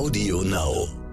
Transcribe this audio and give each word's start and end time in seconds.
Audio 0.00 0.40
Now. 0.40 1.09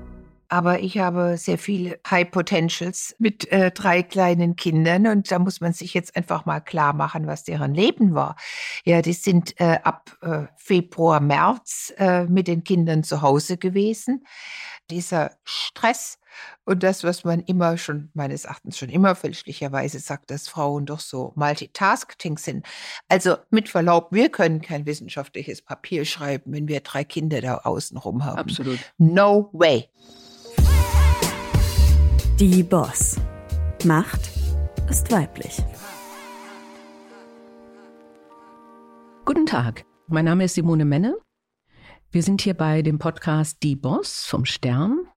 Aber 0.50 0.80
ich 0.80 0.98
habe 0.98 1.38
sehr 1.38 1.58
viele 1.58 2.00
High 2.10 2.32
Potentials 2.32 3.16
mit 3.20 3.52
äh, 3.52 3.72
drei 3.72 4.04
kleinen 4.04 4.56
Kindern 4.56 5.08
und 5.08 5.30
da 5.30 5.40
muss 5.40 5.60
man 5.60 5.74
sich 5.74 5.94
jetzt 5.94 6.16
einfach 6.16 6.46
mal 6.46 6.62
klar 6.62 6.94
machen, 6.94 7.28
was 7.28 7.44
deren 7.44 7.74
Leben 7.74 8.14
war. 8.14 8.36
Ja, 8.86 9.02
die 9.02 9.14
sind 9.14 9.60
äh, 9.60 9.80
ab 9.84 10.16
äh, 10.22 10.46
Februar, 10.56 11.20
März 11.20 11.94
äh, 11.98 12.24
mit 12.26 12.48
den 12.48 12.64
Kindern 12.64 13.04
zu 13.04 13.22
Hause 13.22 13.58
gewesen. 13.58 14.26
Dieser 14.90 15.32
Stress 15.44 16.18
und 16.66 16.84
das, 16.84 17.04
was 17.04 17.24
man 17.24 17.42
immer 17.42 17.78
schon, 17.78 18.10
meines 18.14 18.46
Erachtens 18.46 18.78
schon 18.78 18.90
immer 18.90 19.16
fälschlicherweise 19.16 20.00
sagt, 20.00 20.32
dass 20.32 20.48
Frauen 20.48 20.86
doch 20.86 21.00
so 21.00 21.34
multitasking 21.36 22.38
sind. 22.38 22.66
Also 23.08 23.38
mit 23.50 23.70
Verlaub, 23.70 24.12
wir 24.12 24.30
können 24.30 24.62
kein 24.62 24.86
wissenschaftliches 24.86 25.62
Papier 25.62 26.06
schreiben, 26.06 26.54
wenn 26.54 26.68
wir 26.68 26.82
drei 26.82 27.04
Kinder 27.04 27.42
da 27.42 27.58
außen 27.58 27.98
rum 27.98 28.24
haben. 28.24 28.38
Absolut. 28.38 28.80
No 28.98 29.50
way. 29.54 29.90
Die 32.40 32.62
Boss. 32.62 33.20
Macht 33.84 34.30
ist 34.92 35.12
weiblich. 35.12 35.58
Guten 39.26 39.48
Tag, 39.48 39.86
mein 40.06 40.26
Name 40.26 40.44
ist 40.44 40.54
Simone 40.54 40.86
Menne. 40.86 41.18
Wir 42.12 42.22
sind 42.22 42.42
hier 42.42 42.54
bei 42.54 42.84
dem 42.84 43.00
Podcast 43.00 43.64
Die 43.64 43.76
Boss 43.76 44.24
vom 44.24 44.46
Stern. 44.46 45.08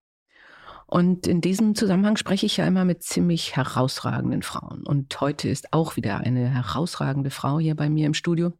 Und 0.87 1.27
in 1.27 1.43
diesem 1.43 1.74
Zusammenhang 1.74 2.16
spreche 2.16 2.46
ich 2.46 2.56
ja 2.56 2.66
immer 2.66 2.87
mit 2.87 3.02
ziemlich 3.02 3.55
herausragenden 3.55 4.41
Frauen. 4.41 4.87
Und 4.87 5.21
heute 5.21 5.51
ist 5.51 5.74
auch 5.74 5.96
wieder 5.96 6.21
eine 6.21 6.48
herausragende 6.48 7.29
Frau 7.29 7.59
hier 7.59 7.74
bei 7.74 7.91
mir 7.91 8.07
im 8.07 8.15
Studio. 8.15 8.55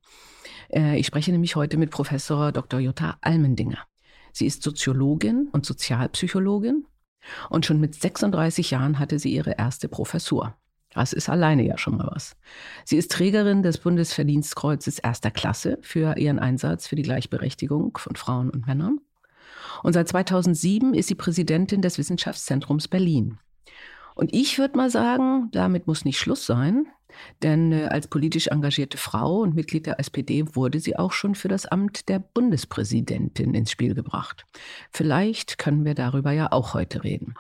Äh, 0.69 0.99
ich 1.01 1.07
spreche 1.07 1.33
nämlich 1.33 1.57
heute 1.57 1.79
mit 1.79 1.91
Professor 1.91 2.53
Dr. 2.53 2.79
Jutta 2.79 3.17
Almendinger. 3.23 3.87
Sie 4.35 4.45
ist 4.45 4.63
Soziologin 4.63 5.49
und 5.51 5.65
Sozialpsychologin 5.65 6.85
und 7.49 7.67
schon 7.67 7.81
mit 7.81 7.95
36 7.95 8.71
Jahren 8.71 8.99
hatte 8.99 9.19
sie 9.19 9.33
ihre 9.33 9.53
erste 9.53 9.89
Professur. 9.89 10.57
Das 10.93 11.13
ist 11.13 11.29
alleine 11.29 11.65
ja 11.65 11.79
schon 11.79 11.97
mal 11.97 12.09
was. 12.13 12.37
Sie 12.85 12.97
ist 12.97 13.13
Trägerin 13.13 13.63
des 13.63 13.79
Bundesverdienstkreuzes 13.79 14.99
erster 14.99 15.31
Klasse 15.31 15.79
für 15.83 16.17
ihren 16.17 16.41
Einsatz 16.41 16.89
für 16.89 16.97
die 16.97 17.03
Gleichberechtigung 17.03 17.97
von 17.97 18.17
Frauen 18.17 18.51
und 18.51 18.67
Männern. 18.67 19.01
Und 19.83 19.93
seit 19.93 20.09
2007 20.09 20.95
ist 20.95 21.07
sie 21.07 21.15
Präsidentin 21.15 21.81
des 21.81 21.97
Wissenschaftszentrums 21.97 22.89
Berlin. 22.89 23.39
Und 24.21 24.35
ich 24.35 24.59
würde 24.59 24.77
mal 24.77 24.91
sagen, 24.91 25.49
damit 25.51 25.87
muss 25.87 26.05
nicht 26.05 26.19
Schluss 26.19 26.45
sein, 26.45 26.87
denn 27.43 27.73
äh, 27.73 27.87
als 27.87 28.07
politisch 28.07 28.49
engagierte 28.49 28.99
Frau 28.99 29.39
und 29.39 29.55
Mitglied 29.55 29.87
der 29.87 29.99
SPD 29.99 30.45
wurde 30.55 30.79
sie 30.79 30.99
auch 30.99 31.13
schon 31.13 31.35
für 31.35 31.49
das 31.49 31.65
Amt 31.65 32.11
der 32.11 32.19
Bundespräsidentin 32.19 33.55
ins 33.55 33.71
Spiel 33.71 33.95
gebracht. 33.95 34.45
Vielleicht 34.91 35.57
können 35.57 35.87
wir 35.87 35.95
darüber 35.95 36.33
ja 36.33 36.53
auch 36.53 36.75
heute 36.75 37.03
reden. 37.03 37.33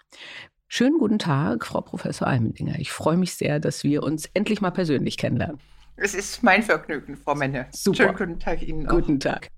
Schönen 0.69 0.99
guten 0.99 1.19
Tag, 1.19 1.67
Frau 1.67 1.83
Professor 1.83 2.27
Almendinger. 2.27 2.79
Ich 2.79 2.93
freue 2.93 3.19
mich 3.19 3.35
sehr, 3.35 3.61
dass 3.61 3.85
wir 3.85 4.03
uns 4.03 4.31
endlich 4.33 4.63
mal 4.63 4.71
persönlich 4.71 5.19
kennenlernen. 5.19 5.61
Es 5.97 6.15
ist 6.15 6.43
mein 6.43 6.63
Vergnügen, 6.63 7.19
Frau 7.19 7.35
Menne. 7.35 7.67
Super. 7.73 8.05
Schönen 8.05 8.17
guten 8.17 8.39
Tag 8.41 8.63
Ihnen 8.63 8.87
auch. 8.87 8.93
Guten 8.93 9.21
Tag. 9.21 9.49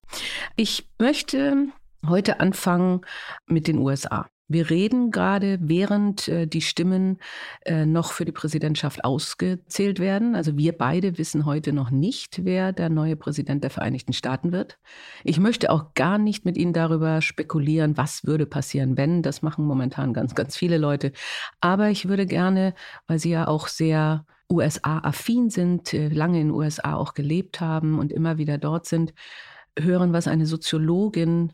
Ich 0.57 0.89
möchte 0.99 1.69
heute 2.05 2.41
anfangen 2.41 3.03
mit 3.47 3.69
den 3.69 3.79
USA. 3.79 4.27
Wir 4.53 4.71
reden 4.71 5.11
gerade, 5.11 5.59
während 5.61 6.29
äh, 6.29 6.47
die 6.47 6.61
Stimmen 6.61 7.19
äh, 7.65 7.87
noch 7.87 8.13
für 8.13 8.25
die 8.25 8.33
Präsidentschaft 8.33 9.05
ausgezählt 9.05 9.99
werden. 9.99 10.35
Also 10.35 10.57
wir 10.57 10.73
beide 10.73 11.19
wissen 11.19 11.47
heute 11.47 11.73
noch 11.73 11.91
nicht, 11.91 12.45
wer 12.45 12.73
der 12.73 12.91
neue 12.91 13.17
Präsident 13.17 13.65
der 13.65 13.71
Vereinigten 13.71 14.13
Staaten 14.13 14.53
wird. 14.53 14.79
Ich 15.25 15.39
möchte 15.39 15.71
auch 15.71 15.95
gar 15.95 16.19
nicht 16.19 16.45
mit 16.45 16.57
Ihnen 16.57 16.73
darüber 16.73 17.23
spekulieren, 17.23 17.97
was 17.97 18.25
würde 18.25 18.47
passieren, 18.47 18.97
wenn. 18.97 19.23
Das 19.23 19.43
machen 19.43 19.65
momentan 19.65 20.13
ganz, 20.13 20.35
ganz 20.35 20.57
viele 20.57 20.79
Leute. 20.79 21.13
Aber 21.61 21.89
ich 21.91 22.09
würde 22.09 22.27
gerne, 22.27 22.75
weil 23.07 23.19
Sie 23.19 23.31
ja 23.31 23.49
auch 23.49 23.69
sehr 23.69 24.27
USA-affin 24.51 25.51
sind, 25.51 25.95
äh, 25.95 26.09
lange 26.09 26.41
in 26.41 26.49
den 26.49 26.57
USA 26.57 26.95
auch 26.95 27.15
gelebt 27.15 27.61
haben 27.61 27.99
und 27.99 28.13
immer 28.13 28.39
wieder 28.39 28.59
dort 28.59 28.87
sind, 28.87 29.15
hören, 29.79 30.13
was 30.13 30.29
eine 30.29 30.47
Soziologin 30.47 31.53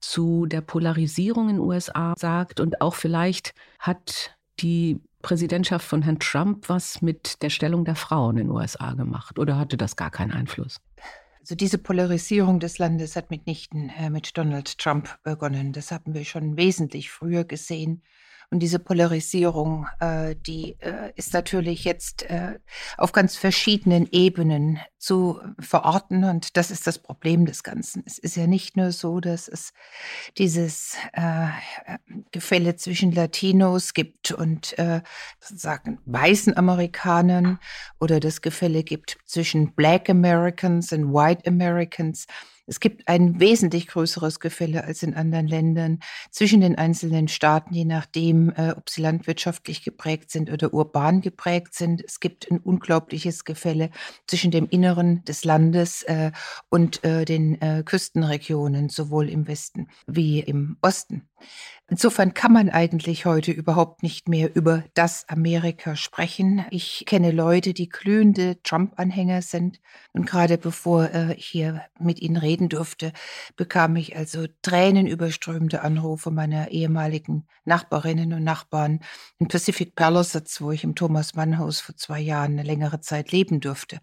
zu 0.00 0.46
der 0.46 0.60
Polarisierung 0.60 1.48
in 1.48 1.56
den 1.56 1.64
USA 1.64 2.14
sagt 2.16 2.60
und 2.60 2.80
auch 2.80 2.94
vielleicht 2.94 3.54
hat 3.78 4.36
die 4.60 5.00
Präsidentschaft 5.22 5.86
von 5.86 6.02
Herrn 6.02 6.18
Trump 6.18 6.68
was 6.68 7.02
mit 7.02 7.42
der 7.42 7.50
Stellung 7.50 7.84
der 7.84 7.96
Frauen 7.96 8.38
in 8.38 8.48
den 8.48 8.56
USA 8.56 8.92
gemacht 8.94 9.38
oder 9.38 9.58
hatte 9.58 9.76
das 9.76 9.96
gar 9.96 10.10
keinen 10.10 10.32
Einfluss? 10.32 10.80
Also 11.40 11.54
diese 11.54 11.78
Polarisierung 11.78 12.60
des 12.60 12.78
Landes 12.78 13.16
hat 13.16 13.30
mitnichten 13.30 13.90
äh, 13.90 14.10
mit 14.10 14.36
Donald 14.36 14.78
Trump 14.78 15.18
begonnen. 15.22 15.72
Das 15.72 15.90
haben 15.90 16.14
wir 16.14 16.24
schon 16.24 16.56
wesentlich 16.56 17.10
früher 17.10 17.44
gesehen. 17.44 18.02
Und 18.52 18.58
diese 18.58 18.80
Polarisierung, 18.80 19.86
äh, 20.00 20.34
die 20.34 20.76
äh, 20.80 21.12
ist 21.14 21.32
natürlich 21.34 21.84
jetzt 21.84 22.24
äh, 22.24 22.58
auf 22.96 23.12
ganz 23.12 23.36
verschiedenen 23.36 24.08
Ebenen 24.10 24.80
zu 24.98 25.40
verorten. 25.60 26.24
Und 26.24 26.56
das 26.56 26.72
ist 26.72 26.84
das 26.88 26.98
Problem 26.98 27.46
des 27.46 27.62
Ganzen. 27.62 28.02
Es 28.06 28.18
ist 28.18 28.34
ja 28.34 28.48
nicht 28.48 28.76
nur 28.76 28.90
so, 28.90 29.20
dass 29.20 29.46
es 29.46 29.72
dieses 30.36 30.96
äh, 31.12 31.46
Gefälle 32.32 32.74
zwischen 32.74 33.12
Latinos 33.12 33.94
gibt 33.94 34.32
und 34.32 34.76
äh, 34.80 35.00
sozusagen 35.38 36.00
weißen 36.06 36.56
Amerikanern 36.56 37.60
oder 38.00 38.18
das 38.18 38.40
Gefälle 38.40 38.82
gibt 38.82 39.18
zwischen 39.26 39.74
Black 39.74 40.10
Americans 40.10 40.92
und 40.92 41.14
White 41.14 41.46
Americans. 41.46 42.26
Es 42.70 42.78
gibt 42.78 43.08
ein 43.08 43.40
wesentlich 43.40 43.88
größeres 43.88 44.38
Gefälle 44.38 44.84
als 44.84 45.02
in 45.02 45.14
anderen 45.14 45.48
Ländern 45.48 45.98
zwischen 46.30 46.60
den 46.60 46.78
einzelnen 46.78 47.26
Staaten, 47.26 47.74
je 47.74 47.84
nachdem, 47.84 48.50
äh, 48.50 48.74
ob 48.76 48.88
sie 48.88 49.02
landwirtschaftlich 49.02 49.82
geprägt 49.82 50.30
sind 50.30 50.52
oder 50.52 50.72
urban 50.72 51.20
geprägt 51.20 51.74
sind. 51.74 52.00
Es 52.06 52.20
gibt 52.20 52.48
ein 52.48 52.58
unglaubliches 52.58 53.44
Gefälle 53.44 53.90
zwischen 54.28 54.52
dem 54.52 54.68
Inneren 54.68 55.24
des 55.24 55.42
Landes 55.42 56.04
äh, 56.04 56.30
und 56.68 57.02
äh, 57.02 57.24
den 57.24 57.60
äh, 57.60 57.82
Küstenregionen, 57.84 58.88
sowohl 58.88 59.28
im 59.30 59.48
Westen 59.48 59.88
wie 60.06 60.38
im 60.38 60.76
Osten. 60.80 61.28
Insofern 61.90 62.34
kann 62.34 62.52
man 62.52 62.70
eigentlich 62.70 63.26
heute 63.26 63.50
überhaupt 63.50 64.04
nicht 64.04 64.28
mehr 64.28 64.54
über 64.54 64.84
das 64.94 65.28
Amerika 65.28 65.96
sprechen. 65.96 66.64
Ich 66.70 67.02
kenne 67.04 67.32
Leute, 67.32 67.74
die 67.74 67.88
glühende 67.88 68.62
Trump-Anhänger 68.62 69.42
sind. 69.42 69.80
Und 70.12 70.24
gerade 70.24 70.56
bevor 70.56 71.10
äh, 71.10 71.34
ich 71.34 71.46
hier 71.46 71.82
mit 71.98 72.20
Ihnen 72.20 72.36
reden 72.36 72.68
durfte, 72.68 73.12
bekam 73.56 73.96
ich 73.96 74.16
also 74.16 74.46
tränenüberströmende 74.62 75.82
Anrufe 75.82 76.30
meiner 76.30 76.70
ehemaligen 76.70 77.48
Nachbarinnen 77.64 78.34
und 78.34 78.44
Nachbarn 78.44 79.00
in 79.40 79.48
Pacific 79.48 79.96
Palisades, 79.96 80.60
wo 80.60 80.70
ich 80.70 80.84
im 80.84 80.94
Thomas 80.94 81.34
Mann 81.34 81.58
Haus 81.58 81.80
vor 81.80 81.96
zwei 81.96 82.20
Jahren 82.20 82.52
eine 82.52 82.62
längere 82.62 83.00
Zeit 83.00 83.32
leben 83.32 83.58
durfte. 83.58 83.98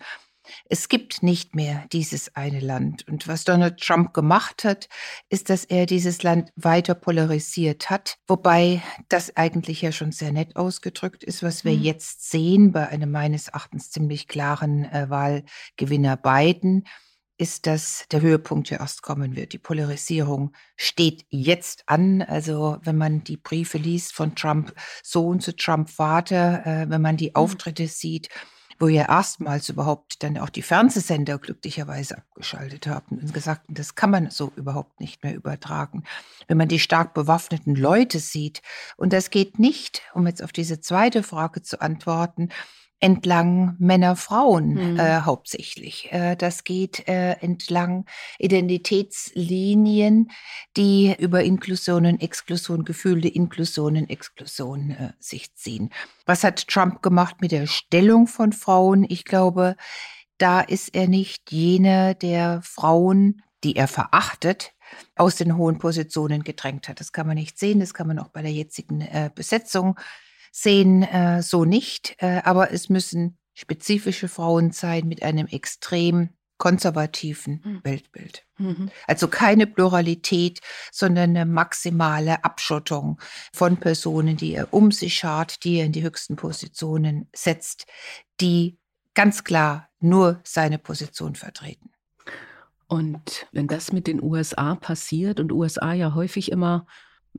Es 0.70 0.90
gibt 0.90 1.24
nicht 1.24 1.56
mehr 1.56 1.86
dieses 1.92 2.36
eine 2.36 2.60
Land. 2.60 3.08
Und 3.08 3.28
was 3.28 3.44
Donald 3.44 3.80
Trump 3.80 4.14
gemacht 4.14 4.64
hat, 4.64 4.90
ist, 5.30 5.50
dass 5.50 5.66
er 5.66 5.86
dieses 5.86 6.24
Land 6.24 6.52
weiter 6.56 6.96
polarisiert 6.96 7.90
hat. 7.90 8.18
Wobei 8.28 8.82
das 9.10 9.36
eigentlich 9.36 9.82
ja 9.82 9.92
schon 9.92 10.12
sehr 10.12 10.32
nett 10.32 10.56
ausgedrückt 10.56 11.24
ist, 11.24 11.44
was 11.44 11.66
wir 11.66 11.74
mhm. 11.74 11.84
jetzt 11.84 12.30
sehen 12.30 12.72
bei 12.72 12.88
einem 12.88 13.12
meines 13.12 13.50
Erachtens 13.50 13.92
ziemlich 13.92 14.28
klaren 14.28 14.86
äh, 14.86 15.10
Wahlgewinner 15.10 16.18
Biden 16.18 16.84
ist, 17.38 17.68
dass 17.68 18.06
der 18.12 18.22
Höhepunkt 18.22 18.70
ja 18.70 18.80
erst 18.80 19.04
kommen 19.04 19.36
wird. 19.36 19.54
Die 19.54 19.60
Polarisierung 19.60 20.54
steht 20.76 21.26
jetzt 21.30 21.84
an. 21.86 22.22
Also 22.22 22.78
wenn 22.84 22.98
man 22.98 23.24
die 23.24 23.38
Briefe 23.38 23.78
liest 23.78 24.14
von 24.14 24.36
Trump 24.36 24.74
Sohn 25.04 25.40
zu 25.40 25.56
Trump 25.56 25.90
Vater, 25.90 26.66
äh, 26.66 26.90
wenn 26.90 27.02
man 27.02 27.18
die 27.18 27.30
mhm. 27.30 27.36
Auftritte 27.36 27.84
mhm. 27.84 27.88
sieht, 27.88 28.30
wo 28.80 28.88
ja 28.88 29.08
erstmals 29.08 29.70
überhaupt 29.70 30.24
dann 30.24 30.38
auch 30.38 30.50
die 30.50 30.62
Fernsehsender 30.62 31.38
glücklicherweise 31.40 32.18
abgeschaltet 32.18 32.88
haben 32.88 33.20
und 33.20 33.34
gesagt 33.34 33.62
das 33.68 33.96
kann 33.96 34.12
man 34.12 34.30
so 34.30 34.52
überhaupt 34.56 35.00
nicht 35.00 35.24
mehr 35.24 35.36
übertragen. 35.36 36.04
Wenn 36.48 36.58
man 36.58 36.68
die 36.68 36.80
stark 36.80 37.14
bewaffneten 37.14 37.76
Leute 37.76 38.20
sieht, 38.20 38.62
und 38.96 39.14
das 39.14 39.30
geht 39.30 39.60
nicht, 39.60 40.02
um 40.14 40.28
jetzt 40.28 40.44
auf 40.44 40.52
diese 40.52 40.80
zweite 40.80 41.24
Frage 41.24 41.62
zu 41.62 41.82
antworten, 41.82 42.50
entlang 43.00 43.76
Männer-Frauen 43.80 44.94
mhm. 44.94 45.00
äh, 45.00 45.22
hauptsächlich. 45.22 46.12
Äh, 46.12 46.36
das 46.36 46.64
geht 46.64 47.08
äh, 47.08 47.34
entlang 47.34 48.06
Identitätslinien, 48.40 50.32
die 50.76 51.16
über 51.20 51.44
Inklusion 51.44 52.06
und 52.08 52.22
Exklusion, 52.22 52.86
gefühlte 52.86 53.28
Inklusion 53.28 53.98
und 53.98 54.10
Exklusion 54.10 54.92
äh, 54.92 55.14
sich 55.20 55.54
ziehen. 55.56 55.92
Was 56.26 56.44
hat 56.44 56.68
Trump 56.68 57.02
gemacht 57.04 57.36
mit 57.40 57.52
der 57.52 57.68
Stellung 57.68 58.26
von 58.28 58.52
Frauen? 58.52 59.06
Ich 59.08 59.26
glaube, 59.26 59.76
da 60.38 60.62
ist 60.62 60.96
er 60.96 61.08
nicht 61.08 61.52
jener, 61.52 62.16
der 62.16 62.62
Frauen, 62.64 63.44
die 63.64 63.76
er 63.76 63.88
verachtet, 63.88 64.74
aus 65.16 65.36
den 65.36 65.58
hohen 65.58 65.78
Positionen 65.78 66.44
gedrängt 66.44 66.88
hat. 66.88 67.00
Das 67.00 67.12
kann 67.12 67.28
man 67.28 67.36
nicht 67.36 67.60
sehen, 67.60 67.80
das 67.80 67.94
kann 67.94 68.08
man 68.08 68.20
auch 68.20 68.30
bei 68.30 68.42
der 68.42 68.52
jetzigen 68.52 69.02
äh, 69.02 69.30
Besetzung 69.34 70.00
sehen 70.52 71.04
äh, 71.04 71.42
so 71.42 71.66
nicht, 71.66 72.16
äh, 72.20 72.42
aber 72.44 72.72
es 72.72 72.90
müssen 72.90 73.38
spezifische 73.54 74.28
Frauen 74.28 74.72
sein 74.72 75.08
mit 75.08 75.24
einem 75.24 75.48
extrem 75.48 76.30
konservativen 76.58 77.62
Mhm. 77.64 77.80
Weltbild. 77.84 78.46
Mhm. 78.58 78.90
Also 79.06 79.28
keine 79.28 79.68
Pluralität, 79.68 80.60
sondern 80.92 81.32
eine 81.32 81.46
maximale 81.46 82.44
Abschottung 82.44 83.20
von 83.54 83.78
Personen, 83.78 84.38
die 84.38 84.54
er 84.54 84.74
um 84.74 84.92
sich 84.92 85.16
schart, 85.16 85.64
die 85.64 85.78
er 85.78 85.86
in 85.86 85.92
die 85.92 86.04
höchsten 86.04 86.36
Positionen 86.36 87.30
setzt, 87.36 87.86
die 88.42 88.80
ganz 89.14 89.44
klar 89.44 89.90
nur 90.00 90.42
seine 90.44 90.80
Position 90.80 91.36
vertreten. 91.36 91.92
Und 92.88 93.48
wenn 93.52 93.68
das 93.68 93.92
mit 93.92 94.08
den 94.08 94.22
USA 94.24 94.76
passiert 94.76 95.40
und 95.40 95.52
USA 95.52 95.94
ja 95.94 96.14
häufig 96.14 96.52
immer 96.52 96.88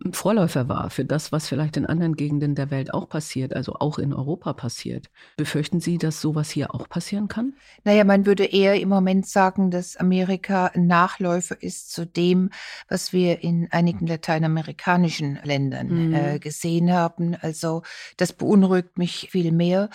ein 0.04 0.12
Vorläufer 0.12 0.68
war 0.68 0.90
für 0.90 1.04
das, 1.04 1.32
was 1.32 1.48
vielleicht 1.48 1.76
in 1.76 1.86
anderen 1.86 2.14
Gegenden 2.14 2.54
der 2.54 2.70
Welt 2.70 2.94
auch 2.94 3.08
passiert, 3.08 3.54
also 3.54 3.74
auch 3.74 3.98
in 3.98 4.12
Europa 4.12 4.52
passiert, 4.52 5.10
befürchten 5.36 5.80
Sie, 5.80 5.98
dass 5.98 6.20
sowas 6.20 6.50
hier 6.50 6.74
auch 6.74 6.88
passieren 6.88 7.28
kann? 7.28 7.54
Naja, 7.84 8.04
man 8.04 8.26
würde 8.26 8.44
eher 8.44 8.80
im 8.80 8.88
Moment 8.88 9.26
sagen, 9.26 9.70
dass 9.70 9.96
Amerika 9.96 10.66
ein 10.66 10.86
Nachläufer 10.86 11.60
ist 11.62 11.92
zu 11.92 12.06
dem, 12.06 12.50
was 12.88 13.12
wir 13.12 13.42
in 13.42 13.68
einigen 13.70 14.06
lateinamerikanischen 14.06 15.38
Ländern 15.42 15.88
Mhm. 15.88 16.14
äh, 16.14 16.38
gesehen 16.38 16.92
haben. 16.92 17.36
Also 17.40 17.82
das 18.16 18.32
beunruhigt 18.32 18.98
mich 18.98 19.28
viel 19.30 19.52
mehr. 19.52 19.90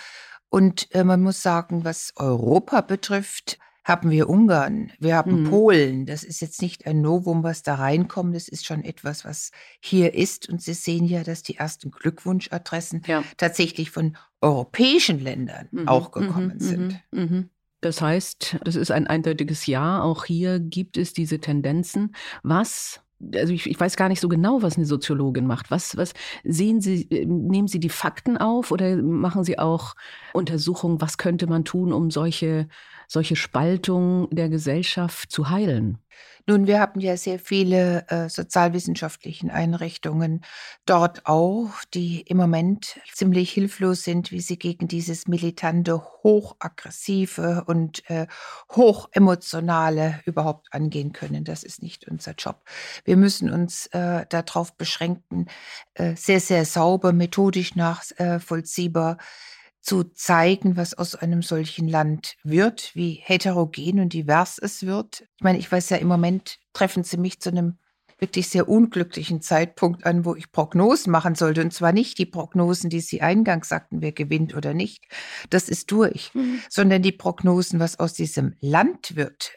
Und 0.48 0.94
äh, 0.94 1.02
man 1.04 1.20
muss 1.22 1.42
sagen, 1.42 1.84
was 1.84 2.12
Europa 2.16 2.80
betrifft, 2.80 3.58
haben 3.84 4.10
wir 4.10 4.28
Ungarn, 4.30 4.90
wir 4.98 5.14
haben 5.16 5.42
Mhm. 5.42 5.44
Polen. 5.44 6.06
Das 6.06 6.24
ist 6.24 6.40
jetzt 6.40 6.62
nicht 6.62 6.86
ein 6.86 7.00
Novum, 7.02 7.42
was 7.42 7.62
da 7.62 7.74
reinkommt. 7.74 8.34
Das 8.34 8.48
ist 8.48 8.64
schon 8.66 8.82
etwas, 8.82 9.24
was 9.24 9.50
hier 9.80 10.14
ist. 10.14 10.48
Und 10.48 10.62
Sie 10.62 10.72
sehen 10.74 11.04
ja, 11.04 11.22
dass 11.22 11.42
die 11.42 11.56
ersten 11.56 11.90
Glückwunschadressen 11.90 13.02
Ja. 13.06 13.22
tatsächlich 13.36 13.90
von 13.90 14.16
europäischen 14.40 15.20
Ländern 15.20 15.68
Mhm, 15.70 15.88
auch 15.88 16.10
gekommen 16.12 16.54
mhm, 16.54 16.60
sind. 16.60 17.00
mhm, 17.12 17.20
mhm. 17.20 17.50
Das 17.80 18.00
heißt, 18.00 18.56
das 18.64 18.76
ist 18.76 18.90
ein 18.90 19.06
eindeutiges 19.06 19.66
Ja. 19.66 20.02
Auch 20.02 20.24
hier 20.24 20.58
gibt 20.60 20.96
es 20.96 21.12
diese 21.12 21.38
Tendenzen. 21.38 22.14
Was, 22.42 23.02
also 23.34 23.52
ich, 23.52 23.66
ich 23.68 23.78
weiß 23.78 23.96
gar 23.96 24.08
nicht 24.08 24.20
so 24.20 24.28
genau, 24.28 24.62
was 24.62 24.76
eine 24.78 24.86
Soziologin 24.86 25.46
macht. 25.46 25.70
Was, 25.70 25.94
was 25.98 26.14
sehen 26.44 26.80
Sie, 26.80 27.02
äh, 27.10 27.26
nehmen 27.26 27.68
Sie 27.68 27.80
die 27.80 27.90
Fakten 27.90 28.38
auf 28.38 28.70
oder 28.70 28.96
machen 28.96 29.44
Sie 29.44 29.58
auch 29.58 29.94
Untersuchungen, 30.32 31.02
was 31.02 31.18
könnte 31.18 31.46
man 31.46 31.64
tun, 31.66 31.92
um 31.92 32.10
solche, 32.10 32.68
solche 33.14 33.36
Spaltung 33.36 34.28
der 34.30 34.50
Gesellschaft 34.50 35.30
zu 35.32 35.48
heilen? 35.48 35.98
Nun, 36.46 36.66
wir 36.66 36.78
haben 36.78 37.00
ja 37.00 37.16
sehr 37.16 37.38
viele 37.38 38.06
äh, 38.08 38.28
sozialwissenschaftlichen 38.28 39.50
Einrichtungen 39.50 40.44
dort 40.84 41.24
auch, 41.24 41.70
die 41.94 42.20
im 42.20 42.36
Moment 42.36 43.00
ziemlich 43.10 43.50
hilflos 43.50 44.04
sind, 44.04 44.30
wie 44.30 44.40
sie 44.40 44.58
gegen 44.58 44.86
dieses 44.86 45.26
militante, 45.26 46.02
hochaggressive 46.22 47.64
und 47.66 48.08
äh, 48.10 48.26
hochemotionale 48.70 50.20
überhaupt 50.26 50.68
angehen 50.72 51.12
können. 51.12 51.44
Das 51.44 51.64
ist 51.64 51.82
nicht 51.82 52.06
unser 52.08 52.32
Job. 52.32 52.62
Wir 53.06 53.16
müssen 53.16 53.50
uns 53.50 53.86
äh, 53.86 54.26
darauf 54.28 54.76
beschränken, 54.76 55.46
äh, 55.94 56.14
sehr, 56.14 56.40
sehr 56.40 56.66
sauber, 56.66 57.14
methodisch 57.14 57.74
nachvollziehbar 57.74 59.16
zu 59.84 60.04
zeigen, 60.04 60.76
was 60.76 60.94
aus 60.94 61.14
einem 61.14 61.42
solchen 61.42 61.88
Land 61.88 62.36
wird, 62.42 62.90
wie 62.94 63.20
heterogen 63.22 64.00
und 64.00 64.14
divers 64.14 64.58
es 64.58 64.86
wird. 64.86 65.24
Ich 65.36 65.44
meine, 65.44 65.58
ich 65.58 65.70
weiß 65.70 65.90
ja, 65.90 65.98
im 65.98 66.08
Moment 66.08 66.58
treffen 66.72 67.04
Sie 67.04 67.18
mich 67.18 67.40
zu 67.40 67.50
einem 67.50 67.78
wirklich 68.18 68.48
sehr 68.48 68.68
unglücklichen 68.68 69.42
Zeitpunkt 69.42 70.06
an, 70.06 70.24
wo 70.24 70.34
ich 70.34 70.50
Prognosen 70.52 71.10
machen 71.10 71.34
sollte. 71.34 71.60
Und 71.60 71.74
zwar 71.74 71.92
nicht 71.92 72.18
die 72.18 72.26
Prognosen, 72.26 72.88
die 72.88 73.00
Sie 73.00 73.20
eingangs 73.20 73.68
sagten, 73.68 74.00
wer 74.00 74.12
gewinnt 74.12 74.56
oder 74.56 74.72
nicht. 74.72 75.04
Das 75.50 75.68
ist 75.68 75.90
durch. 75.90 76.32
Sondern 76.70 77.02
die 77.02 77.12
Prognosen, 77.12 77.80
was 77.80 77.98
aus 77.98 78.14
diesem 78.14 78.54
Land 78.60 79.16
wird. 79.16 79.52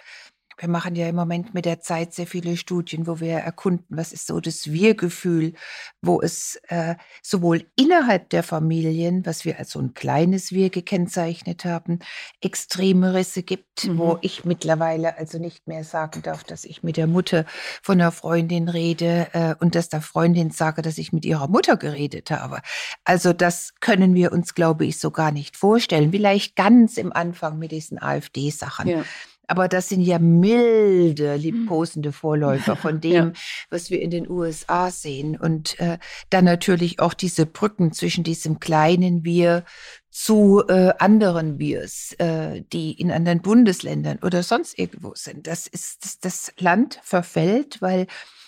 Wir 0.57 0.69
machen 0.69 0.95
ja 0.95 1.07
im 1.07 1.15
Moment 1.15 1.53
mit 1.53 1.65
der 1.65 1.79
Zeit 1.81 2.13
sehr 2.13 2.27
viele 2.27 2.57
Studien, 2.57 3.07
wo 3.07 3.19
wir 3.19 3.33
erkunden, 3.37 3.85
was 3.89 4.11
ist 4.11 4.27
so 4.27 4.39
das 4.39 4.71
Wir-Gefühl, 4.71 5.53
wo 6.01 6.21
es 6.21 6.59
äh, 6.67 6.95
sowohl 7.21 7.65
innerhalb 7.75 8.29
der 8.29 8.43
Familien, 8.43 9.25
was 9.25 9.45
wir 9.45 9.59
als 9.59 9.71
so 9.71 9.79
ein 9.79 9.93
kleines 9.93 10.51
Wir 10.51 10.69
gekennzeichnet 10.69 11.65
haben, 11.65 11.99
extreme 12.41 13.13
Risse 13.13 13.43
gibt, 13.43 13.67
Mhm. 13.83 13.97
wo 13.97 14.17
ich 14.21 14.45
mittlerweile 14.45 15.17
also 15.17 15.37
nicht 15.37 15.67
mehr 15.67 15.83
sagen 15.83 16.21
darf, 16.23 16.43
dass 16.43 16.65
ich 16.65 16.83
mit 16.83 16.97
der 16.97 17.07
Mutter 17.07 17.45
von 17.83 17.99
einer 18.01 18.11
Freundin 18.11 18.69
rede 18.69 19.27
äh, 19.33 19.55
und 19.59 19.75
dass 19.75 19.89
der 19.89 20.01
Freundin 20.01 20.51
sage, 20.51 20.81
dass 20.81 20.97
ich 20.97 21.13
mit 21.13 21.25
ihrer 21.25 21.47
Mutter 21.47 21.77
geredet 21.77 22.31
habe. 22.31 22.61
Also 23.03 23.33
das 23.33 23.73
können 23.79 24.15
wir 24.15 24.31
uns, 24.31 24.55
glaube 24.55 24.85
ich, 24.85 24.97
so 24.99 25.11
gar 25.11 25.31
nicht 25.31 25.57
vorstellen. 25.57 26.11
Vielleicht 26.11 26.55
ganz 26.55 26.97
im 26.97 27.13
Anfang 27.13 27.59
mit 27.59 27.71
diesen 27.71 28.01
AfD-Sachen. 28.01 28.87
Ja. 28.87 29.03
Aber 29.47 29.67
das 29.69 29.87
sind 29.89 30.01
ja 30.01 30.19
milde, 30.19 31.35
liebkosende 31.35 32.11
Vorläufer 32.11 32.75
von 32.75 32.99
dem, 33.01 33.13
Ja. 33.27 33.33
was 33.69 33.89
wir 33.89 34.01
in 34.01 34.11
den 34.11 34.29
USA 34.29 34.91
sehen. 34.91 35.37
Und 35.37 35.79
äh, 35.79 35.97
dann 36.29 36.45
natürlich 36.45 36.99
auch 36.99 37.13
diese 37.13 37.45
Brücken 37.45 37.93
zwischen 37.93 38.23
diesem 38.23 38.59
kleinen 38.59 39.23
Wir 39.23 39.63
zu 40.09 40.63
äh, 40.67 40.93
anderen 40.99 41.59
Wirs, 41.59 42.13
äh, 42.17 42.61
die 42.73 42.91
in 42.99 43.11
anderen 43.11 43.41
Bundesländern 43.41 44.19
oder 44.23 44.43
sonst 44.43 44.77
irgendwo 44.77 45.13
sind. 45.15 45.47
Das 45.47 45.67
ist, 45.67 46.03
das, 46.03 46.19
das 46.19 46.53
Land 46.57 46.99
verfällt, 47.03 47.81
weil 47.81 48.07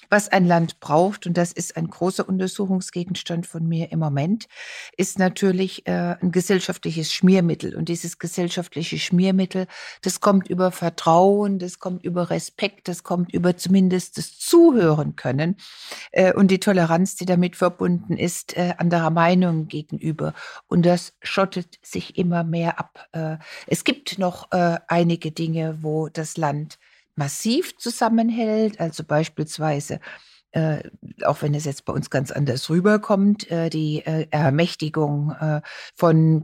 was 0.09 0.29
ein 0.29 0.45
Land 0.45 0.79
braucht, 0.79 1.27
und 1.27 1.37
das 1.37 1.51
ist 1.51 1.77
ein 1.77 1.87
großer 1.87 2.27
Untersuchungsgegenstand 2.27 3.47
von 3.47 3.67
mir 3.67 3.91
im 3.91 3.99
Moment, 3.99 4.47
ist 4.97 5.19
natürlich 5.19 5.87
äh, 5.87 6.15
ein 6.21 6.31
gesellschaftliches 6.31 7.13
Schmiermittel. 7.13 7.75
Und 7.75 7.89
dieses 7.89 8.17
gesellschaftliche 8.17 8.97
Schmiermittel, 8.97 9.67
das 10.01 10.19
kommt 10.19 10.47
über 10.47 10.71
Vertrauen, 10.71 11.59
das 11.59 11.79
kommt 11.79 12.03
über 12.03 12.29
Respekt, 12.29 12.87
das 12.87 13.03
kommt 13.03 13.33
über 13.33 13.55
zumindest 13.57 14.17
das 14.17 14.37
Zuhören 14.37 15.15
können 15.15 15.57
äh, 16.11 16.33
und 16.33 16.49
die 16.49 16.59
Toleranz, 16.59 17.15
die 17.15 17.25
damit 17.25 17.55
verbunden 17.55 18.17
ist, 18.17 18.57
äh, 18.57 18.73
anderer 18.77 19.11
Meinungen 19.11 19.67
gegenüber. 19.67 20.33
Und 20.67 20.85
das 20.85 21.13
schottet 21.21 21.77
sich 21.83 22.17
immer 22.17 22.43
mehr 22.43 22.79
ab. 22.79 23.07
Äh, 23.11 23.37
es 23.67 23.83
gibt 23.83 24.17
noch 24.17 24.51
äh, 24.51 24.79
einige 24.87 25.31
Dinge, 25.31 25.79
wo 25.81 26.09
das 26.09 26.37
Land 26.37 26.79
massiv 27.19 27.77
zusammenhält, 27.77 28.79
also 28.79 29.03
beispielsweise 29.03 29.99
äh, 30.51 30.81
auch 31.25 31.43
wenn 31.43 31.53
es 31.53 31.65
jetzt 31.65 31.85
bei 31.85 31.93
uns 31.93 32.09
ganz 32.09 32.31
anders 32.31 32.71
rüberkommt, 32.71 33.51
äh, 33.51 33.69
die 33.69 34.03
äh, 34.03 34.25
Ermächtigung 34.31 35.31
äh, 35.39 35.61
von 35.95 36.43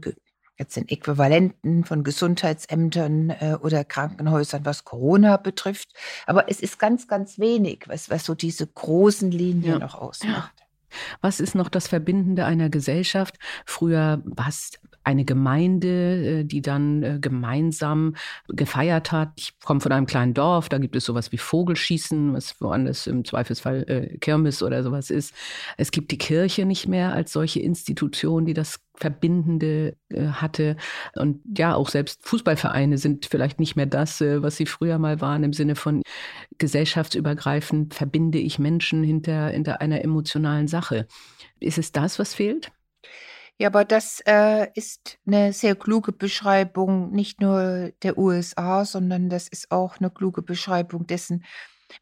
jetzt 0.58 0.76
den 0.76 0.88
Äquivalenten 0.88 1.84
von 1.84 2.04
Gesundheitsämtern 2.04 3.30
äh, 3.30 3.58
oder 3.60 3.84
Krankenhäusern, 3.84 4.64
was 4.64 4.84
Corona 4.84 5.36
betrifft. 5.38 5.92
Aber 6.26 6.48
es 6.48 6.60
ist 6.60 6.78
ganz, 6.78 7.08
ganz 7.08 7.38
wenig, 7.38 7.84
was, 7.88 8.08
was 8.10 8.24
so 8.24 8.34
diese 8.34 8.66
großen 8.66 9.30
Linien 9.30 9.64
Ja. 9.72 9.78
noch 9.78 9.96
ausmacht. 9.96 10.65
Was 11.20 11.40
ist 11.40 11.54
noch 11.54 11.68
das 11.68 11.88
Verbindende 11.88 12.44
einer 12.44 12.70
Gesellschaft? 12.70 13.36
Früher 13.64 14.22
war 14.24 14.48
es 14.48 14.72
eine 15.06 15.24
Gemeinde, 15.24 16.40
äh, 16.40 16.44
die 16.44 16.60
dann 16.60 17.02
äh, 17.02 17.18
gemeinsam 17.20 18.16
gefeiert 18.48 19.12
hat. 19.12 19.32
Ich 19.36 19.58
komme 19.60 19.80
von 19.80 19.92
einem 19.92 20.06
kleinen 20.06 20.34
Dorf, 20.34 20.68
da 20.68 20.78
gibt 20.78 20.96
es 20.96 21.04
sowas 21.04 21.30
wie 21.30 21.38
Vogelschießen, 21.38 22.34
was 22.34 22.60
woanders 22.60 23.06
im 23.06 23.24
Zweifelsfall 23.24 23.84
äh, 23.88 24.18
Kirmes 24.18 24.64
oder 24.64 24.82
sowas 24.82 25.10
ist. 25.10 25.32
Es 25.76 25.92
gibt 25.92 26.10
die 26.10 26.18
Kirche 26.18 26.66
nicht 26.66 26.88
mehr 26.88 27.12
als 27.12 27.32
solche 27.32 27.60
Institution, 27.60 28.46
die 28.46 28.54
das 28.54 28.80
Verbindende 28.98 29.94
hatte. 30.14 30.76
Und 31.14 31.42
ja, 31.54 31.74
auch 31.74 31.90
selbst 31.90 32.26
Fußballvereine 32.26 32.96
sind 32.96 33.26
vielleicht 33.26 33.60
nicht 33.60 33.76
mehr 33.76 33.84
das, 33.84 34.22
was 34.22 34.56
sie 34.56 34.64
früher 34.64 34.98
mal 34.98 35.20
waren, 35.20 35.44
im 35.44 35.52
Sinne 35.52 35.74
von 35.74 36.00
gesellschaftsübergreifend 36.58 37.94
verbinde 37.94 38.38
ich 38.38 38.58
Menschen 38.58 39.02
hinter, 39.02 39.48
hinter 39.48 39.80
einer 39.80 40.02
emotionalen 40.02 40.68
Sache. 40.68 41.06
Ist 41.60 41.78
es 41.78 41.92
das, 41.92 42.18
was 42.18 42.34
fehlt? 42.34 42.72
Ja, 43.58 43.68
aber 43.68 43.84
das 43.84 44.20
äh, 44.26 44.68
ist 44.74 45.18
eine 45.26 45.52
sehr 45.52 45.76
kluge 45.76 46.12
Beschreibung 46.12 47.10
nicht 47.12 47.40
nur 47.40 47.90
der 48.02 48.18
USA, 48.18 48.84
sondern 48.84 49.30
das 49.30 49.48
ist 49.48 49.70
auch 49.70 49.98
eine 49.98 50.10
kluge 50.10 50.42
Beschreibung 50.42 51.06
dessen, 51.06 51.42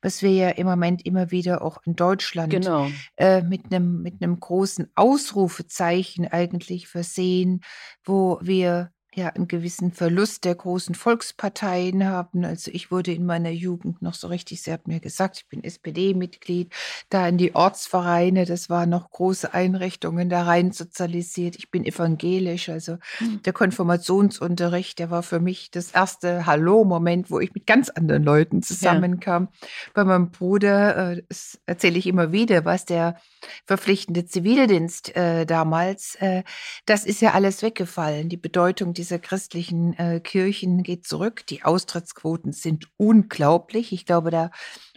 was 0.03 0.23
wir 0.23 0.33
ja 0.33 0.49
im 0.49 0.67
Moment 0.67 1.07
immer 1.07 1.31
wieder 1.31 1.63
auch 1.63 1.79
in 1.85 1.95
Deutschland 1.95 2.51
Genau. 2.51 2.89
äh, 3.17 3.43
mit 3.43 3.67
einem 3.67 4.03
mit 4.03 4.21
einem 4.21 4.41
großen 4.41 4.91
Ausrufezeichen 4.97 6.27
eigentlich 6.27 6.89
versehen, 6.89 7.61
wo 8.05 8.39
wir 8.43 8.91
ja 9.15 9.29
einen 9.29 9.49
gewissen 9.49 9.93
Verlust 9.93 10.45
der 10.45 10.55
großen 10.55 10.95
Volksparteien 10.95 12.07
haben. 12.07 12.45
Also 12.45 12.71
ich 12.73 12.91
wurde 12.91 13.13
in 13.13 13.27
meiner 13.27 13.51
Jugend 13.51 14.03
noch 14.03 14.15
so 14.15 14.29
richtig, 14.29 14.63
sie 14.63 14.73
hat 14.73 14.89
mir 14.89 15.01
gesagt, 15.01 15.39
ich 15.39 15.49
bin 15.49 15.63
SPD-Mitglied, 15.65 16.73
da 17.11 17.27
in 17.29 17.39
die 17.39 17.55
Ortsvereine, 17.55 18.45
das 18.45 18.69
waren 18.71 18.91
noch 18.91 19.11
große 19.11 19.55
Einrichtungen, 19.55 20.29
da 20.29 20.43
rein 20.45 20.73
sozialisiert. 20.73 21.57
Ich 21.57 21.71
bin 21.71 21.85
evangelisch, 21.85 22.69
also 22.69 22.99
Mhm. 23.21 23.43
der 23.43 23.53
Konfirmationsunterricht, 23.53 24.99
der 24.99 25.11
war 25.11 25.23
für 25.23 25.41
mich 25.41 25.71
das 25.71 25.91
erste 25.93 26.47
Hallo-Moment, 26.47 27.31
wo 27.31 27.41
ich 27.41 27.55
mit 27.55 27.67
ganz 27.67 27.89
anderen 27.91 28.23
Leuten 28.25 28.63
zusammenkam. 28.63 29.49
Bei 29.95 30.05
meinem 30.05 30.31
Bruder, 30.31 31.13
äh, 31.13 31.23
das 31.29 31.61
erzähle 31.67 31.99
ich 31.99 32.07
immer 32.07 32.33
wieder, 32.33 32.65
was 32.65 32.85
der 32.85 33.17
verpflichtende 33.65 34.27
Zivildienst 34.27 35.15
äh, 35.17 35.47
damals, 35.47 36.17
äh, 36.17 36.43
das 36.87 37.05
ist 37.05 37.21
ja 37.21 37.33
alles 37.33 37.63
weggefallen. 37.63 38.29
Die 38.29 38.37
Bedeutung 38.37 38.95
dieser 38.95 39.19
christlichen 39.19 39.95
äh, 39.99 40.21
Kirchen 40.21 40.83
geht 40.83 41.07
zurück. 41.07 41.47
Die 41.47 41.63
Austrittsquoten 41.63 42.53
sind 42.53 42.89
unglaublich. 42.97 43.93
Ich 43.93 44.07
glaube, 44.07 44.31
da 44.31 44.51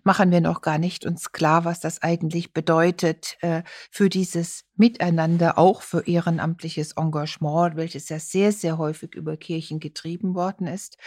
machen 0.04 0.32
wir 0.32 0.42
noch 0.42 0.62
gar 0.62 0.78
nicht 0.78 1.06
uns 1.06 1.32
klar, 1.32 1.66
was 1.66 1.80
das 1.80 2.02
eigentlich 2.02 2.54
bedeutet 2.54 3.38
äh, 3.42 3.64
für 3.92 4.10
dieses 4.10 4.64
Miteinander, 4.76 5.58
auch 5.58 5.82
für 5.82 6.08
ehrenamtliches 6.08 6.94
Engagement, 6.94 7.76
welches 7.76 8.10
ja 8.10 8.18
sehr, 8.18 8.52
sehr 8.52 8.78
häufig 8.78 9.16
über 9.16 9.36
Kirchen 9.38 9.80
getrieben 9.80 10.34
worden 10.34 10.66
ist. 10.68 10.98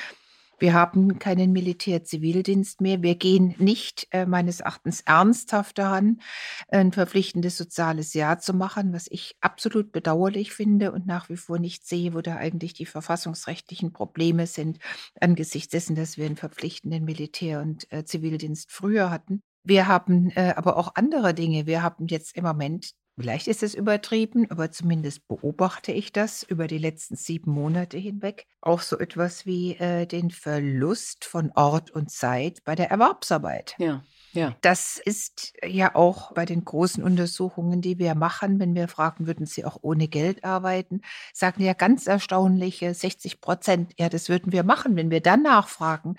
Wir 0.60 0.74
haben 0.74 1.18
keinen 1.18 1.52
Militärzivildienst 1.52 2.82
mehr. 2.82 3.02
Wir 3.02 3.14
gehen 3.14 3.54
nicht 3.58 4.06
äh, 4.10 4.26
meines 4.26 4.60
Erachtens 4.60 5.00
ernsthaft 5.00 5.78
daran, 5.78 6.20
ein 6.68 6.92
verpflichtendes 6.92 7.56
soziales 7.56 8.12
Jahr 8.12 8.40
zu 8.40 8.52
machen, 8.52 8.92
was 8.92 9.06
ich 9.10 9.36
absolut 9.40 9.90
bedauerlich 9.90 10.52
finde 10.52 10.92
und 10.92 11.06
nach 11.06 11.30
wie 11.30 11.38
vor 11.38 11.58
nicht 11.58 11.86
sehe, 11.86 12.12
wo 12.12 12.20
da 12.20 12.36
eigentlich 12.36 12.74
die 12.74 12.84
verfassungsrechtlichen 12.84 13.94
Probleme 13.94 14.46
sind, 14.46 14.78
angesichts 15.18 15.70
dessen, 15.70 15.96
dass 15.96 16.18
wir 16.18 16.26
einen 16.26 16.36
verpflichtenden 16.36 17.06
Militär- 17.06 17.62
und 17.62 17.90
äh, 17.90 18.04
Zivildienst 18.04 18.70
früher 18.70 19.10
hatten. 19.10 19.42
Wir 19.64 19.88
haben 19.88 20.30
äh, 20.36 20.52
aber 20.56 20.76
auch 20.76 20.94
andere 20.94 21.32
Dinge. 21.32 21.64
Wir 21.66 21.82
haben 21.82 22.06
jetzt 22.06 22.36
im 22.36 22.44
Moment 22.44 22.92
Vielleicht 23.20 23.48
ist 23.48 23.62
es 23.62 23.74
übertrieben, 23.74 24.50
aber 24.50 24.70
zumindest 24.70 25.28
beobachte 25.28 25.92
ich 25.92 26.12
das 26.12 26.42
über 26.42 26.66
die 26.66 26.78
letzten 26.78 27.16
sieben 27.16 27.52
Monate 27.52 27.98
hinweg. 27.98 28.46
Auch 28.60 28.80
so 28.80 28.98
etwas 28.98 29.46
wie 29.46 29.76
äh, 29.76 30.06
den 30.06 30.30
Verlust 30.30 31.24
von 31.24 31.52
Ort 31.54 31.90
und 31.90 32.10
Zeit 32.10 32.64
bei 32.64 32.74
der 32.74 32.90
Erwerbsarbeit. 32.90 33.74
Ja. 33.78 34.02
Ja. 34.32 34.56
Das 34.60 35.00
ist 35.04 35.54
ja 35.64 35.94
auch 35.94 36.32
bei 36.34 36.44
den 36.44 36.64
großen 36.64 37.02
Untersuchungen, 37.02 37.82
die 37.82 37.98
wir 37.98 38.14
machen, 38.14 38.60
wenn 38.60 38.74
wir 38.74 38.86
fragen, 38.86 39.26
würden 39.26 39.46
Sie 39.46 39.64
auch 39.64 39.78
ohne 39.82 40.06
Geld 40.06 40.44
arbeiten, 40.44 41.00
sagen 41.32 41.62
ja 41.62 41.72
ganz 41.72 42.06
erstaunliche 42.06 42.94
60 42.94 43.40
Prozent, 43.40 43.92
ja, 43.98 44.08
das 44.08 44.28
würden 44.28 44.52
wir 44.52 44.62
machen. 44.62 44.94
Wenn 44.94 45.10
wir 45.10 45.20
dann 45.20 45.42
nachfragen, 45.42 46.16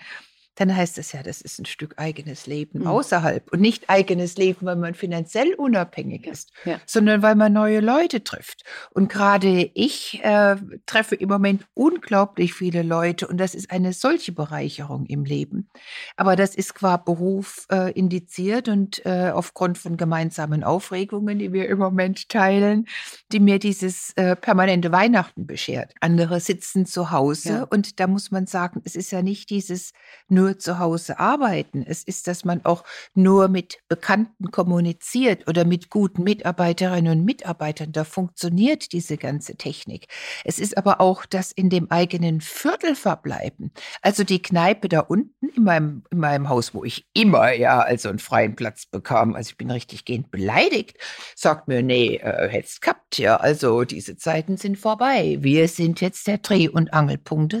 dann 0.56 0.74
heißt 0.74 0.98
es 0.98 1.12
ja, 1.12 1.22
das 1.22 1.40
ist 1.40 1.58
ein 1.58 1.64
Stück 1.64 1.94
eigenes 1.96 2.46
Leben 2.46 2.80
mhm. 2.80 2.86
außerhalb 2.86 3.50
und 3.52 3.60
nicht 3.60 3.88
eigenes 3.88 4.36
Leben, 4.36 4.66
weil 4.66 4.76
man 4.76 4.94
finanziell 4.94 5.54
unabhängig 5.54 6.26
ist, 6.26 6.50
ja. 6.64 6.78
sondern 6.84 7.22
weil 7.22 7.36
man 7.36 7.52
neue 7.52 7.80
Leute 7.80 8.22
trifft. 8.22 8.62
Und 8.90 9.08
gerade 9.08 9.70
ich 9.74 10.22
äh, 10.22 10.56
treffe 10.84 11.14
im 11.14 11.30
Moment 11.30 11.64
unglaublich 11.74 12.52
viele 12.52 12.82
Leute 12.82 13.26
und 13.28 13.38
das 13.38 13.54
ist 13.54 13.70
eine 13.70 13.92
solche 13.94 14.32
Bereicherung 14.32 15.06
im 15.06 15.24
Leben. 15.24 15.70
Aber 16.16 16.36
das 16.36 16.54
ist 16.54 16.74
qua 16.74 16.98
Beruf 16.98 17.66
äh, 17.70 17.90
indiziert 17.92 18.68
und 18.68 19.04
äh, 19.06 19.30
aufgrund 19.32 19.78
von 19.78 19.96
gemeinsamen 19.96 20.64
Aufregungen, 20.64 21.38
die 21.38 21.52
wir 21.52 21.68
im 21.68 21.78
Moment 21.78 22.28
teilen, 22.28 22.86
die 23.32 23.40
mir 23.40 23.58
dieses 23.58 24.12
äh, 24.16 24.36
permanente 24.36 24.92
Weihnachten 24.92 25.46
beschert. 25.46 25.94
Andere 26.00 26.40
sitzen 26.40 26.84
zu 26.84 27.10
Hause 27.10 27.48
ja. 27.48 27.62
und 27.64 28.00
da 28.00 28.06
muss 28.06 28.30
man 28.30 28.46
sagen, 28.46 28.82
es 28.84 28.96
ist 28.96 29.12
ja 29.12 29.22
nicht 29.22 29.48
dieses 29.48 29.92
nur 30.28 30.41
nur 30.42 30.58
zu 30.58 30.80
Hause 30.80 31.20
arbeiten. 31.20 31.84
Es 31.86 32.02
ist, 32.02 32.26
dass 32.26 32.44
man 32.44 32.64
auch 32.64 32.82
nur 33.14 33.46
mit 33.46 33.78
Bekannten 33.88 34.50
kommuniziert 34.50 35.46
oder 35.46 35.64
mit 35.64 35.88
guten 35.88 36.24
Mitarbeiterinnen 36.24 37.20
und 37.20 37.24
Mitarbeitern. 37.24 37.92
Da 37.92 38.02
funktioniert 38.02 38.92
diese 38.92 39.16
ganze 39.16 39.54
Technik. 39.54 40.08
Es 40.44 40.58
ist 40.58 40.76
aber 40.76 41.00
auch 41.00 41.26
das 41.26 41.52
in 41.52 41.70
dem 41.70 41.90
eigenen 41.92 42.40
Viertel 42.40 42.96
verbleiben. 42.96 43.70
Also 44.02 44.24
die 44.24 44.42
Kneipe 44.42 44.88
da 44.88 45.00
unten 45.00 45.48
in 45.50 45.62
meinem, 45.62 46.02
in 46.10 46.18
meinem 46.18 46.48
Haus, 46.48 46.74
wo 46.74 46.82
ich 46.82 47.06
immer 47.12 47.52
ja 47.52 47.80
also 47.80 48.08
einen 48.08 48.18
freien 48.18 48.56
Platz 48.56 48.86
bekam. 48.86 49.36
Also 49.36 49.50
ich 49.50 49.56
bin 49.56 49.70
richtig 49.70 50.04
gehend 50.04 50.32
beleidigt. 50.32 50.98
Sagt 51.36 51.68
mir, 51.68 51.84
nee, 51.84 52.16
äh, 52.16 52.48
hättest 52.48 52.82
gehabt, 52.82 53.01
ja. 53.18 53.36
Also 53.36 53.84
diese 53.84 54.16
Zeiten 54.16 54.56
sind 54.56 54.78
vorbei. 54.78 55.38
Wir 55.40 55.68
sind 55.68 56.00
jetzt 56.00 56.26
der 56.26 56.38
Dreh- 56.38 56.68
und 56.68 56.92
Angelpunkt 56.92 57.56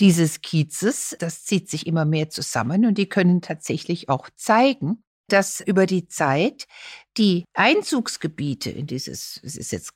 dieses 0.00 0.40
Kiezes. 0.40 1.16
Das 1.18 1.44
zieht 1.44 1.70
sich 1.70 1.86
immer 1.86 2.04
mehr 2.04 2.30
zusammen 2.30 2.86
und 2.86 2.98
die 2.98 3.08
können 3.08 3.40
tatsächlich 3.42 4.08
auch 4.08 4.28
zeigen, 4.36 5.02
dass 5.28 5.60
über 5.60 5.86
die 5.86 6.08
Zeit 6.08 6.66
die 7.16 7.44
Einzugsgebiete 7.54 8.70
in 8.70 8.86
dieses, 8.86 9.40
es 9.42 9.56
ist 9.56 9.72
jetzt 9.72 9.92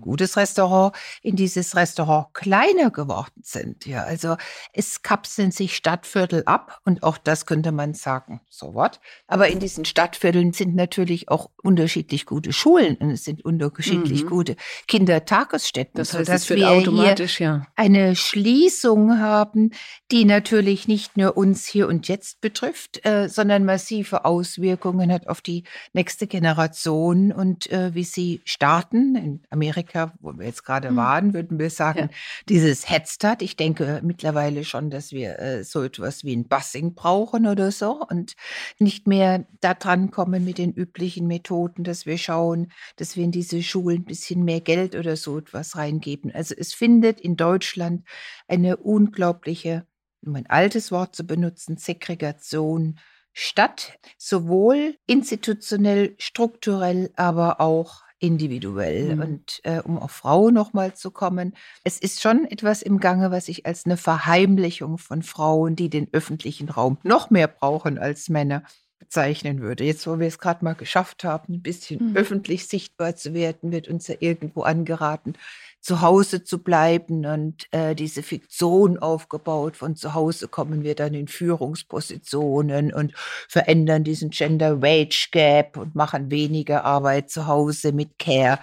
gutes 0.00 0.36
Restaurant 0.36 0.94
in 1.22 1.36
dieses 1.36 1.76
Restaurant 1.76 2.32
kleiner 2.34 2.90
geworden 2.90 3.32
sind. 3.42 3.86
Ja, 3.86 4.04
also 4.04 4.36
es 4.72 5.02
kapseln 5.02 5.50
sich 5.50 5.76
Stadtviertel 5.76 6.42
ab 6.46 6.80
und 6.84 7.02
auch 7.02 7.18
das 7.18 7.46
könnte 7.46 7.72
man 7.72 7.94
sagen, 7.94 8.40
so 8.48 8.74
what. 8.74 9.00
Aber 9.26 9.48
in 9.48 9.58
diesen 9.58 9.84
Stadtvierteln 9.84 10.52
sind 10.52 10.74
natürlich 10.74 11.28
auch 11.28 11.50
unterschiedlich 11.62 12.26
gute 12.26 12.52
Schulen 12.52 12.96
und 12.96 13.10
es 13.10 13.24
sind 13.24 13.44
unterschiedlich 13.44 14.24
mhm. 14.24 14.28
gute 14.28 14.56
Kindertagesstätten. 14.86 15.94
Das 15.94 16.14
heißt, 16.14 16.28
dass 16.28 16.48
wir 16.50 16.70
automatisch, 16.70 17.38
hier 17.38 17.46
ja. 17.46 17.66
eine 17.74 18.16
Schließung 18.16 19.18
haben, 19.18 19.72
die 20.10 20.24
natürlich 20.24 20.88
nicht 20.88 21.16
nur 21.16 21.36
uns 21.36 21.66
hier 21.66 21.88
und 21.88 22.08
jetzt 22.08 22.40
betrifft, 22.40 23.04
äh, 23.04 23.28
sondern 23.28 23.64
massive 23.64 24.24
Auswirkungen 24.24 25.12
hat 25.12 25.28
auf 25.28 25.40
die 25.40 25.64
nächste 25.92 26.26
Generation 26.26 27.32
und 27.32 27.70
äh, 27.70 27.94
wie 27.94 28.04
sie 28.04 28.40
starten 28.44 29.16
in 29.16 29.40
Amerika, 29.56 30.12
wo 30.20 30.32
wir 30.34 30.46
jetzt 30.46 30.64
gerade 30.64 30.90
mhm. 30.90 30.96
waren, 30.96 31.34
würden 31.34 31.58
wir 31.58 31.70
sagen, 31.70 32.10
ja. 32.10 32.16
dieses 32.48 32.88
Headstart. 32.88 33.42
Ich 33.42 33.56
denke 33.56 34.00
mittlerweile 34.04 34.64
schon, 34.64 34.90
dass 34.90 35.12
wir 35.12 35.38
äh, 35.38 35.64
so 35.64 35.82
etwas 35.82 36.24
wie 36.24 36.36
ein 36.36 36.46
Bussing 36.46 36.94
brauchen 36.94 37.46
oder 37.46 37.72
so 37.72 38.04
und 38.08 38.34
nicht 38.78 39.06
mehr 39.06 39.46
da 39.60 39.74
dran 39.74 40.10
kommen 40.10 40.44
mit 40.44 40.58
den 40.58 40.72
üblichen 40.72 41.26
Methoden, 41.26 41.84
dass 41.84 42.06
wir 42.06 42.18
schauen, 42.18 42.70
dass 42.96 43.16
wir 43.16 43.24
in 43.24 43.32
diese 43.32 43.62
Schulen 43.62 44.02
ein 44.02 44.04
bisschen 44.04 44.44
mehr 44.44 44.60
Geld 44.60 44.94
oder 44.94 45.16
so 45.16 45.38
etwas 45.38 45.76
reingeben. 45.76 46.30
Also 46.32 46.54
es 46.56 46.74
findet 46.74 47.20
in 47.20 47.36
Deutschland 47.36 48.06
eine 48.46 48.76
unglaubliche, 48.76 49.86
um 50.24 50.36
ein 50.36 50.46
altes 50.46 50.92
Wort 50.92 51.16
zu 51.16 51.26
benutzen, 51.26 51.78
Segregation 51.78 52.98
statt, 53.32 53.98
sowohl 54.16 54.96
institutionell, 55.06 56.14
strukturell, 56.18 57.12
aber 57.16 57.60
auch 57.60 58.05
individuell. 58.18 59.16
Mhm. 59.16 59.22
Und 59.22 59.60
äh, 59.64 59.80
um 59.80 59.98
auf 59.98 60.10
Frau 60.10 60.50
nochmal 60.50 60.94
zu 60.94 61.10
kommen, 61.10 61.54
es 61.84 61.98
ist 61.98 62.22
schon 62.22 62.44
etwas 62.46 62.82
im 62.82 62.98
Gange, 62.98 63.30
was 63.30 63.48
ich 63.48 63.66
als 63.66 63.86
eine 63.86 63.96
Verheimlichung 63.96 64.98
von 64.98 65.22
Frauen, 65.22 65.76
die 65.76 65.90
den 65.90 66.08
öffentlichen 66.12 66.68
Raum 66.68 66.98
noch 67.02 67.30
mehr 67.30 67.48
brauchen 67.48 67.98
als 67.98 68.28
Männer, 68.28 68.62
bezeichnen 69.06 69.60
würde. 69.60 69.84
Jetzt, 69.84 70.06
wo 70.06 70.18
wir 70.18 70.26
es 70.26 70.38
gerade 70.38 70.64
mal 70.64 70.74
geschafft 70.74 71.22
haben, 71.22 71.54
ein 71.54 71.62
bisschen 71.62 72.10
mhm. 72.10 72.16
öffentlich 72.16 72.66
sichtbar 72.66 73.14
zu 73.14 73.34
werden, 73.34 73.70
wird 73.70 73.88
uns 73.88 74.08
ja 74.08 74.16
irgendwo 74.18 74.62
angeraten, 74.62 75.34
zu 75.80 76.00
Hause 76.00 76.42
zu 76.42 76.58
bleiben 76.58 77.24
und 77.24 77.72
äh, 77.72 77.94
diese 77.94 78.24
Fiktion 78.24 78.98
aufgebaut. 78.98 79.76
Von 79.76 79.94
zu 79.94 80.14
Hause 80.14 80.48
kommen 80.48 80.82
wir 80.82 80.96
dann 80.96 81.14
in 81.14 81.28
Führungspositionen 81.28 82.92
und 82.92 83.12
verändern 83.48 84.02
diesen 84.02 84.30
Gender 84.30 84.82
Wage 84.82 85.28
Gap 85.30 85.76
und 85.76 85.94
machen 85.94 86.32
weniger 86.32 86.84
Arbeit 86.84 87.30
zu 87.30 87.46
Hause 87.46 87.92
mit 87.92 88.18
Care. 88.18 88.58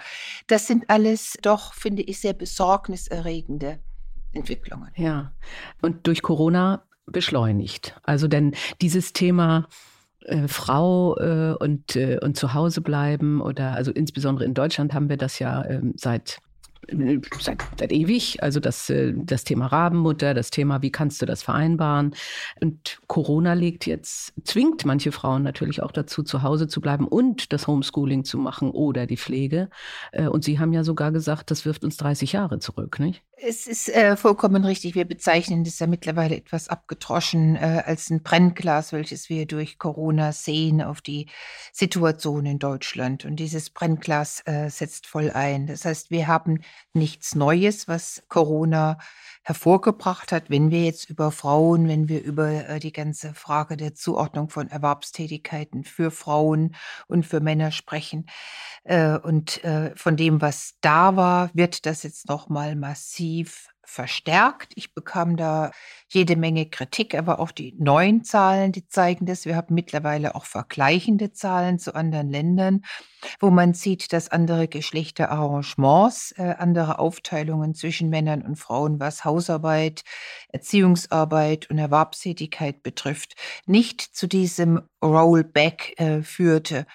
Das 0.46 0.66
sind 0.66 0.84
alles 0.88 1.38
doch, 1.40 1.72
finde 1.72 2.02
ich, 2.02 2.20
sehr 2.20 2.34
besorgniserregende 2.34 3.78
Entwicklungen. 4.32 4.90
Ja, 4.96 5.32
und 5.80 6.06
durch 6.06 6.20
Corona 6.20 6.84
beschleunigt. 7.06 7.98
Also 8.02 8.28
denn 8.28 8.54
dieses 8.82 9.14
Thema 9.14 9.68
äh, 10.24 10.48
Frau 10.48 11.16
äh, 11.18 11.54
und, 11.58 11.96
äh, 11.96 12.18
und 12.22 12.36
zu 12.36 12.54
Hause 12.54 12.80
bleiben 12.80 13.40
oder 13.40 13.72
also 13.72 13.90
insbesondere 13.90 14.44
in 14.44 14.54
Deutschland 14.54 14.94
haben 14.94 15.08
wir 15.08 15.16
das 15.16 15.38
ja 15.38 15.64
ähm, 15.64 15.94
seit 15.96 16.38
seit, 17.40 17.62
seit 17.78 17.92
ewig. 17.92 18.42
Also 18.42 18.60
das, 18.60 18.90
äh, 18.90 19.12
das 19.16 19.44
Thema 19.44 19.66
Rabenmutter, 19.66 20.34
das 20.34 20.50
Thema, 20.50 20.82
wie 20.82 20.90
kannst 20.90 21.22
du 21.22 21.26
das 21.26 21.42
vereinbaren? 21.42 22.14
Und 22.60 23.00
Corona 23.06 23.54
legt 23.54 23.86
jetzt, 23.86 24.32
zwingt 24.44 24.84
manche 24.84 25.12
Frauen 25.12 25.42
natürlich 25.42 25.82
auch 25.82 25.92
dazu, 25.92 26.22
zu 26.22 26.42
Hause 26.42 26.68
zu 26.68 26.80
bleiben 26.80 27.06
und 27.06 27.52
das 27.52 27.66
Homeschooling 27.66 28.24
zu 28.24 28.38
machen 28.38 28.70
oder 28.70 29.06
die 29.06 29.16
Pflege. 29.16 29.68
Äh, 30.12 30.28
und 30.28 30.44
Sie 30.44 30.58
haben 30.58 30.72
ja 30.72 30.84
sogar 30.84 31.12
gesagt, 31.12 31.50
das 31.50 31.64
wirft 31.64 31.84
uns 31.84 31.96
30 31.96 32.32
Jahre 32.32 32.58
zurück, 32.58 32.98
nicht? 32.98 33.22
Es 33.36 33.66
ist 33.66 33.88
äh, 33.88 34.16
vollkommen 34.16 34.64
richtig. 34.64 34.94
Wir 34.94 35.04
bezeichnen 35.04 35.64
das 35.64 35.78
ja 35.78 35.86
mittlerweile 35.86 36.36
etwas 36.36 36.68
abgetroschen 36.68 37.56
äh, 37.56 37.82
als 37.84 38.10
ein 38.10 38.22
Brennglas, 38.22 38.92
welches 38.92 39.28
wir 39.28 39.46
durch 39.46 39.78
Corona 39.78 40.32
sehen 40.32 40.80
auf 40.80 41.00
die 41.00 41.26
Situation 41.72 42.46
in 42.46 42.58
Deutschland. 42.58 43.24
Und 43.24 43.36
dieses 43.36 43.70
Brennglas 43.70 44.42
äh, 44.46 44.68
setzt 44.70 45.06
voll 45.06 45.30
ein. 45.30 45.66
Das 45.66 45.84
heißt, 45.84 46.10
wir 46.10 46.28
haben 46.28 46.60
nichts 46.92 47.34
Neues, 47.34 47.88
was 47.88 48.22
Corona 48.28 48.98
hervorgebracht 49.44 50.32
hat, 50.32 50.50
wenn 50.50 50.70
wir 50.70 50.82
jetzt 50.84 51.08
über 51.08 51.30
Frauen, 51.30 51.86
wenn 51.86 52.08
wir 52.08 52.22
über 52.22 52.68
äh, 52.68 52.80
die 52.80 52.92
ganze 52.92 53.34
Frage 53.34 53.76
der 53.76 53.94
Zuordnung 53.94 54.48
von 54.48 54.68
Erwerbstätigkeiten 54.68 55.84
für 55.84 56.10
Frauen 56.10 56.74
und 57.06 57.24
für 57.24 57.40
Männer 57.40 57.70
sprechen. 57.70 58.26
Äh, 58.82 59.18
und 59.18 59.62
äh, 59.64 59.92
von 59.94 60.16
dem, 60.16 60.40
was 60.40 60.74
da 60.80 61.16
war, 61.16 61.50
wird 61.54 61.86
das 61.86 62.02
jetzt 62.02 62.28
noch 62.28 62.48
mal 62.48 62.74
massiv 62.74 63.04
massiv 63.04 63.73
verstärkt. 63.86 64.72
Ich 64.76 64.94
bekam 64.94 65.36
da 65.36 65.70
jede 66.08 66.36
Menge 66.36 66.66
Kritik, 66.66 67.14
aber 67.14 67.40
auch 67.40 67.50
die 67.50 67.74
neuen 67.78 68.24
Zahlen, 68.24 68.72
die 68.72 68.86
zeigen 68.86 69.26
das. 69.26 69.44
Wir 69.44 69.56
haben 69.56 69.74
mittlerweile 69.74 70.34
auch 70.34 70.44
vergleichende 70.44 71.32
Zahlen 71.32 71.78
zu 71.78 71.94
anderen 71.94 72.30
Ländern, 72.30 72.82
wo 73.40 73.50
man 73.50 73.74
sieht, 73.74 74.12
dass 74.12 74.28
andere 74.28 74.68
Geschlechterarrangements, 74.68 76.32
äh, 76.38 76.54
andere 76.58 76.98
Aufteilungen 76.98 77.74
zwischen 77.74 78.10
Männern 78.10 78.42
und 78.42 78.56
Frauen, 78.56 79.00
was 79.00 79.24
Hausarbeit, 79.24 80.02
Erziehungsarbeit 80.48 81.70
und 81.70 81.78
Erwerbstätigkeit 81.78 82.82
betrifft, 82.82 83.34
nicht 83.66 84.00
zu 84.00 84.26
diesem 84.26 84.82
Rollback 85.02 85.94
äh, 85.98 86.22
führte, 86.22 86.86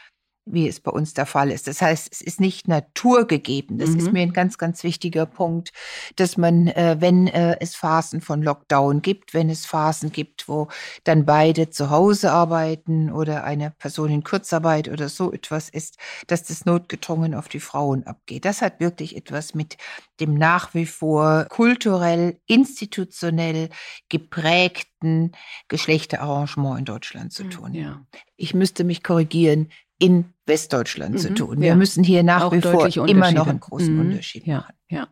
wie 0.52 0.68
es 0.68 0.80
bei 0.80 0.92
uns 0.92 1.14
der 1.14 1.26
Fall 1.26 1.52
ist. 1.52 1.68
Das 1.68 1.82
heißt, 1.82 2.10
es 2.12 2.22
ist 2.22 2.40
nicht 2.40 2.68
naturgegeben. 2.68 3.78
Das 3.78 3.92
mhm. 3.92 4.00
ist 4.00 4.12
mir 4.12 4.22
ein 4.22 4.34
ganz, 4.34 4.58
ganz 4.58 4.84
wichtiger 4.84 5.26
Punkt, 5.26 5.72
dass 6.16 6.38
man, 6.38 6.68
äh, 6.68 6.98
wenn 7.00 7.28
äh, 7.28 7.58
es 7.60 7.76
Phasen 7.76 8.22
von 8.22 8.42
Lockdown 8.42 9.02
gibt, 9.02 9.34
wenn 9.34 9.50
es 9.50 9.66
Phasen 9.66 10.12
gibt, 10.12 10.48
wo 10.50 10.68
dann 11.04 11.26
beide 11.26 11.70
zu 11.70 11.90
Hause 11.90 12.32
arbeiten 12.32 13.12
oder 13.12 13.44
eine 13.44 13.72
Person 13.72 14.10
in 14.10 14.24
Kurzarbeit 14.24 14.90
oder 14.90 15.10
so 15.10 15.32
etwas 15.32 15.70
ist, 15.70 15.98
dass 16.28 16.44
das 16.44 16.66
notgedrungen 16.66 17.36
auf 17.36 17.48
die 17.48 17.60
Frauen 17.60 18.06
abgeht. 18.06 18.46
Das 18.46 18.62
hat 18.62 18.80
wirklich 18.80 19.16
etwas 19.16 19.54
mit 19.54 19.78
dem 20.20 20.34
nach 20.34 20.74
wie 20.74 20.86
vor 20.86 21.46
kulturell, 21.50 22.40
institutionell 22.48 23.70
geprägten 24.10 25.32
Geschlechterarrangement 25.68 26.80
in 26.80 26.86
Deutschland 26.86 27.32
zu 27.32 27.44
hm, 27.44 27.50
tun. 27.52 27.74
Ja. 27.74 28.06
Ich 28.36 28.54
müsste 28.54 28.84
mich 28.84 29.04
korrigieren 29.04 29.70
in 30.00 30.34
Westdeutschland 30.46 31.16
mhm, 31.16 31.20
zu 31.20 31.34
tun. 31.34 31.62
Wir 31.62 31.70
ja. 31.70 31.76
müssen 31.76 32.04
hier 32.04 32.24
nach 32.24 32.46
Auch 32.46 32.52
wie 32.54 32.62
vor 32.62 32.88
immer 33.08 33.32
noch 33.32 33.48
einen 33.48 33.60
großen 33.60 33.94
mhm, 33.94 34.00
Unterschied 34.02 34.48
ja, 34.48 34.60
machen. 34.60 34.74
Ja. 34.90 35.08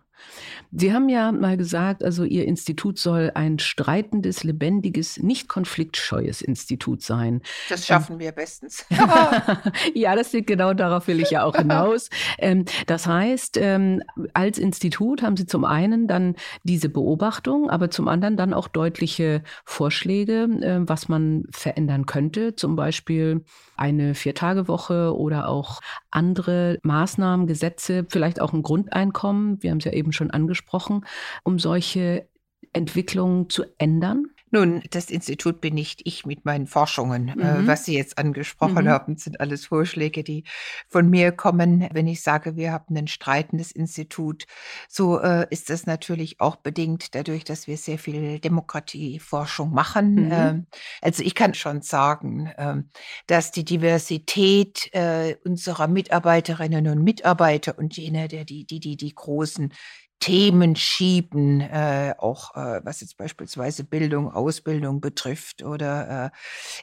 Sie 0.72 0.94
haben 0.94 1.10
ja 1.10 1.32
mal 1.32 1.58
gesagt, 1.58 2.04
also 2.04 2.24
Ihr 2.24 2.46
Institut 2.46 3.00
soll 3.00 3.32
ein 3.36 3.60
streitendes, 3.60 4.44
lebendiges, 4.44 5.18
nicht 5.18 5.48
konfliktscheues 5.48 6.42
Institut 6.42 7.02
sein. 7.02 7.42
Das 7.70 7.86
schaffen 7.88 8.14
ähm, 8.14 8.20
wir 8.20 8.32
bestens. 8.32 8.86
ja, 9.94 10.16
das 10.16 10.34
liegt 10.34 10.48
genau 10.48 10.74
darauf 10.74 11.08
will 11.08 11.20
ich 11.20 11.32
ja 11.32 11.44
auch 11.44 11.56
hinaus. 11.56 12.10
Ähm, 12.38 12.66
das 12.86 13.08
heißt, 13.08 13.58
ähm, 13.58 14.02
als 14.34 14.58
Institut 14.58 15.22
haben 15.22 15.38
Sie 15.38 15.46
zum 15.46 15.66
einen 15.66 16.08
dann 16.08 16.36
diese 16.64 16.90
Beobachtung, 16.90 17.70
aber 17.70 17.90
zum 17.90 18.08
anderen 18.08 18.38
dann 18.38 18.54
auch 18.54 18.68
deutliche 18.68 19.44
Vorschläge, 19.66 20.44
äh, 20.62 20.80
was 20.88 21.10
man 21.10 21.46
verändern 21.52 22.06
könnte. 22.06 22.56
Zum 22.56 22.76
Beispiel 22.76 23.44
eine 23.76 24.16
Viertagewoche 24.16 25.16
oder 25.16 25.50
auch 25.50 25.82
andere 26.12 26.80
Maßnahmen, 26.84 27.48
Gesetze, 27.48 28.06
vielleicht 28.10 28.42
auch 28.42 28.54
ein 28.54 28.64
Grundeinkommen. 28.64 29.62
Wir 29.62 29.72
haben 29.72 29.78
es 29.78 29.86
ja 29.86 29.94
eben 29.94 30.07
schon 30.12 30.32
angesprochen, 30.32 31.06
um 31.44 31.60
solche 31.60 32.30
Entwicklungen 32.74 33.50
zu 33.50 33.66
ändern? 33.78 34.28
Nun, 34.50 34.82
das 34.92 35.10
Institut 35.10 35.60
bin 35.60 35.74
nicht 35.74 36.02
ich 36.06 36.26
mit 36.26 36.46
meinen 36.46 36.68
Forschungen. 36.68 37.30
Äh, 37.40 37.60
mhm. 37.60 37.68
was 37.68 37.86
Sie 37.86 37.96
jetzt 37.96 38.18
angesprochen 38.18 38.86
mhm. 38.86 38.90
haben, 38.90 39.18
sind 39.18 39.40
alles 39.40 39.66
Vorschläge, 39.66 40.24
die 40.24 40.44
von 40.88 41.10
mir 41.10 41.32
kommen. 41.32 41.88
Wenn 41.92 42.08
ich 42.08 42.22
sage, 42.22 42.56
wir 42.56 42.72
haben 42.72 42.96
ein 42.96 43.08
streitendes 43.08 43.72
Institut, 43.72 44.46
so 44.88 45.20
äh, 45.20 45.48
ist 45.50 45.70
das 45.70 45.86
natürlich 45.86 46.40
auch 46.40 46.56
bedingt 46.58 47.14
dadurch, 47.16 47.44
dass 47.44 47.68
wir 47.68 47.78
sehr 47.78 48.00
viel 48.00 48.40
Demokratieforschung 48.40 49.72
machen. 49.74 50.26
Mhm. 50.26 50.32
Ähm, 50.32 50.68
also 51.02 51.24
ich 51.24 51.36
kann 51.36 51.54
schon 51.54 51.82
sagen, 51.82 52.52
ähm, 52.58 52.90
dass 53.28 53.52
die 53.52 53.66
Diversität 53.66 54.90
äh, 54.94 55.36
unserer 55.44 55.88
Mitarbeiterinnen 55.88 56.88
und 56.88 57.04
Mitarbeiter 57.04 57.78
und 57.78 57.98
jener, 57.98 58.28
der 58.28 58.46
die, 58.46 58.66
die, 58.66 58.80
die, 58.80 58.96
die 58.96 59.14
großen 59.14 59.74
Themen 60.20 60.76
schieben, 60.76 61.62
äh, 61.62 62.16
auch 62.18 62.56
äh, 62.56 62.82
was 62.84 63.02
jetzt 63.02 63.18
beispielsweise 63.18 63.84
Bildung, 63.84 64.32
Ausbildung 64.32 65.00
betrifft 65.00 65.64
oder 65.64 66.32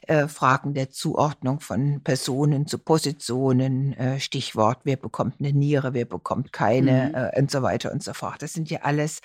äh, 0.07 0.13
äh, 0.13 0.27
Fragen 0.27 0.73
der 0.73 0.89
Zuordnung 0.89 1.59
von 1.59 2.01
Personen 2.01 2.65
zu 2.65 2.77
Positionen, 2.79 3.93
äh, 3.93 4.19
Stichwort, 4.19 4.79
wer 4.83 4.95
bekommt 4.95 5.35
eine 5.39 5.51
Niere, 5.51 5.93
wer 5.93 6.05
bekommt 6.05 6.53
keine 6.53 7.09
mhm. 7.09 7.15
äh, 7.15 7.39
und 7.39 7.51
so 7.51 7.61
weiter 7.61 7.91
und 7.91 8.03
so 8.03 8.13
fort. 8.13 8.41
Das 8.41 8.53
sind 8.53 8.69
ja 8.69 8.79
alles 8.83 9.21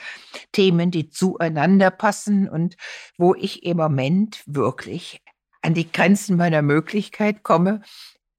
Themen, 0.52 0.90
die 0.90 1.08
zueinander 1.08 1.90
passen 1.90 2.48
und 2.48 2.76
wo 3.16 3.34
ich 3.34 3.64
im 3.64 3.76
Moment 3.76 4.42
wirklich 4.46 5.22
an 5.62 5.74
die 5.74 5.90
Grenzen 5.90 6.36
meiner 6.36 6.62
Möglichkeit 6.62 7.42
komme, 7.42 7.82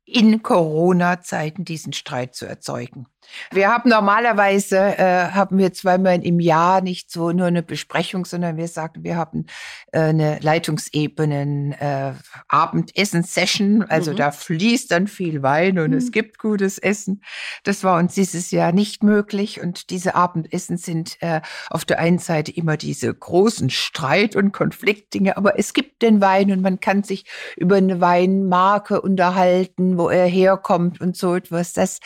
in 0.05 0.43
Corona-Zeiten 0.43 1.63
diesen 1.63 1.93
Streit 1.93 2.35
zu 2.35 2.45
erzeugen. 2.45 3.07
Wir 3.51 3.69
haben 3.69 3.89
normalerweise, 3.89 4.77
äh, 4.77 5.29
haben 5.31 5.57
wir 5.57 5.73
zweimal 5.73 6.23
im 6.25 6.39
Jahr 6.39 6.81
nicht 6.81 7.11
so 7.11 7.31
nur 7.31 7.47
eine 7.47 7.63
Besprechung, 7.63 8.25
sondern 8.25 8.57
wir 8.57 8.67
sagen, 8.67 9.03
wir 9.03 9.15
haben 9.15 9.45
äh, 9.91 9.99
eine 9.99 10.39
Leitungsebenen 10.39 11.73
äh, 11.73 12.13
Abendessen-Session. 12.47 13.83
Also 13.83 14.11
mhm. 14.11 14.15
da 14.17 14.31
fließt 14.31 14.91
dann 14.91 15.07
viel 15.07 15.43
Wein 15.43 15.79
und 15.79 15.91
mhm. 15.91 15.97
es 15.97 16.11
gibt 16.11 16.37
gutes 16.39 16.77
Essen. 16.77 17.23
Das 17.63 17.83
war 17.83 17.97
uns 17.97 18.13
dieses 18.13 18.51
Jahr 18.51 18.71
nicht 18.71 19.03
möglich. 19.03 19.61
Und 19.61 19.89
diese 19.89 20.15
Abendessen 20.15 20.77
sind 20.77 21.17
äh, 21.21 21.41
auf 21.69 21.85
der 21.85 21.99
einen 21.99 22.19
Seite 22.19 22.51
immer 22.51 22.77
diese 22.77 23.13
großen 23.13 23.69
Streit- 23.69 24.35
und 24.35 24.51
Konfliktdinge, 24.51 25.37
aber 25.37 25.57
es 25.57 25.73
gibt 25.73 26.01
den 26.01 26.21
Wein 26.21 26.51
und 26.51 26.61
man 26.61 26.79
kann 26.79 27.03
sich 27.03 27.25
über 27.57 27.77
eine 27.77 28.01
Weinmarke 28.01 29.01
unterhalten, 29.01 29.97
wo 29.97 30.09
er 30.09 30.25
herkommt 30.25 31.01
und 31.01 31.15
so 31.15 31.35
etwas. 31.35 31.73
Das 31.73 31.99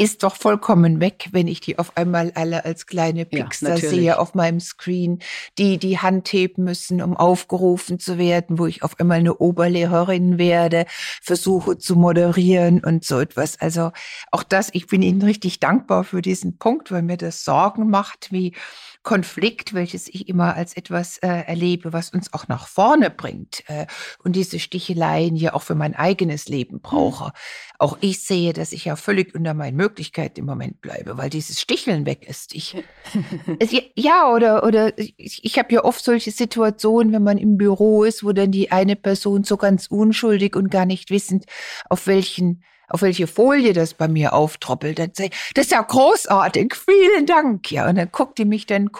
ist 0.00 0.22
doch 0.22 0.34
vollkommen 0.34 0.98
weg, 0.98 1.28
wenn 1.32 1.46
ich 1.46 1.60
die 1.60 1.78
auf 1.78 1.94
einmal 1.98 2.32
alle 2.34 2.64
als 2.64 2.86
kleine 2.86 3.26
Pixar 3.26 3.76
ja, 3.76 3.90
sehe 3.90 4.18
auf 4.18 4.34
meinem 4.34 4.58
Screen, 4.58 5.18
die 5.58 5.76
die 5.76 5.98
Hand 5.98 6.32
heben 6.32 6.64
müssen, 6.64 7.02
um 7.02 7.14
aufgerufen 7.14 7.98
zu 7.98 8.16
werden, 8.16 8.58
wo 8.58 8.64
ich 8.64 8.82
auf 8.82 8.98
einmal 8.98 9.18
eine 9.18 9.36
Oberlehrerin 9.36 10.38
werde, 10.38 10.86
versuche 11.20 11.76
zu 11.76 11.96
moderieren 11.96 12.82
und 12.82 13.04
so 13.04 13.20
etwas. 13.20 13.60
Also 13.60 13.92
auch 14.30 14.42
das, 14.42 14.70
ich 14.72 14.86
bin 14.86 15.02
Ihnen 15.02 15.20
richtig 15.20 15.60
dankbar 15.60 16.04
für 16.04 16.22
diesen 16.22 16.56
Punkt, 16.56 16.90
weil 16.90 17.02
mir 17.02 17.18
das 17.18 17.44
Sorgen 17.44 17.90
macht, 17.90 18.32
wie 18.32 18.54
Konflikt, 19.02 19.72
welches 19.72 20.08
ich 20.08 20.28
immer 20.28 20.54
als 20.54 20.76
etwas 20.76 21.18
äh, 21.18 21.26
erlebe, 21.26 21.92
was 21.92 22.10
uns 22.10 22.32
auch 22.34 22.48
nach 22.48 22.68
vorne 22.68 23.10
bringt 23.10 23.64
äh, 23.66 23.86
und 24.22 24.36
diese 24.36 24.58
Sticheleien 24.58 25.36
ja 25.36 25.54
auch 25.54 25.62
für 25.62 25.74
mein 25.74 25.94
eigenes 25.94 26.48
Leben 26.48 26.74
hm. 26.76 26.80
brauche. 26.82 27.32
Auch 27.78 27.96
ich 28.02 28.22
sehe, 28.22 28.52
dass 28.52 28.72
ich 28.72 28.84
ja 28.84 28.96
völlig 28.96 29.34
unter 29.34 29.54
meinen 29.54 29.76
Möglichkeiten 29.76 29.89
im 29.98 30.46
Moment 30.46 30.80
bleibe, 30.80 31.18
weil 31.18 31.30
dieses 31.30 31.60
Sticheln 31.60 32.06
weg 32.06 32.28
ist. 32.28 32.54
Ich, 32.54 32.76
es, 33.58 33.70
ja, 33.94 34.32
oder, 34.32 34.64
oder 34.64 34.96
ich, 34.98 35.44
ich 35.44 35.58
habe 35.58 35.72
ja 35.72 35.84
oft 35.84 36.04
solche 36.04 36.30
Situationen, 36.30 37.12
wenn 37.12 37.22
man 37.22 37.38
im 37.38 37.56
Büro 37.56 38.04
ist, 38.04 38.24
wo 38.24 38.32
dann 38.32 38.52
die 38.52 38.72
eine 38.72 38.96
Person 38.96 39.44
so 39.44 39.56
ganz 39.56 39.86
unschuldig 39.86 40.56
und 40.56 40.70
gar 40.70 40.86
nicht 40.86 41.10
wissend, 41.10 41.46
auf 41.88 42.06
welchen 42.06 42.62
auf 42.90 43.02
welche 43.02 43.28
Folie 43.28 43.72
das 43.72 43.94
bei 43.94 44.08
mir 44.08 44.32
auftroppelt. 44.32 44.98
Dann 44.98 45.12
sage 45.14 45.30
ich, 45.32 45.52
das 45.54 45.66
ist 45.66 45.70
ja 45.70 45.80
großartig, 45.80 46.74
vielen 46.74 47.24
Dank. 47.24 47.70
Ja, 47.70 47.88
und 47.88 47.96
dann 47.96 48.10
guckt 48.10 48.36
die 48.38 48.44
mich 48.44 48.66
dann, 48.66 48.90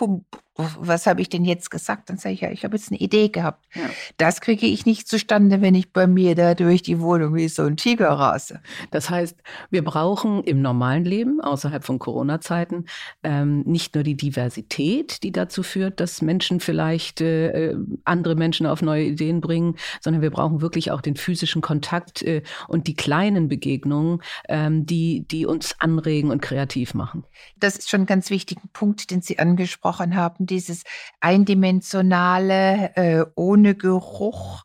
was 0.79 1.07
habe 1.07 1.20
ich 1.20 1.29
denn 1.29 1.44
jetzt 1.44 1.70
gesagt? 1.70 2.11
Dann 2.11 2.18
sage 2.18 2.35
ich, 2.35 2.40
ja, 2.40 2.51
ich 2.51 2.64
habe 2.64 2.77
jetzt 2.77 2.90
eine 2.90 3.01
Idee 3.01 3.29
gehabt. 3.29 3.66
Ja. 3.75 3.83
Das 4.16 4.40
kriege 4.40 4.66
ich 4.66 4.87
nicht 4.87 5.09
zustande, 5.09 5.61
wenn 5.61 5.75
ich 5.75 5.92
bei 5.92 6.07
mir 6.07 6.35
da 6.35 6.55
durch 6.55 6.83
die 6.83 7.01
Wohnung 7.01 7.35
wie 7.35 7.49
so 7.49 7.62
ein 7.64 7.77
Tiger 7.77 8.11
rase. 8.11 8.61
Das 8.90 9.11
heißt, 9.11 9.37
wir 9.70 9.85
brauchen 9.85 10.42
im 10.44 10.62
normalen 10.62 11.05
Leben, 11.05 11.40
außerhalb 11.40 11.85
von 11.85 11.99
Corona-Zeiten, 11.99 12.87
ähm, 13.23 13.62
nicht 13.62 13.94
nur 13.94 14.05
die 14.05 14.16
Diversität, 14.16 15.23
die 15.23 15.33
dazu 15.33 15.62
führt, 15.62 16.01
dass 16.01 16.23
Menschen 16.23 16.61
vielleicht 16.61 17.20
äh, 17.20 17.75
andere 18.05 18.35
Menschen 18.35 18.66
auf 18.66 18.83
neue 18.83 19.05
Ideen 19.05 19.40
bringen, 19.40 19.77
sondern 20.01 20.23
wir 20.23 20.31
brauchen 20.31 20.61
wirklich 20.61 20.90
auch 20.90 21.01
den 21.01 21.16
physischen 21.16 21.62
Kontakt 21.62 22.23
äh, 22.23 22.42
und 22.68 22.87
die 22.87 22.94
kleinen 22.94 23.49
Begegnungen, 23.49 24.23
ähm, 24.49 24.87
die, 24.87 25.27
die 25.29 25.46
uns 25.46 25.77
anregen 25.79 26.31
und 26.31 26.42
kreativ 26.42 26.94
machen. 26.94 27.25
Das 27.59 27.77
ist 27.77 27.90
schon 27.90 28.03
ein 28.03 28.07
ganz 28.07 28.31
wichtiger 28.31 28.62
Punkt, 28.73 29.11
den 29.11 29.23
Sie 29.23 29.38
angesprochen 29.38 30.16
haben 30.16 30.46
dieses 30.50 30.82
eindimensionale, 31.20 32.96
äh, 32.96 33.24
ohne 33.34 33.74
Geruch, 33.74 34.64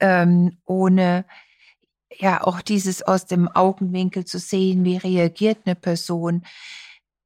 ähm, 0.00 0.58
ohne 0.64 1.24
ja 2.16 2.42
auch 2.42 2.60
dieses 2.60 3.02
aus 3.02 3.26
dem 3.26 3.48
Augenwinkel 3.48 4.24
zu 4.24 4.38
sehen, 4.38 4.84
wie 4.84 4.96
reagiert 4.96 5.58
eine 5.64 5.74
Person, 5.74 6.44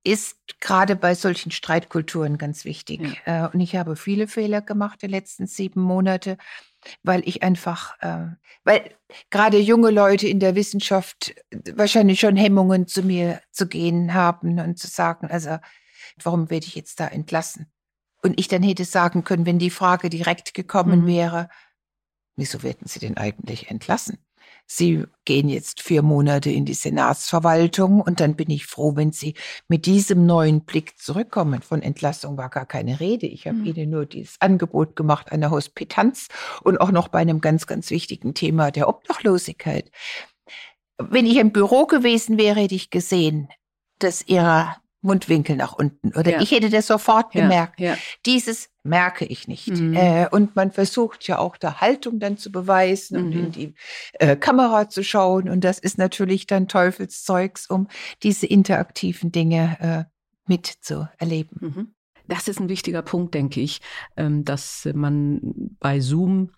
ist 0.04 0.38
gerade 0.60 0.96
bei 0.96 1.14
solchen 1.14 1.50
Streitkulturen 1.50 2.38
ganz 2.38 2.64
wichtig. 2.64 3.00
Ja. 3.26 3.46
Äh, 3.46 3.50
und 3.52 3.60
ich 3.60 3.76
habe 3.76 3.96
viele 3.96 4.26
Fehler 4.26 4.62
gemacht 4.62 5.02
die 5.02 5.06
letzten 5.06 5.46
sieben 5.46 5.82
Monate, 5.82 6.38
weil 7.02 7.22
ich 7.28 7.42
einfach, 7.42 8.00
äh, 8.00 8.28
weil 8.64 8.94
gerade 9.30 9.58
junge 9.58 9.90
Leute 9.90 10.26
in 10.28 10.40
der 10.40 10.54
Wissenschaft 10.54 11.34
wahrscheinlich 11.74 12.20
schon 12.20 12.36
Hemmungen 12.36 12.86
zu 12.86 13.02
mir 13.02 13.40
zu 13.50 13.66
gehen 13.68 14.14
haben 14.14 14.58
und 14.60 14.78
zu 14.78 14.86
sagen, 14.86 15.28
also 15.30 15.58
warum 16.22 16.48
werde 16.48 16.66
ich 16.66 16.74
jetzt 16.74 17.00
da 17.00 17.08
entlassen? 17.08 17.66
Und 18.22 18.38
ich 18.38 18.48
dann 18.48 18.62
hätte 18.62 18.84
sagen 18.84 19.24
können, 19.24 19.46
wenn 19.46 19.58
die 19.58 19.70
Frage 19.70 20.10
direkt 20.10 20.54
gekommen 20.54 21.02
mhm. 21.02 21.06
wäre, 21.06 21.48
wieso 22.36 22.62
werden 22.62 22.86
Sie 22.86 22.98
denn 22.98 23.16
eigentlich 23.16 23.70
entlassen? 23.70 24.18
Sie 24.70 25.04
gehen 25.24 25.48
jetzt 25.48 25.80
vier 25.80 26.02
Monate 26.02 26.50
in 26.50 26.66
die 26.66 26.74
Senatsverwaltung 26.74 28.02
und 28.02 28.20
dann 28.20 28.36
bin 28.36 28.50
ich 28.50 28.66
froh, 28.66 28.96
wenn 28.96 29.12
Sie 29.12 29.34
mit 29.66 29.86
diesem 29.86 30.26
neuen 30.26 30.60
Blick 30.60 30.98
zurückkommen. 30.98 31.62
Von 31.62 31.80
Entlassung 31.80 32.36
war 32.36 32.50
gar 32.50 32.66
keine 32.66 33.00
Rede. 33.00 33.26
Ich 33.26 33.46
habe 33.46 33.56
mhm. 33.56 33.64
Ihnen 33.64 33.90
nur 33.90 34.04
dieses 34.04 34.36
Angebot 34.40 34.94
gemacht 34.94 35.32
einer 35.32 35.50
Hospitanz 35.50 36.28
und 36.62 36.82
auch 36.82 36.90
noch 36.90 37.08
bei 37.08 37.18
einem 37.18 37.40
ganz, 37.40 37.66
ganz 37.66 37.90
wichtigen 37.90 38.34
Thema 38.34 38.70
der 38.70 38.88
Obdachlosigkeit. 38.88 39.90
Wenn 40.98 41.24
ich 41.24 41.36
im 41.36 41.52
Büro 41.52 41.86
gewesen 41.86 42.36
wäre, 42.36 42.60
hätte 42.60 42.74
ich 42.74 42.90
gesehen, 42.90 43.48
dass 44.00 44.26
Ihrer 44.26 44.76
Mundwinkel 45.00 45.56
nach 45.56 45.72
unten. 45.74 46.08
Oder 46.16 46.32
ja. 46.32 46.40
ich 46.40 46.50
hätte 46.50 46.70
das 46.70 46.86
sofort 46.86 47.32
gemerkt. 47.32 47.78
Ja, 47.80 47.92
ja. 47.92 47.98
Dieses 48.26 48.70
merke 48.82 49.24
ich 49.24 49.46
nicht. 49.46 49.68
Mhm. 49.68 49.94
Äh, 49.94 50.28
und 50.30 50.56
man 50.56 50.72
versucht 50.72 51.26
ja 51.28 51.38
auch 51.38 51.56
der 51.56 51.80
Haltung 51.80 52.18
dann 52.18 52.36
zu 52.36 52.50
beweisen 52.50 53.18
mhm. 53.18 53.26
und 53.26 53.32
in 53.32 53.52
die 53.52 53.74
äh, 54.14 54.36
Kamera 54.36 54.88
zu 54.88 55.04
schauen. 55.04 55.48
Und 55.48 55.62
das 55.62 55.78
ist 55.78 55.98
natürlich 55.98 56.46
dann 56.46 56.68
Teufelszeugs, 56.68 57.68
um 57.68 57.88
diese 58.22 58.46
interaktiven 58.46 59.30
Dinge 59.30 59.76
äh, 60.08 60.50
mitzuerleben. 60.50 61.58
Mhm. 61.60 61.94
Das 62.26 62.46
ist 62.46 62.60
ein 62.60 62.68
wichtiger 62.68 63.02
Punkt, 63.02 63.34
denke 63.34 63.60
ich, 63.60 63.80
ähm, 64.16 64.44
dass 64.44 64.86
man 64.92 65.40
bei 65.80 66.00
Zoom 66.00 66.50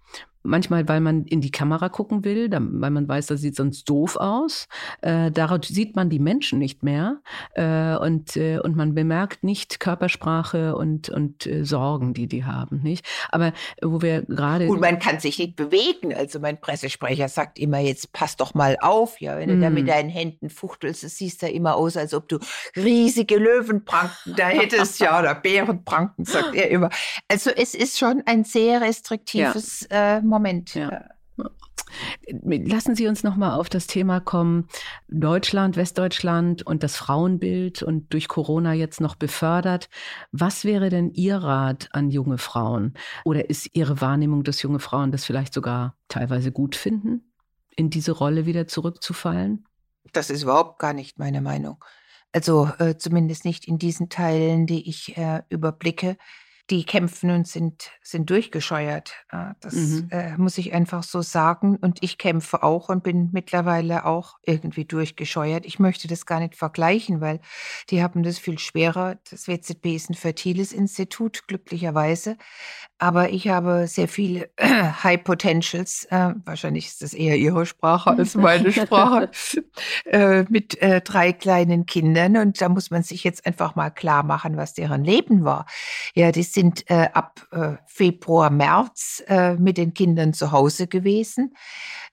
Manchmal, 0.43 0.89
weil 0.89 1.01
man 1.01 1.25
in 1.25 1.43
die 1.43 1.51
Kamera 1.51 1.91
gucken 1.91 2.25
will, 2.25 2.51
weil 2.51 2.91
man 2.91 3.07
weiß, 3.07 3.27
das 3.27 3.41
sieht 3.41 3.57
sonst 3.57 3.89
doof 3.89 4.17
aus. 4.17 4.69
Äh, 5.03 5.31
daraus 5.31 5.69
sieht 5.69 5.97
man 5.97 6.09
die 6.09 6.19
Menschen 6.19 6.59
nicht 6.59 6.83
mehr 6.83 7.21
äh, 7.55 7.97
und, 7.97 8.37
äh, 8.37 8.59
und 8.59 8.75
man 8.75 8.95
bemerkt 8.95 9.45
nicht 9.45 9.81
Körpersprache 9.81 10.75
und, 10.77 11.11
und 11.11 11.47
äh, 11.47 11.65
Sorgen, 11.65 12.15
die 12.15 12.27
die 12.27 12.45
haben. 12.45 12.81
Nicht? 12.83 13.07
Aber 13.31 13.53
wo 13.83 14.01
wir 14.01 14.23
gerade. 14.23 14.67
Und 14.69 14.81
man 14.81 14.99
kann 14.99 15.21
sich 15.21 15.39
nicht 15.39 15.57
bewegen. 15.57 16.15
Also 16.15 16.41
mein 16.41 16.59
Pressesprecher 16.59 17.29
sagt 17.29 17.59
immer, 17.59 17.79
jetzt 17.79 18.13
pass 18.13 18.37
doch 18.37 18.55
mal 18.55 18.77
auf, 18.81 19.21
ja, 19.21 19.37
wenn 19.37 19.49
du 19.49 19.57
mm. 19.57 19.61
da 19.61 19.71
mit 19.71 19.89
deinen 19.89 20.09
Händen 20.09 20.49
fuchtelst, 20.49 21.05
es 21.05 21.19
siehst 21.19 21.43
da 21.43 21.49
immer 21.49 21.77
aus, 21.77 21.97
als 21.97 22.15
ob 22.15 22.29
du 22.29 22.39
riesige 22.77 23.37
Löwenpranken 23.37 24.37
da 24.37 24.49
hättest, 24.49 25.01
ja, 25.01 25.19
oder 25.19 25.35
Bärenpranken, 25.35 26.25
sagt 26.25 26.55
er 26.55 26.71
immer. 26.71 26.89
Also 27.29 27.51
es 27.51 27.75
ist 27.75 27.99
schon 27.99 28.23
ein 28.25 28.45
sehr 28.45 28.81
restriktives 28.81 29.87
ja. 29.91 30.21
Moment. 30.31 30.75
Ja. 30.75 31.05
Lassen 32.43 32.95
Sie 32.95 33.07
uns 33.09 33.23
noch 33.23 33.37
mal 33.37 33.55
auf 33.57 33.69
das 33.69 33.87
Thema 33.87 34.21
kommen. 34.21 34.69
Deutschland, 35.09 35.77
Westdeutschland 35.77 36.65
und 36.65 36.83
das 36.83 36.97
Frauenbild 36.97 37.83
und 37.83 38.13
durch 38.13 38.29
Corona 38.29 38.73
jetzt 38.73 39.01
noch 39.01 39.17
befördert. 39.17 39.89
Was 40.33 40.65
wäre 40.65 40.89
denn 40.89 41.11
Ihr 41.13 41.37
Rat 41.37 41.89
an 41.93 42.11
junge 42.11 42.39
Frauen? 42.39 42.95
Oder 43.25 43.51
ist 43.51 43.71
Ihre 43.73 44.01
Wahrnehmung, 44.01 44.45
dass 44.45 44.63
junge 44.63 44.79
Frauen 44.79 45.13
das 45.13 45.25
vielleicht 45.25 45.53
sogar 45.53 45.97
teilweise 46.09 46.53
gut 46.53 46.77
finden, 46.77 47.33
in 47.75 47.91
diese 47.91 48.13
Rolle 48.13 48.47
wieder 48.47 48.67
zurückzufallen? 48.67 49.67
Das 50.13 50.31
ist 50.31 50.43
überhaupt 50.43 50.79
gar 50.79 50.93
nicht 50.93 51.19
meine 51.19 51.41
Meinung. 51.41 51.85
Also 52.33 52.71
äh, 52.79 52.97
zumindest 52.97 53.45
nicht 53.45 53.67
in 53.67 53.79
diesen 53.79 54.09
Teilen, 54.09 54.67
die 54.67 54.89
ich 54.89 55.17
äh, 55.17 55.43
überblicke 55.49 56.17
die 56.71 56.85
kämpfen 56.85 57.31
und 57.31 57.49
sind, 57.49 57.91
sind 58.01 58.31
durchgescheuert. 58.31 59.13
Äh, 59.33 59.55
das 59.61 59.75
mhm. 59.75 60.09
äh, 60.11 60.37
muss 60.37 60.57
ich 60.57 60.73
einfach 60.73 61.03
so 61.03 61.21
sagen. 61.21 61.77
Und 61.77 61.99
ich 62.01 62.17
kämpfe 62.17 62.63
auch 62.63 62.89
und 62.89 63.03
bin 63.03 63.31
mittlerweile 63.33 64.07
auch 64.07 64.39
irgendwie 64.45 64.85
durchgescheuert. 64.85 65.67
Ich 65.67 65.81
möchte 65.81 66.07
das 66.07 66.27
gar 66.27 66.39
nicht 66.39 66.55
vergleichen, 66.55 67.21
weil 67.21 67.41
die 67.91 68.03
haben 68.03 68.23
das 68.23 68.39
viel 68.39 68.59
schwerer. 68.59 69.19
Das 69.31 69.49
WZB 69.49 69.97
ist 69.97 70.11
ein 70.11 70.15
fertiles 70.15 70.73
Institut, 70.73 71.49
glücklicherweise. 71.49 72.37
Aber 72.99 73.31
ich 73.31 73.49
habe 73.49 73.87
sehr 73.89 74.09
viele 74.09 74.51
High 74.61 75.25
Potentials. 75.25 76.05
Äh, 76.11 76.35
wahrscheinlich 76.45 76.87
ist 76.87 77.03
das 77.03 77.15
eher 77.15 77.37
ihre 77.37 77.67
Sprache 77.67 78.11
als 78.17 78.37
meine 78.37 78.71
Sprache. 78.71 79.31
äh, 80.05 80.45
mit 80.49 80.81
äh, 80.81 81.01
drei 81.01 81.33
kleinen 81.33 81.87
Kindern. 81.87 82.37
Und 82.37 82.61
da 82.61 82.69
muss 82.69 82.91
man 82.91 83.03
sich 83.03 83.25
jetzt 83.25 83.45
einfach 83.45 83.75
mal 83.75 83.91
klar 83.91 84.23
machen, 84.23 84.57
was 84.57 84.75
deren 84.75 85.03
Leben 85.03 85.45
war. 85.45 85.67
Ja, 86.15 86.31
die 86.31 86.45
sind 86.45 86.60
sind 86.61 86.91
äh, 86.91 87.09
ab 87.15 87.47
äh, 87.53 87.77
Februar, 87.87 88.51
März 88.51 89.23
äh, 89.29 89.55
mit 89.55 89.79
den 89.79 89.95
Kindern 89.95 90.35
zu 90.35 90.53
Hause 90.53 90.89
gewesen. 90.89 91.55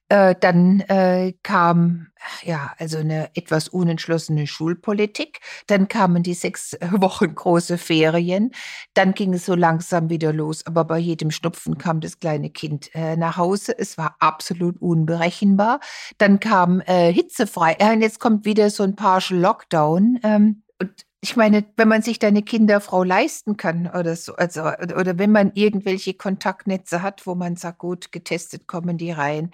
Äh, 0.07 0.36
dann 0.39 0.79
äh, 0.88 1.33
kam 1.43 2.07
ja 2.43 2.73
also 2.77 2.99
eine 2.99 3.29
etwas 3.36 3.67
unentschlossene 3.67 4.47
Schulpolitik. 4.47 5.41
Dann 5.67 5.89
kamen 5.89 6.23
die 6.23 6.33
sechs 6.33 6.77
Wochen 6.91 7.36
große 7.36 7.77
Ferien. 7.77 8.51
Dann 8.93 9.13
ging 9.13 9.33
es 9.33 9.45
so 9.45 9.53
langsam 9.53 10.10
wieder 10.10 10.31
los. 10.31 10.65
Aber 10.65 10.86
bei 10.86 10.97
jedem 10.97 11.29
Schnupfen 11.29 11.77
kam 11.77 11.99
das 11.99 12.19
kleine 12.19 12.49
Kind 12.49 12.89
äh, 12.95 13.17
nach 13.17 13.36
Hause. 13.36 13.77
Es 13.77 13.97
war 13.97 14.15
absolut 14.19 14.81
unberechenbar. 14.81 15.81
Dann 16.19 16.39
kam 16.39 16.79
hitzefrei. 16.79 17.75
Jetzt 17.99 18.21
kommt 18.21 18.45
wieder 18.45 18.69
so 18.69 18.83
ein 18.83 18.95
Partial 18.95 19.41
Lockdown. 19.41 20.19
Ähm, 20.23 20.63
und 20.79 21.05
ich 21.27 21.35
meine, 21.35 21.65
wenn 21.75 21.89
man 21.89 22.01
sich 22.01 22.19
da 22.19 22.27
eine 22.27 22.41
Kinderfrau 22.41 23.03
leisten 23.03 23.57
kann 23.57 23.87
oder 23.87 24.15
so, 24.15 24.35
also, 24.35 24.61
oder 24.61 25.17
wenn 25.19 25.31
man 25.33 25.51
irgendwelche 25.55 26.13
Kontaktnetze 26.13 27.01
hat, 27.01 27.27
wo 27.27 27.35
man 27.35 27.57
sagt, 27.57 27.79
gut, 27.79 28.13
getestet 28.13 28.65
kommen 28.65 28.97
die 28.97 29.11
rein. 29.11 29.51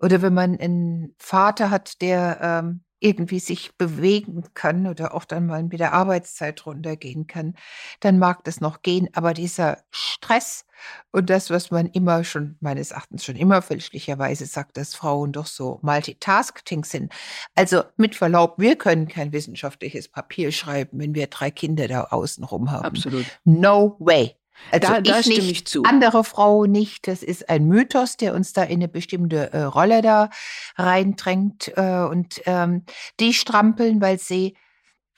Oder 0.00 0.22
wenn 0.22 0.34
man 0.34 0.56
einen 0.56 1.16
Vater 1.18 1.70
hat, 1.70 2.00
der 2.02 2.38
ähm, 2.40 2.84
irgendwie 3.00 3.40
sich 3.40 3.76
bewegen 3.76 4.44
kann 4.54 4.86
oder 4.86 5.14
auch 5.14 5.24
dann 5.24 5.46
mal 5.46 5.62
mit 5.62 5.80
der 5.80 5.92
Arbeitszeit 5.92 6.64
runtergehen 6.66 7.26
kann, 7.26 7.54
dann 8.00 8.18
mag 8.18 8.44
das 8.44 8.60
noch 8.60 8.82
gehen. 8.82 9.08
Aber 9.12 9.34
dieser 9.34 9.78
Stress 9.90 10.64
und 11.10 11.30
das, 11.30 11.50
was 11.50 11.70
man 11.70 11.86
immer 11.86 12.24
schon, 12.24 12.56
meines 12.60 12.90
Erachtens 12.90 13.24
schon 13.24 13.36
immer 13.36 13.62
fälschlicherweise 13.62 14.46
sagt, 14.46 14.76
dass 14.76 14.94
Frauen 14.94 15.32
doch 15.32 15.46
so 15.46 15.78
Multitasking 15.82 16.84
sind. 16.84 17.12
Also 17.54 17.82
mit 17.96 18.14
Verlaub, 18.14 18.58
wir 18.58 18.76
können 18.76 19.08
kein 19.08 19.32
wissenschaftliches 19.32 20.08
Papier 20.08 20.52
schreiben, 20.52 20.98
wenn 21.00 21.14
wir 21.14 21.26
drei 21.26 21.50
Kinder 21.50 21.88
da 21.88 22.04
außen 22.04 22.44
rum 22.44 22.70
haben. 22.70 22.84
Absolut. 22.84 23.26
No 23.44 23.96
way. 23.98 24.36
Also 24.70 24.92
da, 24.92 25.00
da 25.00 25.20
ich 25.20 25.26
stimme 25.26 25.50
ich 25.50 25.66
zu. 25.66 25.82
Andere 25.84 26.24
Frau 26.24 26.66
nicht. 26.66 27.06
Das 27.06 27.22
ist 27.22 27.48
ein 27.48 27.66
Mythos, 27.66 28.16
der 28.16 28.34
uns 28.34 28.52
da 28.52 28.62
in 28.62 28.78
eine 28.78 28.88
bestimmte 28.88 29.52
äh, 29.52 29.62
Rolle 29.62 30.02
da 30.02 30.30
reindrängt. 30.76 31.72
Äh, 31.76 32.04
und 32.04 32.42
ähm, 32.46 32.84
die 33.20 33.32
strampeln, 33.32 34.00
weil 34.00 34.18
sie, 34.18 34.56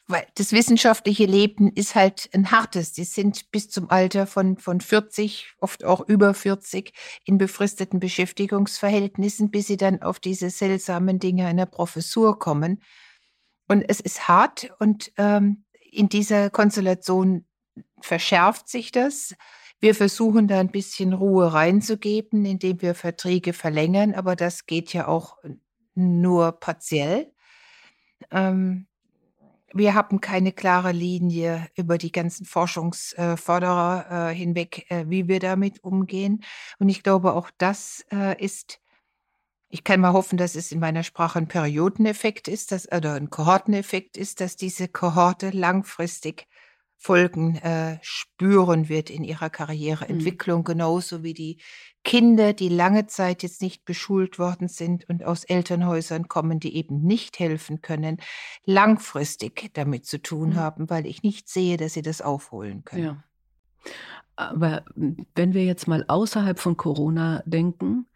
weil 0.06 0.26
das 0.36 0.52
wissenschaftliche 0.52 1.26
Leben 1.26 1.72
ist 1.72 1.94
halt 1.94 2.30
ein 2.32 2.50
hartes. 2.50 2.92
Die 2.92 3.04
sind 3.04 3.50
bis 3.50 3.70
zum 3.70 3.90
Alter 3.90 4.26
von, 4.26 4.56
von 4.56 4.80
40, 4.80 5.54
oft 5.60 5.84
auch 5.84 6.06
über 6.08 6.34
40 6.34 6.92
in 7.24 7.38
befristeten 7.38 8.00
Beschäftigungsverhältnissen, 8.00 9.50
bis 9.50 9.66
sie 9.66 9.76
dann 9.76 10.02
auf 10.02 10.20
diese 10.20 10.50
seltsamen 10.50 11.18
Dinge 11.18 11.46
einer 11.46 11.66
Professur 11.66 12.38
kommen. 12.38 12.82
Und 13.68 13.82
es 13.88 14.00
ist 14.00 14.26
hart 14.26 14.72
und 14.80 15.12
ähm, 15.16 15.64
in 15.92 16.08
dieser 16.08 16.50
Konstellation 16.50 17.44
verschärft 18.02 18.68
sich 18.68 18.92
das. 18.92 19.34
Wir 19.80 19.94
versuchen 19.94 20.46
da 20.46 20.60
ein 20.60 20.70
bisschen 20.70 21.12
Ruhe 21.12 21.52
reinzugeben, 21.52 22.44
indem 22.44 22.82
wir 22.82 22.94
Verträge 22.94 23.52
verlängern, 23.52 24.14
aber 24.14 24.36
das 24.36 24.66
geht 24.66 24.92
ja 24.92 25.08
auch 25.08 25.38
nur 25.94 26.52
partiell. 26.52 27.32
Ähm, 28.30 28.86
wir 29.72 29.94
haben 29.94 30.20
keine 30.20 30.52
klare 30.52 30.92
Linie 30.92 31.68
über 31.76 31.96
die 31.96 32.12
ganzen 32.12 32.44
Forschungsförderer 32.44 34.30
äh, 34.30 34.34
hinweg, 34.34 34.90
äh, 34.90 35.04
wie 35.08 35.28
wir 35.28 35.38
damit 35.38 35.84
umgehen. 35.84 36.42
Und 36.78 36.88
ich 36.88 37.02
glaube, 37.02 37.34
auch 37.34 37.50
das 37.56 38.04
äh, 38.12 38.42
ist, 38.42 38.80
ich 39.68 39.84
kann 39.84 40.00
mal 40.00 40.12
hoffen, 40.12 40.38
dass 40.38 40.56
es 40.56 40.72
in 40.72 40.80
meiner 40.80 41.04
Sprache 41.04 41.38
ein 41.38 41.46
Periodeneffekt 41.46 42.48
ist, 42.48 42.72
dass, 42.72 42.90
oder 42.90 43.14
ein 43.14 43.30
Kohorteneffekt 43.30 44.16
ist, 44.16 44.40
dass 44.40 44.56
diese 44.56 44.88
Kohorte 44.88 45.50
langfristig 45.50 46.48
Folgen 47.02 47.56
äh, 47.56 47.98
spüren 48.02 48.90
wird 48.90 49.08
in 49.08 49.24
ihrer 49.24 49.48
Karriereentwicklung, 49.48 50.60
mhm. 50.60 50.64
genauso 50.64 51.22
wie 51.22 51.32
die 51.32 51.58
Kinder, 52.04 52.52
die 52.52 52.68
lange 52.68 53.06
Zeit 53.06 53.42
jetzt 53.42 53.62
nicht 53.62 53.86
beschult 53.86 54.38
worden 54.38 54.68
sind 54.68 55.08
und 55.08 55.24
aus 55.24 55.44
Elternhäusern 55.44 56.28
kommen, 56.28 56.60
die 56.60 56.76
eben 56.76 57.00
nicht 57.00 57.38
helfen 57.38 57.80
können, 57.80 58.18
langfristig 58.66 59.70
damit 59.72 60.04
zu 60.04 60.20
tun 60.20 60.50
mhm. 60.50 60.56
haben, 60.56 60.90
weil 60.90 61.06
ich 61.06 61.22
nicht 61.22 61.48
sehe, 61.48 61.78
dass 61.78 61.94
sie 61.94 62.02
das 62.02 62.20
aufholen 62.20 62.84
können. 62.84 63.02
Ja. 63.02 63.24
Aber 64.36 64.84
wenn 65.34 65.54
wir 65.54 65.64
jetzt 65.64 65.88
mal 65.88 66.04
außerhalb 66.06 66.58
von 66.58 66.76
Corona 66.76 67.42
denken, 67.46 68.08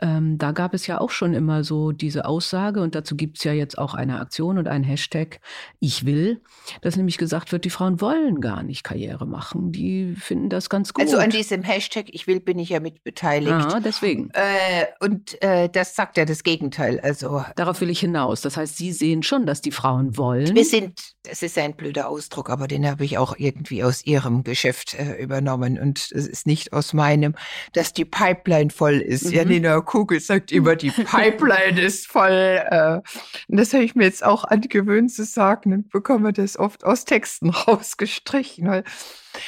ähm, 0.00 0.38
da 0.38 0.52
gab 0.52 0.74
es 0.74 0.86
ja 0.86 1.00
auch 1.00 1.10
schon 1.10 1.34
immer 1.34 1.64
so 1.64 1.92
diese 1.92 2.24
Aussage 2.24 2.80
und 2.80 2.94
dazu 2.94 3.16
gibt 3.16 3.38
es 3.38 3.44
ja 3.44 3.52
jetzt 3.52 3.78
auch 3.78 3.94
eine 3.94 4.20
Aktion 4.20 4.58
und 4.58 4.68
einen 4.68 4.84
Hashtag 4.84 5.40
Ich 5.78 6.06
will, 6.06 6.40
dass 6.80 6.96
nämlich 6.96 7.18
gesagt 7.18 7.52
wird, 7.52 7.64
die 7.64 7.70
Frauen 7.70 8.00
wollen 8.00 8.40
gar 8.40 8.62
nicht 8.62 8.84
Karriere 8.84 9.26
machen. 9.26 9.72
Die 9.72 10.14
finden 10.14 10.48
das 10.48 10.70
ganz 10.70 10.94
gut. 10.94 11.04
Also 11.04 11.18
an 11.18 11.30
diesem 11.30 11.62
Hashtag 11.62 12.06
Ich 12.08 12.26
will 12.26 12.40
bin 12.40 12.58
ich 12.58 12.70
ja 12.70 12.80
mit 12.80 13.04
beteiligt. 13.04 13.50
Ja, 13.50 13.80
deswegen. 13.80 14.30
Äh, 14.32 14.86
und 15.00 15.40
äh, 15.42 15.68
das 15.68 15.94
sagt 15.94 16.16
ja 16.16 16.24
das 16.24 16.42
Gegenteil. 16.42 17.00
Also 17.00 17.44
Darauf 17.56 17.80
will 17.80 17.90
ich 17.90 18.00
hinaus. 18.00 18.40
Das 18.40 18.56
heißt, 18.56 18.76
Sie 18.76 18.92
sehen 18.92 19.22
schon, 19.22 19.46
dass 19.46 19.60
die 19.60 19.70
Frauen 19.70 20.16
wollen. 20.16 20.54
Wir 20.54 20.64
sind, 20.64 21.14
das 21.24 21.42
ist 21.42 21.58
ein 21.58 21.74
blöder 21.74 22.08
Ausdruck, 22.08 22.50
aber 22.50 22.68
den 22.68 22.86
habe 22.88 23.04
ich 23.04 23.18
auch 23.18 23.34
irgendwie 23.36 23.84
aus 23.84 24.06
Ihrem 24.06 24.44
Geschäft 24.44 24.94
äh, 24.94 25.22
übernommen 25.22 25.78
und 25.78 26.10
es 26.12 26.26
ist 26.26 26.46
nicht 26.46 26.72
aus 26.72 26.92
meinem, 26.92 27.34
dass 27.72 27.92
die 27.92 28.04
Pipeline 28.04 28.70
voll 28.70 28.94
ist. 29.00 29.26
Mhm. 29.26 29.32
Ja, 29.32 29.44
Nina 29.44 29.80
Kristallkugel 29.90 30.20
sagt 30.20 30.52
immer, 30.52 30.76
die 30.76 30.90
Pipeline 30.90 31.80
ist 31.80 32.06
voll. 32.06 32.30
Äh, 32.30 33.00
und 33.48 33.56
das 33.58 33.72
habe 33.72 33.84
ich 33.84 33.94
mir 33.94 34.04
jetzt 34.04 34.24
auch 34.24 34.44
angewöhnt 34.44 35.12
zu 35.12 35.24
sagen 35.24 35.72
und 35.72 35.90
bekomme 35.90 36.32
das 36.32 36.56
oft 36.56 36.84
aus 36.84 37.04
Texten 37.04 37.50
rausgestrichen. 37.50 38.68
Weil, 38.68 38.84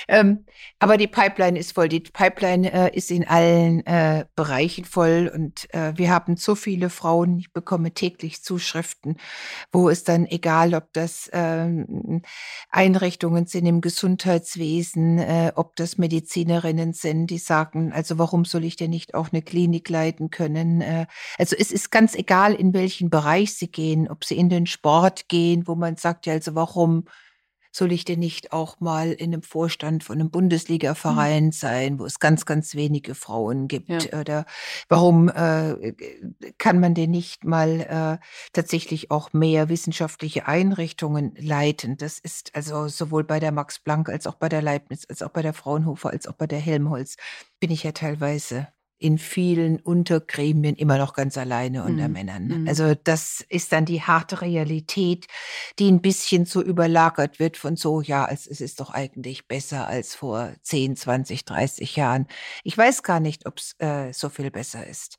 ähm, 0.09 0.45
aber 0.79 0.97
die 0.97 1.07
Pipeline 1.07 1.59
ist 1.59 1.73
voll. 1.73 1.89
Die 1.89 2.01
Pipeline 2.01 2.73
äh, 2.73 2.97
ist 2.97 3.11
in 3.11 3.27
allen 3.27 3.87
äh, 3.87 4.25
Bereichen 4.35 4.85
voll 4.85 5.31
und 5.33 5.73
äh, 5.75 5.93
wir 5.97 6.11
haben 6.11 6.37
so 6.37 6.55
viele 6.55 6.91
Frauen. 6.91 7.39
Ich 7.39 7.53
bekomme 7.53 7.93
täglich 7.93 8.43
Zuschriften, 8.43 9.17
wo 9.71 9.89
es 9.89 10.05
dann 10.05 10.27
egal, 10.27 10.75
ob 10.75 10.93
das 10.93 11.31
ähm, 11.33 12.23
Einrichtungen 12.71 13.47
sind 13.47 13.67
im 13.67 13.81
Gesundheitswesen, 13.81 15.19
äh, 15.19 15.53
ob 15.55 15.77
das 15.77 15.99
Medizinerinnen 15.99 16.93
sind, 16.93 17.29
die 17.29 17.39
sagen, 17.39 17.93
also 17.93 18.19
warum 18.19 18.45
soll 18.45 18.65
ich 18.65 18.77
denn 18.77 18.91
nicht 18.91 19.15
auch 19.15 19.33
eine 19.33 19.43
Klinik 19.43 19.89
leiten 19.89 20.31
können? 20.31 20.81
Äh, 20.81 21.07
also 21.39 21.57
es 21.59 21.71
ist 21.71 21.91
ganz 21.91 22.15
egal, 22.15 22.55
in 22.55 22.75
welchen 22.75 23.11
Bereich 23.11 23.55
sie 23.55 23.71
gehen, 23.71 24.09
ob 24.11 24.25
sie 24.25 24.37
in 24.37 24.49
den 24.49 24.67
Sport 24.67 25.29
gehen, 25.29 25.67
wo 25.67 25.75
man 25.75 25.97
sagt, 25.97 26.27
ja, 26.27 26.35
also 26.35 26.55
warum 26.55 27.05
soll 27.73 27.91
ich 27.91 28.05
denn 28.05 28.21
nicht 28.21 28.53
auch 28.53 28.79
mal 28.81 29.13
in 29.13 29.33
einem 29.33 29.43
Vorstand 29.43 30.05
von 30.05 30.17
einem 30.17 30.27
mhm. 30.27 30.33
Bundesliga-Verein 30.33 31.47
mhm. 31.47 31.53
sein, 31.53 31.99
wo 31.99 32.05
es 32.05 32.21
ganz, 32.21 32.47
ganz 32.47 32.75
wenige 32.75 33.15
Frauen 33.15 33.67
gibt? 33.67 33.89
Ja. 33.89 34.21
Oder 34.21 34.45
warum 34.89 35.29
äh, 35.29 35.95
kann 36.59 36.79
man 36.79 36.95
denn 36.95 37.11
nicht 37.11 37.45
mal 37.45 38.21
äh, 38.21 38.25
tatsächlich 38.53 39.11
auch 39.11 39.33
mehr 39.33 39.69
wissenschaftliche 39.69 40.47
Einrichtungen 40.47 41.35
leiten? 41.39 41.97
Das 41.97 42.19
ist 42.19 42.55
also 42.55 42.89
sowohl 42.89 43.25
bei 43.25 43.41
der 43.41 43.53
Max 43.53 43.79
Planck 43.79 44.09
als 44.09 44.27
auch 44.27 44.35
bei 44.35 44.49
der 44.49 44.63
Leibniz, 44.63 45.07
als 45.09 45.23
auch 45.23 45.31
bei 45.31 45.43
der 45.43 45.55
Fraunhofer, 45.55 46.11
als 46.11 46.29
auch 46.29 46.35
bei 46.35 46.47
der 46.47 46.61
Helmholtz 46.61 47.17
bin 47.59 47.71
ich 47.71 47.85
ja 47.85 47.93
teilweise 47.93 48.69
in 49.03 49.19
vielen 49.19 49.81
Untergremien 49.81 50.77
immer 50.77 50.97
noch 50.97 51.13
ganz 51.15 51.37
alleine 51.37 51.83
unter 51.83 52.07
mhm. 52.07 52.13
Männern. 52.13 52.47
Mhm. 52.47 52.69
Also 52.69 52.95
das 52.95 53.45
ist 53.49 53.73
dann 53.73 53.85
die 53.85 54.01
harte 54.01 54.41
Realität, 54.41 55.27
die 55.81 55.91
ein 55.91 56.01
bisschen 56.01 56.47
so 56.47 56.63
überlagert 56.63 57.41
wird 57.41 57.57
von 57.57 57.75
so, 57.75 58.01
ja, 58.01 58.29
es, 58.31 58.47
es 58.47 58.61
ist 58.61 58.79
doch 58.79 58.91
eigentlich 58.91 59.49
besser 59.49 59.89
als 59.89 60.15
vor 60.15 60.53
10, 60.63 60.97
20, 60.97 61.45
30 61.45 61.97
Jahren. 61.97 62.29
Ich 62.63 62.79
weiß 62.79 63.03
gar 63.03 63.19
nicht, 63.19 63.47
ob 63.47 63.59
es 63.59 63.75
äh, 63.79 64.13
so 64.13 64.29
viel 64.29 64.53
besser 64.53 64.87
ist. 64.87 65.17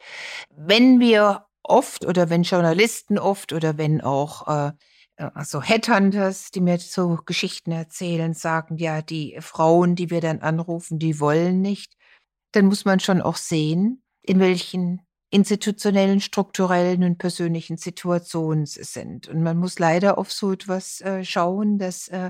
Wenn 0.55 1.01
wir 1.01 1.45
oft 1.61 2.05
oder 2.05 2.29
wenn 2.29 2.43
Journalisten 2.43 3.19
oft 3.19 3.51
oder 3.51 3.77
wenn 3.77 3.99
auch 3.99 4.47
äh, 4.47 4.71
also 5.17 5.61
Headhunters, 5.61 6.51
die 6.51 6.61
mir 6.61 6.79
so 6.79 7.19
Geschichten 7.25 7.71
erzählen, 7.71 8.33
sagen, 8.33 8.77
ja, 8.77 9.01
die 9.01 9.37
Frauen, 9.41 9.95
die 9.95 10.09
wir 10.09 10.21
dann 10.21 10.39
anrufen, 10.39 10.99
die 10.99 11.19
wollen 11.19 11.61
nicht 11.61 11.93
dann 12.53 12.65
muss 12.65 12.85
man 12.85 12.99
schon 12.99 13.21
auch 13.21 13.35
sehen, 13.35 14.01
in 14.21 14.39
welchen 14.39 15.01
institutionellen, 15.33 16.21
strukturellen 16.21 17.03
und 17.03 17.17
persönlichen 17.17 17.77
Situationen 17.77 18.67
sie 18.67 18.83
sind. 18.83 19.27
Und 19.27 19.41
man 19.41 19.57
muss 19.57 19.79
leider 19.79 20.19
auf 20.19 20.31
so 20.31 20.51
etwas 20.51 21.01
äh, 21.01 21.25
schauen, 21.25 21.79
dass 21.79 22.07
äh, 22.09 22.29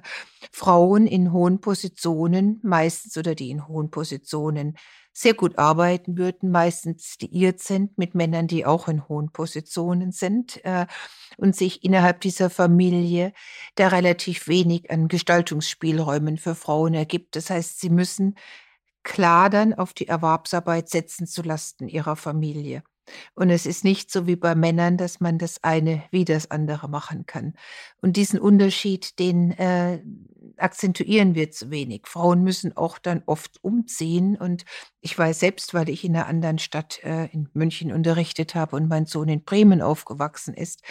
Frauen 0.53 1.05
in 1.05 1.33
hohen 1.33 1.59
Positionen, 1.59 2.61
meistens 2.63 3.17
oder 3.17 3.35
die 3.35 3.49
in 3.49 3.67
hohen 3.67 3.91
Positionen 3.91 4.77
sehr 5.11 5.33
gut 5.33 5.59
arbeiten 5.59 6.17
würden, 6.17 6.49
meistens 6.49 7.17
liiert 7.19 7.59
sind 7.59 7.97
mit 7.97 8.15
Männern, 8.15 8.47
die 8.47 8.65
auch 8.65 8.87
in 8.87 9.07
hohen 9.09 9.31
Positionen 9.31 10.13
sind 10.13 10.63
äh, 10.63 10.87
und 11.35 11.57
sich 11.57 11.83
innerhalb 11.83 12.21
dieser 12.21 12.49
Familie 12.49 13.33
da 13.75 13.89
relativ 13.89 14.47
wenig 14.47 14.89
an 14.89 15.09
Gestaltungsspielräumen 15.09 16.37
für 16.37 16.55
Frauen 16.55 16.93
ergibt. 16.93 17.35
Das 17.35 17.49
heißt, 17.49 17.81
sie 17.81 17.89
müssen 17.89 18.35
klar 19.03 19.49
dann 19.49 19.73
auf 19.73 19.93
die 19.93 20.07
Erwerbsarbeit 20.07 20.89
setzen 20.89 21.27
zu 21.27 21.41
Lasten 21.41 21.87
ihrer 21.87 22.15
Familie. 22.15 22.83
Und 23.35 23.49
es 23.49 23.65
ist 23.65 23.83
nicht 23.83 24.11
so 24.11 24.27
wie 24.27 24.35
bei 24.35 24.55
Männern, 24.55 24.97
dass 24.97 25.19
man 25.19 25.37
das 25.37 25.63
eine 25.63 26.03
wie 26.11 26.25
das 26.25 26.51
andere 26.51 26.87
machen 26.87 27.25
kann. 27.25 27.53
Und 28.01 28.15
diesen 28.15 28.39
Unterschied, 28.39 29.19
den 29.19 29.51
äh, 29.51 30.01
akzentuieren 30.57 31.35
wir 31.35 31.51
zu 31.51 31.69
wenig. 31.69 32.07
Frauen 32.07 32.43
müssen 32.43 32.77
auch 32.77 32.97
dann 32.97 33.23
oft 33.25 33.63
umziehen. 33.63 34.37
Und 34.37 34.63
ich 35.01 35.17
weiß 35.17 35.39
selbst, 35.39 35.73
weil 35.73 35.89
ich 35.89 36.05
in 36.05 36.15
einer 36.15 36.27
anderen 36.27 36.59
Stadt 36.59 37.03
äh, 37.03 37.25
in 37.27 37.49
München 37.53 37.91
unterrichtet 37.91 38.55
habe 38.55 38.75
und 38.75 38.87
mein 38.87 39.05
Sohn 39.05 39.29
in 39.29 39.43
Bremen 39.43 39.81
aufgewachsen 39.81 40.53
ist, 40.53 40.81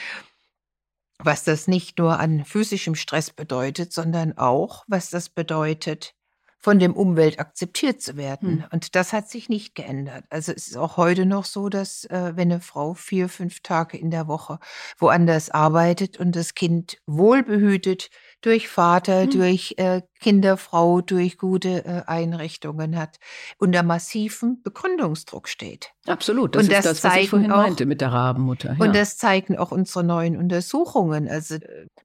was 1.18 1.44
das 1.44 1.68
nicht 1.68 1.98
nur 1.98 2.18
an 2.18 2.44
physischem 2.44 2.94
Stress 2.94 3.30
bedeutet, 3.30 3.92
sondern 3.92 4.36
auch, 4.36 4.84
was 4.88 5.08
das 5.10 5.28
bedeutet, 5.28 6.14
von 6.62 6.78
dem 6.78 6.94
Umwelt 6.94 7.40
akzeptiert 7.40 8.00
zu 8.00 8.16
werden. 8.16 8.62
Hm. 8.62 8.64
Und 8.70 8.94
das 8.94 9.12
hat 9.12 9.28
sich 9.28 9.48
nicht 9.48 9.74
geändert. 9.74 10.24
Also 10.30 10.52
es 10.52 10.68
ist 10.68 10.76
auch 10.76 10.96
heute 10.96 11.26
noch 11.26 11.44
so, 11.44 11.68
dass 11.68 12.04
äh, 12.04 12.32
wenn 12.36 12.52
eine 12.52 12.60
Frau 12.60 12.94
vier, 12.94 13.28
fünf 13.28 13.60
Tage 13.60 13.98
in 13.98 14.10
der 14.10 14.28
Woche 14.28 14.60
woanders 14.98 15.50
arbeitet 15.50 16.20
und 16.20 16.36
das 16.36 16.54
Kind 16.54 16.98
wohlbehütet 17.06 18.10
durch 18.42 18.68
Vater, 18.68 19.22
hm. 19.22 19.30
durch 19.30 19.74
äh, 19.78 20.02
Kinderfrau, 20.20 21.00
durch 21.00 21.38
gute 21.38 21.84
äh, 21.84 22.02
Einrichtungen 22.06 22.96
hat, 22.98 23.18
unter 23.58 23.82
massivem 23.82 24.62
Begründungsdruck 24.62 25.48
steht. 25.48 25.92
Absolut, 26.06 26.54
das 26.54 26.64
und 26.64 26.72
ist 26.72 26.84
das, 26.84 27.04
was 27.04 27.16
ich 27.16 27.30
vorhin 27.30 27.50
auch, 27.50 27.58
meinte 27.58 27.86
mit 27.86 28.00
der 28.00 28.12
Rabenmutter. 28.12 28.76
Ja. 28.78 28.84
Und 28.84 28.94
das 28.94 29.16
zeigen 29.16 29.56
auch 29.56 29.72
unsere 29.72 30.04
neuen 30.04 30.36
Untersuchungen. 30.36 31.28
Also 31.28 31.56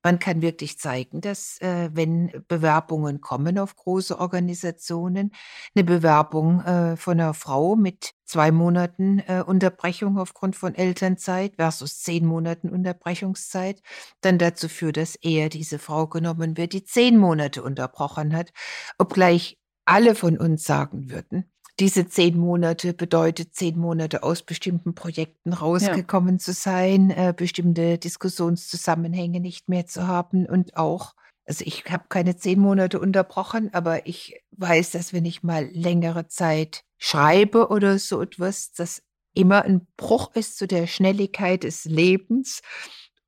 man 0.03 0.19
kann 0.19 0.41
wirklich 0.41 0.79
zeigen, 0.79 1.21
dass 1.21 1.59
äh, 1.61 1.89
wenn 1.93 2.43
Bewerbungen 2.47 3.19
kommen 3.19 3.57
auf 3.59 3.75
große 3.75 4.19
Organisationen, 4.19 5.31
eine 5.75 5.83
Bewerbung 5.83 6.61
äh, 6.61 6.95
von 6.95 7.19
einer 7.19 7.33
Frau 7.33 7.75
mit 7.75 8.13
zwei 8.27 8.51
Monaten 8.51 9.19
äh, 9.19 9.43
Unterbrechung 9.45 10.17
aufgrund 10.17 10.55
von 10.55 10.75
Elternzeit 10.75 11.55
versus 11.55 12.01
zehn 12.01 12.25
Monaten 12.25 12.69
Unterbrechungszeit 12.69 13.81
dann 14.21 14.37
dazu 14.37 14.69
führt, 14.69 14.97
dass 14.97 15.15
eher 15.15 15.49
diese 15.49 15.79
Frau 15.79 16.07
genommen 16.07 16.57
wird, 16.57 16.73
die 16.73 16.83
zehn 16.83 17.17
Monate 17.17 17.63
unterbrochen 17.63 18.35
hat, 18.35 18.51
obgleich 18.97 19.57
alle 19.85 20.15
von 20.15 20.37
uns 20.37 20.65
sagen 20.65 21.09
würden, 21.09 21.49
diese 21.79 22.07
zehn 22.07 22.37
Monate 22.37 22.93
bedeutet 22.93 23.55
zehn 23.55 23.77
Monate 23.77 24.23
aus 24.23 24.41
bestimmten 24.41 24.95
Projekten 24.95 25.53
rausgekommen 25.53 26.35
ja. 26.35 26.39
zu 26.39 26.53
sein, 26.53 27.11
äh, 27.11 27.33
bestimmte 27.35 27.97
Diskussionszusammenhänge 27.97 29.39
nicht 29.39 29.69
mehr 29.69 29.85
zu 29.85 30.07
haben 30.07 30.45
und 30.45 30.75
auch 30.75 31.13
also 31.47 31.63
ich 31.65 31.85
habe 31.85 32.03
keine 32.09 32.35
zehn 32.35 32.59
Monate 32.59 32.99
unterbrochen, 32.99 33.73
aber 33.73 34.05
ich 34.05 34.43
weiß, 34.51 34.91
dass 34.91 35.13
wenn 35.13 35.23
ich 35.23 35.43
mal 35.43 35.65
längere 35.71 36.27
Zeit 36.27 36.83
schreibe 36.97 37.69
oder 37.69 37.99
so 37.99 38.21
etwas, 38.21 38.71
das 38.71 39.03
immer 39.33 39.63
ein 39.63 39.87
Bruch 39.97 40.35
ist 40.35 40.57
zu 40.57 40.67
der 40.67 40.87
Schnelligkeit 40.87 41.63
des 41.63 41.85
Lebens 41.85 42.61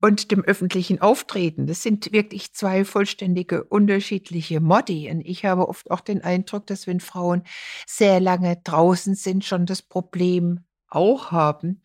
und 0.02 0.32
dem 0.32 0.44
öffentlichen 0.44 1.02
Auftreten. 1.02 1.68
Das 1.68 1.84
sind 1.84 2.12
wirklich 2.12 2.54
zwei 2.54 2.86
vollständige 2.86 3.64
unterschiedliche 3.64 4.60
Modi. 4.60 5.10
Und 5.12 5.22
ich 5.22 5.46
habe 5.46 5.68
oft 5.68 5.92
auch 5.92 6.02
den 6.02 6.24
Eindruck, 6.24 6.68
dass 6.68 6.88
wenn 6.88 7.00
Frauen 7.00 7.44
sehr 7.86 8.20
lange 8.20 8.58
draußen 8.64 9.16
sind, 9.16 9.44
schon 9.46 9.66
das 9.66 9.82
Problem 9.82 10.62
auch 10.90 11.32
haben, 11.32 11.82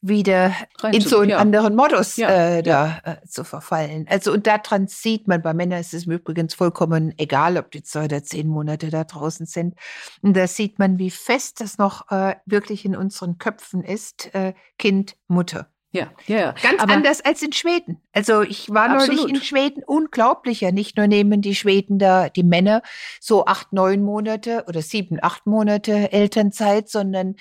wieder 0.00 0.54
Rein 0.78 0.94
in 0.94 1.00
so 1.00 1.20
einen 1.20 1.30
ja. 1.30 1.38
anderen 1.38 1.74
Modus 1.74 2.16
ja. 2.16 2.28
äh, 2.28 2.62
da 2.62 3.00
ja. 3.04 3.12
äh, 3.12 3.26
zu 3.26 3.44
verfallen. 3.44 4.06
Also 4.08 4.32
und 4.32 4.46
daran 4.46 4.86
sieht 4.86 5.28
man, 5.28 5.42
bei 5.42 5.54
Männern 5.54 5.80
ist 5.80 5.94
es 5.94 6.06
übrigens 6.06 6.54
vollkommen 6.54 7.14
egal, 7.18 7.56
ob 7.56 7.70
die 7.70 7.82
zwei 7.82 8.04
oder 8.04 8.22
zehn 8.22 8.48
Monate 8.48 8.90
da 8.90 9.04
draußen 9.04 9.46
sind. 9.46 9.74
Und 10.22 10.36
da 10.36 10.46
sieht 10.46 10.78
man, 10.78 10.98
wie 10.98 11.10
fest 11.10 11.60
das 11.60 11.78
noch 11.78 12.10
äh, 12.10 12.36
wirklich 12.46 12.84
in 12.84 12.96
unseren 12.96 13.38
Köpfen 13.38 13.82
ist, 13.82 14.34
äh, 14.34 14.54
Kind, 14.78 15.16
Mutter. 15.28 15.68
Ja, 15.94 16.10
ja, 16.26 16.38
ja. 16.38 16.54
Ganz 16.60 16.82
Aber 16.82 16.92
anders 16.92 17.20
als 17.20 17.40
in 17.40 17.52
Schweden. 17.52 18.00
Also 18.12 18.42
ich 18.42 18.68
war 18.68 18.90
absolut. 18.90 19.16
neulich 19.16 19.34
in 19.36 19.42
Schweden, 19.42 19.84
unglaublicher. 19.84 20.72
Nicht 20.72 20.96
nur 20.96 21.06
nehmen 21.06 21.40
die 21.40 21.54
Schweden 21.54 22.00
da, 22.00 22.28
die 22.28 22.42
Männer, 22.42 22.82
so 23.20 23.46
acht, 23.46 23.72
neun 23.72 24.02
Monate 24.02 24.64
oder 24.66 24.82
sieben, 24.82 25.18
acht 25.22 25.46
Monate 25.46 26.12
Elternzeit, 26.12 26.88
sondern 26.88 27.36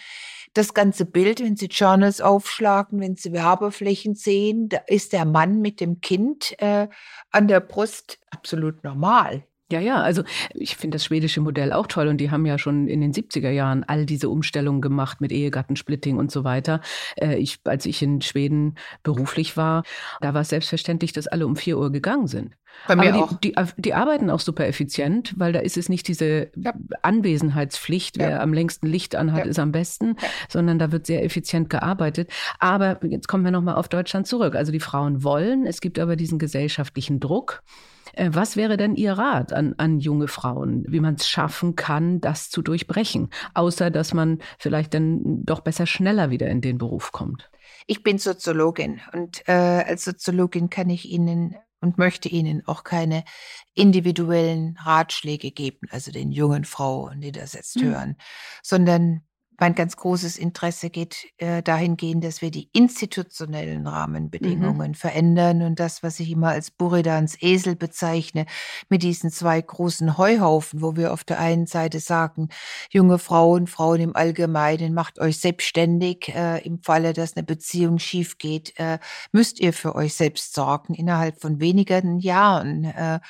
das 0.54 0.76
ganze 0.76 1.06
Bild, 1.06 1.40
wenn 1.40 1.58
Sie 1.58 1.66
Journals 1.66 2.22
aufschlagen, 2.22 3.00
wenn 3.00 3.16
Sie 3.16 3.34
Werbeflächen 3.34 4.14
sehen, 4.14 4.70
da 4.70 4.78
ist 4.86 5.14
der 5.14 5.26
Mann 5.26 5.60
mit 5.60 5.82
dem 5.82 6.00
Kind 6.02 6.54
äh, 6.60 6.90
an 7.32 7.48
der 7.48 7.60
Brust 7.60 8.20
absolut 8.30 8.84
normal. 8.84 9.48
Ja, 9.74 9.80
ja, 9.80 10.04
also 10.04 10.22
ich 10.54 10.78
finde 10.78 10.96
das 10.96 11.06
schwedische 11.06 11.42
Modell 11.42 11.74
auch 11.74 11.88
toll 11.88 12.08
und 12.08 12.18
die 12.18 12.30
haben 12.30 12.46
ja 12.46 12.60
schon 12.60 12.88
in 12.88 13.02
den 13.02 13.12
70er 13.12 13.50
Jahren 13.50 13.84
all 13.84 14.06
diese 14.06 14.30
Umstellungen 14.30 14.82
gemacht 14.82 15.20
mit 15.20 15.32
Ehegattensplitting 15.32 16.18
und 16.18 16.32
so 16.32 16.44
weiter. 16.44 16.80
Äh, 17.16 17.38
ich, 17.38 17.60
als 17.64 17.88
ich 17.88 18.00
in 18.04 18.22
Schweden 18.22 18.76
beruflich 19.02 19.58
war, 19.58 19.82
da 20.22 20.36
war 20.36 20.42
es 20.42 20.50
selbstverständlich, 20.50 21.12
dass 21.12 21.26
alle 21.26 21.48
um 21.48 21.56
vier 21.56 21.80
Uhr 21.80 21.92
gegangen 21.92 22.28
sind. 22.28 22.56
Bei 22.88 22.96
mir 22.96 23.14
die, 23.14 23.20
auch. 23.20 23.34
Die, 23.34 23.56
die, 23.78 23.94
arbeiten 23.96 24.30
auch 24.30 24.40
super 24.40 24.68
effizient, 24.68 25.34
weil 25.38 25.54
da 25.54 25.60
ist 25.60 25.76
es 25.78 25.90
nicht 25.90 26.08
diese 26.08 26.52
ja. 26.56 26.74
Anwesenheitspflicht, 27.02 28.20
wer 28.20 28.30
ja. 28.30 28.40
am 28.42 28.54
längsten 28.54 28.86
Licht 28.86 29.16
anhat, 29.16 29.46
ja. 29.46 29.50
ist 29.50 29.60
am 29.60 29.72
besten, 29.72 30.18
sondern 30.50 30.78
da 30.78 30.92
wird 30.92 31.08
sehr 31.08 31.24
effizient 31.24 31.72
gearbeitet. 31.72 32.32
Aber 32.60 33.04
jetzt 33.06 33.28
kommen 33.28 33.44
wir 33.44 33.52
nochmal 33.52 33.76
auf 33.76 33.90
Deutschland 33.90 34.28
zurück. 34.28 34.56
Also 34.56 34.72
die 34.72 34.80
Frauen 34.80 35.24
wollen, 35.24 35.66
es 35.66 35.82
gibt 35.82 35.98
aber 35.98 36.16
diesen 36.16 36.38
gesellschaftlichen 36.38 37.20
Druck 37.20 37.64
Äh, 37.64 37.93
was 38.18 38.56
wäre 38.56 38.78
denn 38.78 38.96
Ihr 38.96 39.14
Rat 39.14 39.54
an, 39.54 39.76
an 39.78 40.00
junge 40.00 40.28
Frauen, 40.28 40.86
wie 40.88 41.00
man 41.00 41.16
es 41.16 41.28
schaffen 41.28 41.76
kann, 41.76 42.22
das 42.22 42.50
zu 42.50 42.62
durchbrechen? 42.62 43.30
Außer, 43.54 43.90
dass 43.92 44.14
man 44.14 44.40
vielleicht 44.60 44.94
dann 44.94 45.44
doch 45.46 45.62
besser 45.62 45.86
schneller 45.86 46.30
wieder 46.30 46.48
in 46.48 46.62
den 46.62 46.78
Beruf 46.78 47.12
kommt. 47.12 47.50
Ich 47.88 48.04
bin 48.04 48.18
Soziologin 48.18 49.02
und 49.14 49.48
äh, 49.48 49.52
als 49.52 50.06
Soziologin 50.06 50.70
kann 50.70 50.90
ich 50.90 51.10
Ihnen 51.10 51.56
und 51.82 51.98
möchte 51.98 52.30
Ihnen 52.30 52.66
auch 52.66 52.84
keine 52.84 53.26
individuellen 53.74 54.78
Ratschläge 54.82 55.52
geben, 55.52 55.88
also 55.92 56.12
den 56.12 56.32
jungen 56.32 56.64
Frauen, 56.64 57.20
die 57.20 57.34
das 57.34 57.54
jetzt 57.54 57.76
mhm. 57.76 57.84
hören, 57.84 58.18
sondern 58.62 59.24
mein 59.64 59.76
ganz 59.76 59.96
großes 59.96 60.38
Interesse 60.40 60.90
geht 60.90 61.32
äh, 61.38 61.64
dahingehend, 61.64 62.26
dass 62.26 62.42
wir 62.42 62.52
die 62.52 62.68
institutionellen 62.74 63.84
mhm. 63.84 63.88
Rahmenbedingungen 63.88 64.90
mhm. 64.90 64.94
verändern 64.94 65.62
und 65.62 65.80
das, 65.80 66.04
was 66.04 66.20
ich 66.20 66.32
immer 66.32 66.50
als 66.50 66.70
Buridans 66.70 67.42
Esel 67.42 67.78
bezeichne, 67.78 68.46
mit 68.90 69.04
diesen 69.04 69.32
zwei 69.32 69.62
großen 69.62 70.18
Heuhaufen, 70.18 70.82
wo 70.82 70.98
wir 70.98 71.14
auf 71.14 71.24
der 71.24 71.40
einen 71.40 71.66
Seite 71.66 72.02
sagen, 72.02 72.50
junge 72.90 73.20
Frauen, 73.20 73.68
Frauen 73.68 74.02
im 74.02 74.18
Allgemeinen, 74.18 74.94
macht 74.94 75.18
euch 75.18 75.40
selbstständig. 75.40 76.34
Äh, 76.36 76.62
Im 76.66 76.84
Falle, 76.84 77.14
dass 77.14 77.38
eine 77.38 77.46
Beziehung 77.46 78.00
schief 78.00 78.38
geht, 78.38 78.78
äh, 78.78 79.00
müsst 79.32 79.62
ihr 79.62 79.72
für 79.72 79.96
euch 79.96 80.14
selbst 80.14 80.54
sorgen 80.56 80.94
innerhalb 80.94 81.40
von 81.40 81.62
wenigen 81.62 82.20
Jahren. 82.20 83.22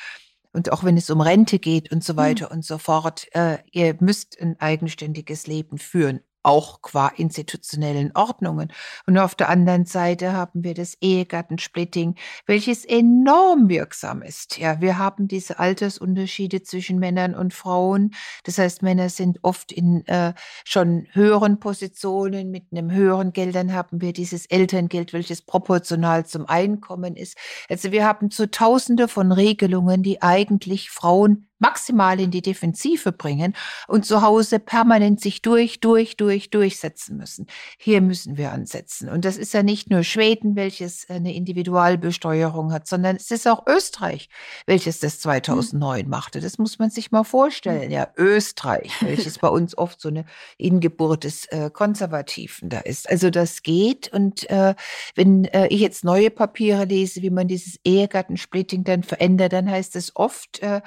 Und 0.53 0.71
auch 0.71 0.83
wenn 0.83 0.97
es 0.97 1.09
um 1.09 1.19
Rente 1.19 1.59
geht 1.59 1.91
und 1.91 2.03
so 2.03 2.13
hm. 2.13 2.17
weiter 2.17 2.45
mhm. 2.47 2.57
und 2.57 2.65
so 2.65 2.77
fort, 2.77 3.27
äh, 3.33 3.57
ihr 3.71 3.95
müsst 3.99 4.39
ein 4.39 4.59
eigenständiges 4.59 5.47
Leben 5.47 5.77
führen 5.77 6.21
auch 6.43 6.81
qua 6.81 7.07
institutionellen 7.15 8.11
Ordnungen. 8.15 8.71
Und 9.05 9.17
auf 9.17 9.35
der 9.35 9.49
anderen 9.49 9.85
Seite 9.85 10.33
haben 10.33 10.63
wir 10.63 10.73
das 10.73 10.97
Ehegattensplitting, 11.01 12.15
welches 12.45 12.85
enorm 12.85 13.69
wirksam 13.69 14.21
ist. 14.21 14.57
Ja, 14.57 14.81
wir 14.81 14.97
haben 14.97 15.27
diese 15.27 15.59
Altersunterschiede 15.59 16.63
zwischen 16.63 16.99
Männern 16.99 17.33
und 17.33 17.53
Frauen. 17.53 18.13
Das 18.43 18.57
heißt, 18.57 18.81
Männer 18.81 19.09
sind 19.09 19.39
oft 19.41 19.71
in 19.71 20.05
äh, 20.07 20.33
schon 20.65 21.07
höheren 21.11 21.59
Positionen 21.59 22.51
mit 22.51 22.65
einem 22.71 22.91
höheren 22.91 23.33
Geld. 23.33 23.55
Dann 23.55 23.73
haben 23.73 24.01
wir 24.01 24.13
dieses 24.13 24.45
Elterngeld, 24.45 25.13
welches 25.13 25.41
proportional 25.41 26.25
zum 26.25 26.45
Einkommen 26.45 27.15
ist. 27.15 27.37
Also 27.69 27.91
wir 27.91 28.05
haben 28.05 28.31
zu 28.31 28.51
Tausende 28.51 29.07
von 29.07 29.31
Regelungen, 29.31 30.03
die 30.03 30.21
eigentlich 30.21 30.89
Frauen 30.89 31.47
maximal 31.59 32.19
in 32.19 32.31
die 32.31 32.41
Defensive 32.41 33.11
bringen 33.11 33.55
und 33.87 34.05
zu 34.05 34.21
Hause 34.21 34.59
permanent 34.59 35.21
sich 35.21 35.41
durch, 35.41 35.79
durch, 35.79 36.17
durch, 36.17 36.49
durchsetzen 36.49 37.17
müssen. 37.17 37.47
Hier 37.77 38.01
müssen 38.01 38.37
wir 38.37 38.51
ansetzen. 38.51 39.09
Und 39.09 39.25
das 39.25 39.37
ist 39.37 39.53
ja 39.53 39.63
nicht 39.63 39.89
nur 39.89 40.03
Schweden, 40.03 40.55
welches 40.55 41.09
eine 41.09 41.33
Individualbesteuerung 41.33 42.73
hat, 42.73 42.87
sondern 42.87 43.15
es 43.15 43.31
ist 43.31 43.47
auch 43.47 43.65
Österreich, 43.67 44.29
welches 44.65 44.99
das 44.99 45.19
2009 45.19 46.03
mhm. 46.03 46.09
machte. 46.09 46.41
Das 46.41 46.57
muss 46.57 46.79
man 46.79 46.89
sich 46.89 47.11
mal 47.11 47.23
vorstellen. 47.23 47.91
Ja, 47.91 48.09
Österreich, 48.17 48.91
welches 49.01 49.39
bei 49.39 49.47
uns 49.47 49.77
oft 49.77 50.01
so 50.01 50.09
eine 50.09 50.25
Ingeburt 50.57 51.23
des 51.23 51.45
äh, 51.45 51.69
Konservativen 51.71 52.69
da 52.69 52.79
ist. 52.79 53.09
Also 53.09 53.29
das 53.29 53.63
geht. 53.63 54.11
Und 54.11 54.49
äh, 54.49 54.75
wenn 55.15 55.45
äh, 55.45 55.67
ich 55.67 55.79
jetzt 55.79 56.03
neue 56.03 56.29
Papiere 56.29 56.85
lese, 56.85 57.21
wie 57.21 57.29
man 57.29 57.47
dieses 57.47 57.79
Ehegattensplitting 57.83 58.83
dann 58.83 59.03
verändert, 59.03 59.53
dann 59.53 59.69
heißt 59.69 59.95
es 59.95 60.15
oft, 60.15 60.59
äh, 60.61 60.81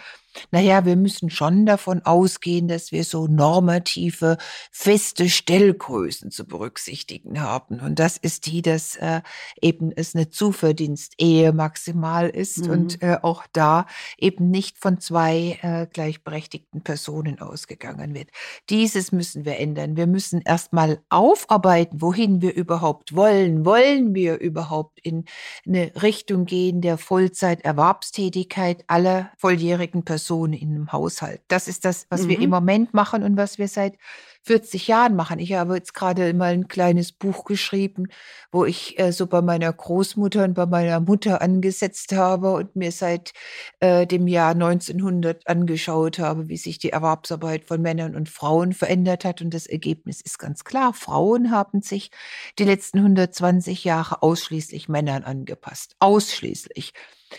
naja, 0.51 0.85
wir 0.85 0.97
müssen 0.97 1.31
schon 1.31 1.67
davon 1.67 2.03
ausgehen, 2.05 2.69
dass 2.69 2.93
wir 2.93 3.05
so 3.05 3.27
normative, 3.27 4.39
feste 4.71 5.29
Stellgrößen 5.29 6.31
zu 6.31 6.47
berücksichtigen 6.47 7.41
haben. 7.41 7.81
Und 7.81 7.99
das 7.99 8.17
ist 8.17 8.47
die, 8.47 8.63
dass 8.63 8.97
äh, 8.97 9.23
eben 9.61 9.93
es 9.95 10.15
eine 10.15 10.31
Zuverdienst-Ehe 10.31 11.53
maximal 11.53 12.29
ist 12.29 12.67
mhm. 12.67 12.71
und 12.71 13.03
äh, 13.03 13.19
auch 13.23 13.45
da 13.53 13.87
eben 14.19 14.51
nicht 14.51 14.79
von 14.79 15.01
zwei 15.01 15.59
äh, 15.63 15.87
gleichberechtigten 15.93 16.83
Personen 16.83 17.41
ausgegangen 17.41 18.15
wird. 18.15 18.31
Dieses 18.71 19.13
müssen 19.13 19.45
wir 19.45 19.59
ändern. 19.59 19.97
Wir 19.97 20.07
müssen 20.07 20.41
erstmal 20.43 21.01
aufarbeiten, 21.09 22.01
wohin 22.01 22.43
wir 22.43 22.55
überhaupt 22.55 23.15
wollen. 23.15 23.65
Wollen 23.65 24.15
wir 24.15 24.39
überhaupt 24.39 25.01
in 25.01 25.25
eine 25.67 25.93
Richtung 26.03 26.45
gehen 26.45 26.81
der 26.81 26.99
Vollzeiterwerbstätigkeit 26.99 28.85
aller 28.87 29.31
volljährigen 29.39 30.05
Personen? 30.05 30.26
Person 30.27 30.53
in 30.53 30.71
einem 30.71 30.93
Haushalt. 30.93 31.41
Das 31.47 31.69
ist 31.69 31.85
das, 31.85 32.07
was 32.11 32.23
mhm. 32.23 32.29
wir 32.29 32.37
im 32.39 32.45
mhm. 32.45 32.51
Moment 32.51 32.95
machen 32.95 33.23
und 33.23 33.37
was 33.37 33.59
wir 33.59 33.69
seit 33.69 33.97
40 34.43 34.89
Jahren 34.89 35.15
machen. 35.15 35.39
Ich 35.39 35.53
habe 35.53 35.77
jetzt 35.77 35.95
gerade 35.95 36.35
mal 36.35 36.53
ein 36.53 36.67
kleines 36.67 37.13
Buch 37.13 37.45
geschrieben, 37.45 38.09
wo 38.51 38.65
ich 38.65 38.99
äh, 38.99 39.13
so 39.13 39.29
bei 39.29 39.41
meiner 39.41 39.73
Großmutter 39.73 40.45
und 40.45 40.55
bei 40.55 40.67
meiner 40.67 40.99
Mutter 40.99 41.43
angesetzt 41.43 42.13
habe 42.13 42.53
und 42.53 42.75
mir 42.75 42.91
seit 42.91 43.33
äh, 43.79 44.05
dem 44.05 44.27
Jahr 44.27 44.51
1900 44.51 45.47
angeschaut 45.47 46.19
habe, 46.19 46.49
wie 46.49 46.57
sich 46.57 46.79
die 46.79 46.91
Erwerbsarbeit 46.91 47.65
von 47.65 47.81
Männern 47.81 48.17
und 48.17 48.29
Frauen 48.29 48.73
verändert 48.73 49.25
hat. 49.25 49.43
Und 49.43 49.55
das 49.55 49.67
Ergebnis 49.67 50.21
ist 50.21 50.39
ganz 50.39 50.65
klar. 50.65 50.93
Frauen 50.93 51.53
haben 51.53 51.83
sich 51.83 52.11
die 52.59 52.65
letzten 52.65 52.99
120 52.99 53.85
Jahre 53.85 54.23
ausschließlich 54.23 54.89
Männern 54.89 55.23
angepasst. 55.23 55.95
Ausschließlich. 56.01 56.93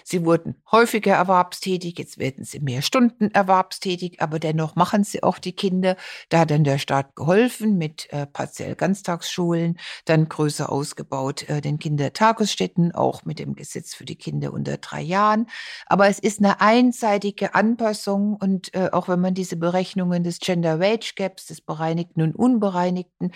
Sie 0.04 0.26
wurden 0.26 0.62
häufiger 0.71 1.15
erwerbstätig, 1.15 1.97
jetzt 1.97 2.17
werden 2.17 2.43
sie 2.43 2.60
mehr 2.60 2.82
Stunden 2.82 3.32
erwerbstätig, 3.32 4.21
aber 4.21 4.39
dennoch 4.39 4.76
machen 4.76 5.04
sie 5.04 5.23
auch 5.23 5.39
die 5.39 5.54
Kinder. 5.54 5.95
Da 6.30 6.39
hat 6.39 6.52
dann 6.52 6.63
der 6.63 6.78
Staat 6.78 7.15
geholfen 7.15 7.78
mit 7.78 8.12
äh, 8.12 8.26
partiell 8.26 8.76
Ganztagsschulen, 8.76 9.80
dann 10.06 10.28
größer 10.28 10.71
ausgebaut 10.71 11.47
äh, 11.50 11.62
den 11.62 11.80
Kindertagesstätten, 11.80 12.93
auch 12.93 13.26
mit 13.26 13.39
dem 13.39 13.56
Gesetz 13.56 13.93
für 13.93 14.06
die 14.06 14.15
Kinder 14.15 14.54
unter 14.54 14.78
drei 14.78 15.02
Jahren. 15.02 15.47
Aber 15.86 16.08
es 16.08 16.19
ist 16.19 16.39
eine 16.39 16.62
einseitige 16.62 17.56
Anpassung 17.56 18.36
und 18.36 18.73
äh, 18.73 18.89
auch 18.91 19.08
wenn 19.08 19.21
man 19.21 19.34
diese 19.34 19.56
Berechnungen 19.56 20.23
des 20.23 20.39
Gender 20.39 20.80
Wage 20.80 21.13
Gaps, 21.15 21.47
des 21.47 21.62
bereinigten 21.62 22.21
und 22.21 22.36
unbereinigten, 22.36 23.32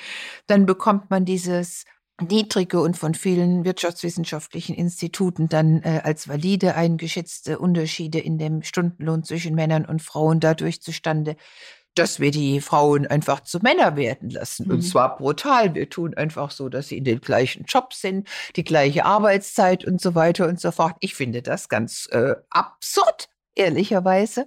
dann 0.47 0.65
bekommt 0.65 1.09
man 1.09 1.25
dieses 1.25 1.85
niedrige 2.21 2.79
und 2.81 2.97
von 2.97 3.13
vielen 3.13 3.65
wirtschaftswissenschaftlichen 3.65 4.75
Instituten 4.75 5.49
dann 5.49 5.81
äh, 5.84 6.01
als 6.03 6.27
valide 6.27 6.75
eingeschätzte 6.75 7.60
Unterschiede 7.60 8.19
in 8.19 8.38
dem 8.38 8.63
Stundenlohn 8.63 9.23
zwischen 9.23 9.55
Männern 9.55 9.86
und 9.86 10.01
Frauen 10.01 10.39
dadurch 10.39 10.81
zustande, 10.81 11.36
dass 11.95 12.19
wir 12.19 12.31
die 12.31 12.62
Frauen 12.62 13.05
einfach 13.05 13.41
zu 13.41 13.60
Männer 13.60 13.95
werden 13.95 14.29
lassen. 14.29 14.65
Mhm. 14.65 14.71
Und 14.71 14.81
zwar 14.81 15.17
brutal. 15.17 15.75
Wir 15.75 15.89
tun 15.89 16.13
einfach 16.13 16.51
so, 16.51 16.69
dass 16.69 16.88
sie 16.88 16.97
in 16.97 17.03
den 17.03 17.19
gleichen 17.19 17.65
Jobs 17.65 18.01
sind, 18.01 18.27
die 18.55 18.63
gleiche 18.63 19.05
Arbeitszeit 19.05 19.86
und 19.86 19.99
so 19.99 20.15
weiter 20.15 20.47
und 20.47 20.60
so 20.60 20.71
fort. 20.71 20.95
Ich 20.99 21.15
finde 21.15 21.41
das 21.41 21.69
ganz 21.69 22.07
äh, 22.12 22.36
absurd 22.49 23.29
ehrlicherweise. 23.62 24.45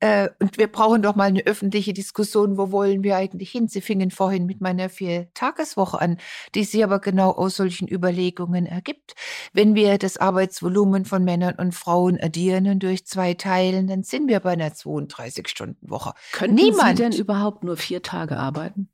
Äh, 0.00 0.30
und 0.40 0.58
wir 0.58 0.66
brauchen 0.66 1.02
doch 1.02 1.14
mal 1.14 1.28
eine 1.28 1.46
öffentliche 1.46 1.92
Diskussion, 1.92 2.58
wo 2.58 2.72
wollen 2.72 3.04
wir 3.04 3.16
eigentlich 3.16 3.50
hin? 3.50 3.68
Sie 3.68 3.80
fingen 3.80 4.10
vorhin 4.10 4.46
mit 4.46 4.60
meiner 4.60 4.88
Vier-Tageswoche 4.88 6.00
an, 6.00 6.18
die 6.54 6.64
sich 6.64 6.82
aber 6.82 6.98
genau 6.98 7.30
aus 7.30 7.56
solchen 7.56 7.86
Überlegungen 7.86 8.66
ergibt. 8.66 9.14
Wenn 9.52 9.76
wir 9.76 9.98
das 9.98 10.16
Arbeitsvolumen 10.16 11.04
von 11.04 11.22
Männern 11.22 11.54
und 11.54 11.72
Frauen 11.72 12.18
addieren 12.20 12.66
und 12.66 12.82
durch 12.82 13.06
zwei 13.06 13.34
teilen, 13.34 13.86
dann 13.86 14.02
sind 14.02 14.28
wir 14.28 14.40
bei 14.40 14.50
einer 14.50 14.70
32-Stunden-Woche. 14.70 16.14
Können 16.32 16.54
Niemand, 16.54 16.96
Sie 16.96 17.02
denn 17.04 17.12
überhaupt 17.12 17.62
nur 17.62 17.76
vier 17.76 18.02
Tage 18.02 18.36
arbeiten? 18.36 18.88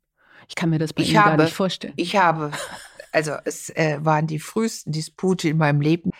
Ich 0.47 0.55
kann 0.55 0.69
mir 0.69 0.79
das 0.79 0.93
bei 0.93 1.01
ich 1.01 1.09
Ihnen 1.09 1.23
habe, 1.25 1.37
gar 1.37 1.43
nicht 1.45 1.55
vorstellen. 1.55 1.93
Ich 1.95 2.15
habe 2.15 2.51
also 3.11 3.33
es 3.45 3.69
äh, 3.71 3.97
waren 4.01 4.27
die 4.27 4.39
frühesten 4.39 4.91
Dispute 4.91 5.49
in 5.49 5.57
meinem 5.57 5.81
Leben. 5.81 6.11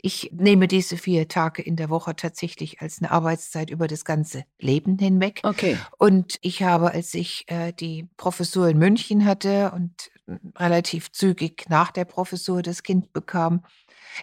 Ich 0.00 0.30
nehme 0.32 0.68
diese 0.68 0.96
vier 0.96 1.28
Tage 1.28 1.62
in 1.62 1.76
der 1.76 1.90
Woche 1.90 2.16
tatsächlich 2.16 2.80
als 2.80 2.98
eine 2.98 3.10
Arbeitszeit 3.10 3.70
über 3.70 3.86
das 3.86 4.04
ganze 4.04 4.44
Leben 4.58 4.98
hinweg. 4.98 5.40
Okay. 5.42 5.78
Und 5.98 6.38
ich 6.40 6.62
habe, 6.62 6.92
als 6.92 7.14
ich 7.14 7.44
äh, 7.48 7.72
die 7.72 8.08
Professur 8.16 8.68
in 8.68 8.78
München 8.78 9.24
hatte 9.24 9.72
und 9.74 10.10
relativ 10.56 11.10
zügig 11.12 11.66
nach 11.68 11.90
der 11.90 12.04
Professur 12.04 12.62
das 12.62 12.82
Kind 12.82 13.12
bekam, 13.12 13.64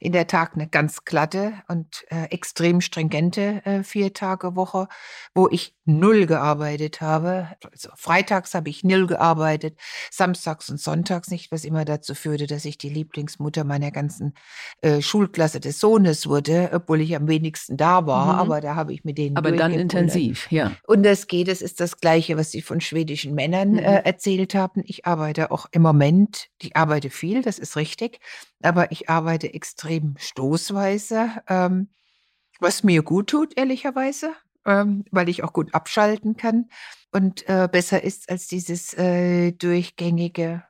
in 0.02 0.12
der 0.12 0.28
Tat 0.28 0.52
eine 0.54 0.68
ganz 0.68 1.06
glatte 1.06 1.54
und 1.68 2.06
äh, 2.10 2.26
extrem 2.26 2.82
stringente 2.82 3.66
äh, 3.66 3.84
Vier-Tage-Woche, 3.84 4.88
wo 5.34 5.48
ich 5.50 5.76
null 5.86 6.26
gearbeitet 6.26 7.00
habe. 7.02 7.50
Also 7.72 7.90
freitags 7.96 8.54
habe 8.54 8.70
ich 8.70 8.84
null 8.84 9.08
gearbeitet, 9.08 9.78
samstags 10.12 10.70
und 10.70 10.80
sonntags 10.80 11.30
nicht, 11.30 11.52
was 11.52 11.64
immer 11.64 11.86
dazu 11.86 12.16
führte, 12.16 12.48
dass 12.48 12.66
ich 12.66 12.78
die 12.78 12.90
Lieblingsmutter 12.90 13.64
meiner 13.64 13.92
ganzen 13.92 14.34
äh, 14.82 15.02
Schulklasse 15.02 15.60
des 15.60 15.80
Sohnes 15.80 16.28
wurde, 16.28 16.72
obwohl 16.74 17.02
ich 17.02 17.16
am 17.16 17.28
wenigsten 17.28 17.78
da 17.78 18.08
war. 18.08 18.34
Mhm. 18.34 18.40
Aber 18.40 18.62
da 18.62 18.76
habe 18.76 18.94
ich 18.94 19.04
mit 19.04 19.18
denen. 19.18 19.38
Aber 19.38 19.52
dann 19.52 19.74
intensiv, 19.74 20.52
ja. 20.52 20.72
Und 20.88 21.04
das 21.04 21.28
geht, 21.28 21.48
es 21.48 21.62
ist 21.62 21.80
das 21.80 21.98
Gleiche, 21.98 22.36
was 22.38 22.52
Sie 22.52 22.62
von 22.62 22.82
schwedischen 22.82 23.36
Männern 23.36 23.74
mhm. 23.74 23.80
äh, 23.80 24.02
erzählt 24.02 24.56
haben. 24.56 24.82
Ich 24.86 25.06
arbeite 25.06 25.52
auch 25.52 25.68
im 25.72 25.84
Moment, 25.84 26.50
ich 26.62 26.76
arbeite 26.76 27.10
viel, 27.10 27.44
das 27.44 27.60
ist 27.60 27.76
richtig, 27.76 28.20
aber 28.62 28.92
ich 28.92 29.10
arbeite 29.10 29.54
extrem 29.54 30.16
stoßweise, 30.18 31.44
ähm, 31.48 31.90
was 32.60 32.84
mir 32.84 33.04
gut 33.04 33.30
tut, 33.30 33.58
ehrlicherweise 33.58 34.34
ähm, 34.66 35.06
weil 35.12 35.30
ich 35.30 35.44
auch 35.44 35.54
gut 35.54 35.74
abschalten 35.74 36.38
kann 36.38 36.70
und 37.12 37.48
äh, 37.48 37.70
besser 37.72 38.04
ist 38.04 38.30
als 38.30 38.48
dieses 38.48 38.94
äh, 38.96 39.52
durchgängige 39.52 40.64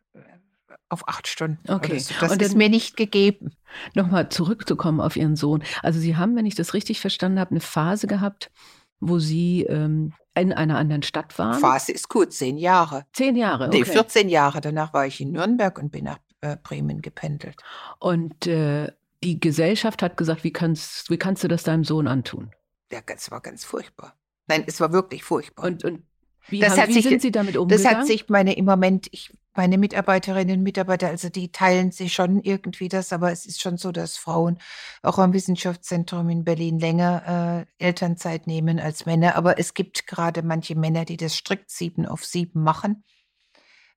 auf 0.90 1.08
acht 1.08 1.28
Stunden. 1.28 1.60
Okay. 1.68 1.98
So. 1.98 2.14
Das 2.20 2.38
ist 2.38 2.56
mir 2.56 2.70
nicht 2.70 2.96
gegeben. 2.96 3.52
Nochmal 3.96 4.30
zurückzukommen 4.30 5.02
auf 5.02 5.16
Ihren 5.16 5.36
Sohn. 5.36 5.64
Also 5.82 6.00
Sie 6.00 6.16
haben, 6.16 6.36
wenn 6.36 6.46
ich 6.46 6.56
das 6.56 6.74
richtig 6.74 7.02
verstanden 7.02 7.40
habe, 7.40 7.52
eine 7.52 7.60
Phase 7.60 8.06
gehabt, 8.06 8.52
wo 9.00 9.18
Sie 9.18 9.64
ähm, 9.64 10.14
in 10.36 10.54
einer 10.54 10.78
anderen 10.78 11.02
Stadt 11.02 11.38
waren. 11.40 11.60
Phase 11.60 11.92
ist 11.92 12.08
gut, 12.08 12.34
zehn 12.34 12.58
Jahre. 12.58 13.06
Zehn 13.14 13.36
Jahre, 13.36 13.68
okay. 13.68 13.80
Nee, 13.80 13.86
14 13.86 14.30
Jahre. 14.30 14.62
Danach 14.62 14.94
war 14.94 15.08
ich 15.08 15.20
in 15.20 15.32
Nürnberg 15.32 15.80
und 15.80 15.92
bin 15.92 16.06
nach 16.06 16.20
äh, 16.46 16.58
Bremen 16.62 17.02
gependelt. 17.02 17.62
Und 18.00 18.48
äh, 18.48 18.92
die 19.24 19.40
Gesellschaft 19.40 20.02
hat 20.02 20.18
gesagt, 20.18 20.44
wie 20.44 20.54
kannst, 20.54 21.10
wie 21.10 21.18
kannst 21.18 21.44
du 21.44 21.48
das 21.48 21.64
deinem 21.64 21.84
Sohn 21.84 22.08
antun? 22.08 22.52
Ja, 22.92 23.00
es 23.08 23.32
war 23.32 23.42
ganz 23.42 23.66
furchtbar. 23.66 24.16
Nein, 24.48 24.64
es 24.68 24.80
war 24.80 24.92
wirklich 24.92 25.24
furchtbar. 25.24 25.66
Und, 25.66 25.84
und 25.84 26.04
wie, 26.48 26.60
das 26.60 26.78
haben, 26.78 26.90
wie 26.90 26.94
sich, 26.94 27.06
sind 27.06 27.22
Sie 27.22 27.32
damit 27.32 27.58
umgegangen? 27.58 27.84
Das 27.84 27.94
hat 27.94 28.06
sich 28.06 28.30
meine 28.30 28.56
im 28.56 28.66
Moment, 28.66 29.08
ich, 29.12 29.34
meine 29.56 29.80
Mitarbeiterinnen 29.80 30.60
und 30.60 30.64
Mitarbeiter, 30.64 31.08
also 31.08 31.30
die 31.30 31.52
teilen 31.52 31.92
sich 31.92 32.14
schon 32.14 32.42
irgendwie 32.42 32.88
das, 32.88 33.12
aber 33.12 33.32
es 33.32 33.48
ist 33.48 33.62
schon 33.62 33.78
so, 33.78 33.92
dass 33.92 34.18
Frauen 34.18 34.60
auch 35.02 35.18
am 35.18 35.34
Wissenschaftszentrum 35.34 36.30
in 36.30 36.44
Berlin 36.44 36.78
länger 36.78 37.66
äh, 37.80 37.84
Elternzeit 37.84 38.46
nehmen 38.46 38.80
als 38.80 39.08
Männer. 39.08 39.36
Aber 39.36 39.58
es 39.58 39.74
gibt 39.74 40.06
gerade 40.06 40.44
manche 40.44 40.76
Männer, 40.76 41.06
die 41.06 41.18
das 41.18 41.36
strikt 41.36 41.72
sieben 41.72 42.06
auf 42.06 42.24
sieben 42.24 42.62
machen, 42.62 43.04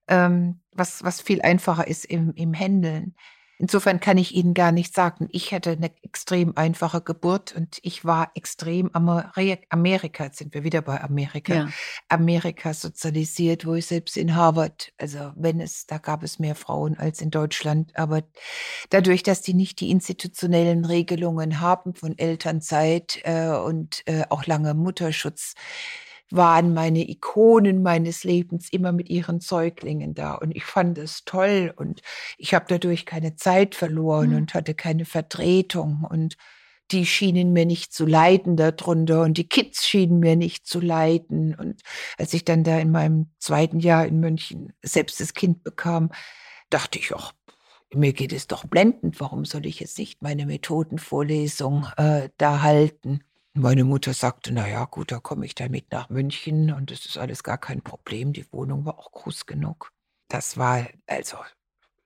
ähm, 0.09 0.59
was, 0.73 1.03
was 1.03 1.21
viel 1.21 1.41
einfacher 1.41 1.87
ist 1.87 2.05
im, 2.05 2.33
im 2.35 2.53
Händeln. 2.53 3.15
Insofern 3.61 3.99
kann 3.99 4.17
ich 4.17 4.33
Ihnen 4.33 4.53
gar 4.53 4.71
nicht 4.71 4.95
sagen, 4.95 5.27
ich 5.31 5.53
hatte 5.53 5.71
eine 5.71 5.91
extrem 6.01 6.55
einfache 6.55 7.01
Geburt 7.01 7.53
und 7.53 7.79
ich 7.81 8.05
war 8.05 8.31
extrem 8.33 8.89
Amerika, 8.93 10.23
jetzt 10.23 10.37
sind 10.37 10.53
wir 10.53 10.63
wieder 10.63 10.81
bei 10.81 11.01
Amerika, 11.03 11.53
ja. 11.53 11.69
Amerika 12.07 12.73
sozialisiert, 12.73 13.65
wo 13.65 13.73
ich 13.73 13.85
selbst 13.85 14.15
in 14.15 14.33
Harvard, 14.33 14.93
also 14.97 15.33
wenn 15.35 15.59
es, 15.59 15.85
da 15.87 15.97
gab 15.97 16.23
es 16.23 16.39
mehr 16.39 16.55
Frauen 16.55 16.97
als 16.97 17.19
in 17.19 17.31
Deutschland, 17.31 17.91
aber 17.97 18.23
dadurch, 18.91 19.23
dass 19.23 19.41
die 19.41 19.53
nicht 19.53 19.81
die 19.81 19.91
institutionellen 19.91 20.85
Regelungen 20.85 21.59
haben 21.59 21.95
von 21.95 22.17
Elternzeit 22.17 23.19
äh, 23.23 23.49
und 23.49 24.03
äh, 24.05 24.23
auch 24.29 24.45
lange 24.45 24.73
Mutterschutz, 24.73 25.55
waren 26.31 26.73
meine 26.73 27.09
Ikonen 27.09 27.81
meines 27.81 28.23
Lebens 28.23 28.71
immer 28.71 28.91
mit 28.91 29.09
ihren 29.09 29.39
Säuglingen 29.39 30.13
da. 30.13 30.35
Und 30.35 30.55
ich 30.55 30.65
fand 30.65 30.97
es 30.97 31.25
toll 31.25 31.73
und 31.75 32.01
ich 32.37 32.53
habe 32.53 32.65
dadurch 32.67 33.05
keine 33.05 33.35
Zeit 33.35 33.75
verloren 33.75 34.31
mhm. 34.31 34.35
und 34.37 34.53
hatte 34.53 34.75
keine 34.75 35.05
Vertretung. 35.05 36.05
Und 36.09 36.37
die 36.91 37.05
schienen 37.05 37.53
mir 37.53 37.65
nicht 37.65 37.93
zu 37.93 38.05
leiden 38.05 38.57
darunter 38.57 39.21
und 39.21 39.37
die 39.37 39.47
Kids 39.47 39.87
schienen 39.87 40.19
mir 40.19 40.35
nicht 40.35 40.65
zu 40.65 40.79
leiden. 40.79 41.55
Und 41.55 41.81
als 42.17 42.33
ich 42.33 42.45
dann 42.45 42.63
da 42.63 42.79
in 42.79 42.91
meinem 42.91 43.31
zweiten 43.39 43.79
Jahr 43.79 44.05
in 44.05 44.19
München 44.19 44.73
selbst 44.81 45.19
das 45.19 45.33
Kind 45.33 45.63
bekam, 45.63 46.09
dachte 46.69 46.99
ich, 46.99 47.13
ach, 47.15 47.33
mir 47.93 48.13
geht 48.13 48.33
es 48.33 48.47
doch 48.47 48.65
blendend. 48.65 49.19
Warum 49.19 49.45
soll 49.45 49.65
ich 49.65 49.79
jetzt 49.79 49.97
nicht 49.97 50.21
meine 50.21 50.45
Methodenvorlesung 50.45 51.87
äh, 51.97 52.29
da 52.37 52.61
halten? 52.61 53.21
Meine 53.53 53.83
Mutter 53.83 54.13
sagte, 54.13 54.53
na 54.53 54.67
ja, 54.67 54.85
gut, 54.85 55.11
da 55.11 55.19
komme 55.19 55.45
ich 55.45 55.55
dann 55.55 55.71
mit 55.71 55.91
nach 55.91 56.09
München 56.09 56.71
und 56.71 56.91
das 56.91 57.05
ist 57.05 57.17
alles 57.17 57.43
gar 57.43 57.57
kein 57.57 57.81
Problem. 57.81 58.31
Die 58.31 58.45
Wohnung 58.51 58.85
war 58.85 58.99
auch 58.99 59.11
groß 59.11 59.45
genug. 59.45 59.91
Das 60.27 60.57
war 60.57 60.87
also, 61.07 61.37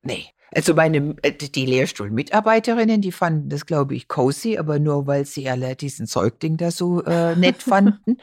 nee. 0.01 0.27
Also 0.55 0.75
meine, 0.75 1.15
äh, 1.23 1.31
die 1.31 1.65
Lehrstuhlmitarbeiterinnen, 1.65 3.01
die 3.01 3.11
fanden 3.11 3.49
das, 3.49 3.65
glaube 3.65 3.95
ich, 3.95 4.07
cozy, 4.07 4.57
aber 4.57 4.79
nur, 4.79 5.07
weil 5.07 5.25
sie 5.25 5.49
alle 5.49 5.75
diesen 5.75 6.05
Säugling 6.05 6.57
da 6.57 6.71
so 6.71 7.03
äh, 7.03 7.35
nett 7.35 7.63
fanden. 7.63 8.17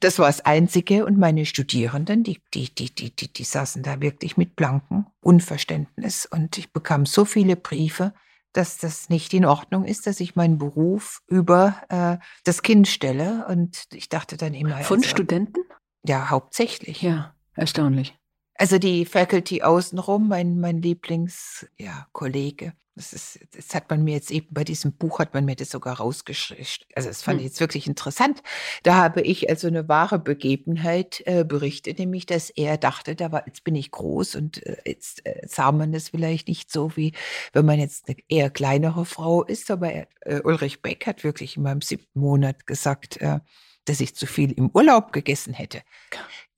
Das 0.00 0.18
war 0.18 0.26
das 0.26 0.44
Einzige. 0.44 1.06
Und 1.06 1.18
meine 1.18 1.46
Studierenden, 1.46 2.24
die, 2.24 2.40
die, 2.54 2.74
die, 2.74 2.94
die, 2.94 3.14
die, 3.14 3.32
die 3.32 3.44
saßen 3.44 3.82
da 3.82 4.00
wirklich 4.00 4.36
mit 4.36 4.56
blankem 4.56 5.06
Unverständnis. 5.20 6.26
Und 6.26 6.58
ich 6.58 6.72
bekam 6.72 7.06
so 7.06 7.24
viele 7.24 7.56
Briefe, 7.56 8.14
dass 8.52 8.78
das 8.78 9.08
nicht 9.08 9.32
in 9.34 9.44
Ordnung 9.44 9.84
ist, 9.84 10.06
dass 10.06 10.20
ich 10.20 10.36
meinen 10.36 10.58
Beruf 10.58 11.20
über 11.26 11.76
äh, 11.88 12.18
das 12.44 12.62
Kind 12.62 12.88
stelle. 12.88 13.46
Und 13.48 13.84
ich 13.92 14.08
dachte 14.08 14.36
dann 14.36 14.54
immer. 14.54 14.78
Von 14.78 14.98
also, 14.98 15.08
Studenten? 15.08 15.60
Ja, 16.04 16.30
hauptsächlich. 16.30 17.02
Ja, 17.02 17.34
erstaunlich. 17.54 18.16
Also 18.54 18.78
die 18.78 19.06
Faculty 19.06 19.62
außenrum, 19.62 20.28
mein, 20.28 20.60
mein 20.60 20.82
Lieblingskollege, 20.82 22.64
ja, 22.66 22.72
das, 23.00 23.14
ist, 23.14 23.40
das 23.56 23.74
hat 23.74 23.88
man 23.88 24.04
mir 24.04 24.14
jetzt 24.14 24.30
eben 24.30 24.46
bei 24.50 24.62
diesem 24.62 24.92
Buch 24.92 25.20
hat 25.20 25.32
man 25.32 25.46
mir 25.46 25.56
das 25.56 25.70
sogar 25.70 25.96
rausgeschrieben. 25.96 26.66
Also 26.94 27.08
das 27.08 27.22
fand 27.22 27.38
hm. 27.38 27.46
ich 27.46 27.50
jetzt 27.50 27.60
wirklich 27.60 27.86
interessant. 27.86 28.42
Da 28.82 28.96
habe 28.96 29.22
ich 29.22 29.48
also 29.48 29.68
eine 29.68 29.88
wahre 29.88 30.18
Begebenheit 30.18 31.22
äh, 31.24 31.44
berichtet, 31.44 31.98
nämlich 31.98 32.26
dass 32.26 32.50
er 32.50 32.76
dachte, 32.76 33.16
da 33.16 33.32
war, 33.32 33.46
jetzt 33.46 33.64
bin 33.64 33.74
ich 33.74 33.90
groß 33.90 34.34
und 34.34 34.64
äh, 34.66 34.76
jetzt 34.84 35.24
äh, 35.24 35.46
sah 35.46 35.72
man 35.72 35.92
das 35.92 36.10
vielleicht 36.10 36.48
nicht 36.48 36.70
so 36.70 36.96
wie 36.96 37.12
wenn 37.52 37.64
man 37.64 37.78
jetzt 37.78 38.08
eine 38.08 38.18
eher 38.28 38.50
kleinere 38.50 39.06
Frau 39.06 39.42
ist. 39.42 39.70
Aber 39.70 39.90
er, 39.90 40.08
äh, 40.20 40.40
Ulrich 40.42 40.82
Beck 40.82 41.06
hat 41.06 41.24
wirklich 41.24 41.56
in 41.56 41.62
meinem 41.62 41.80
siebten 41.80 42.20
Monat 42.20 42.66
gesagt, 42.66 43.16
äh, 43.22 43.40
dass 43.86 44.00
ich 44.00 44.14
zu 44.14 44.26
viel 44.26 44.52
im 44.52 44.70
Urlaub 44.74 45.12
gegessen 45.12 45.54
hätte. 45.54 45.82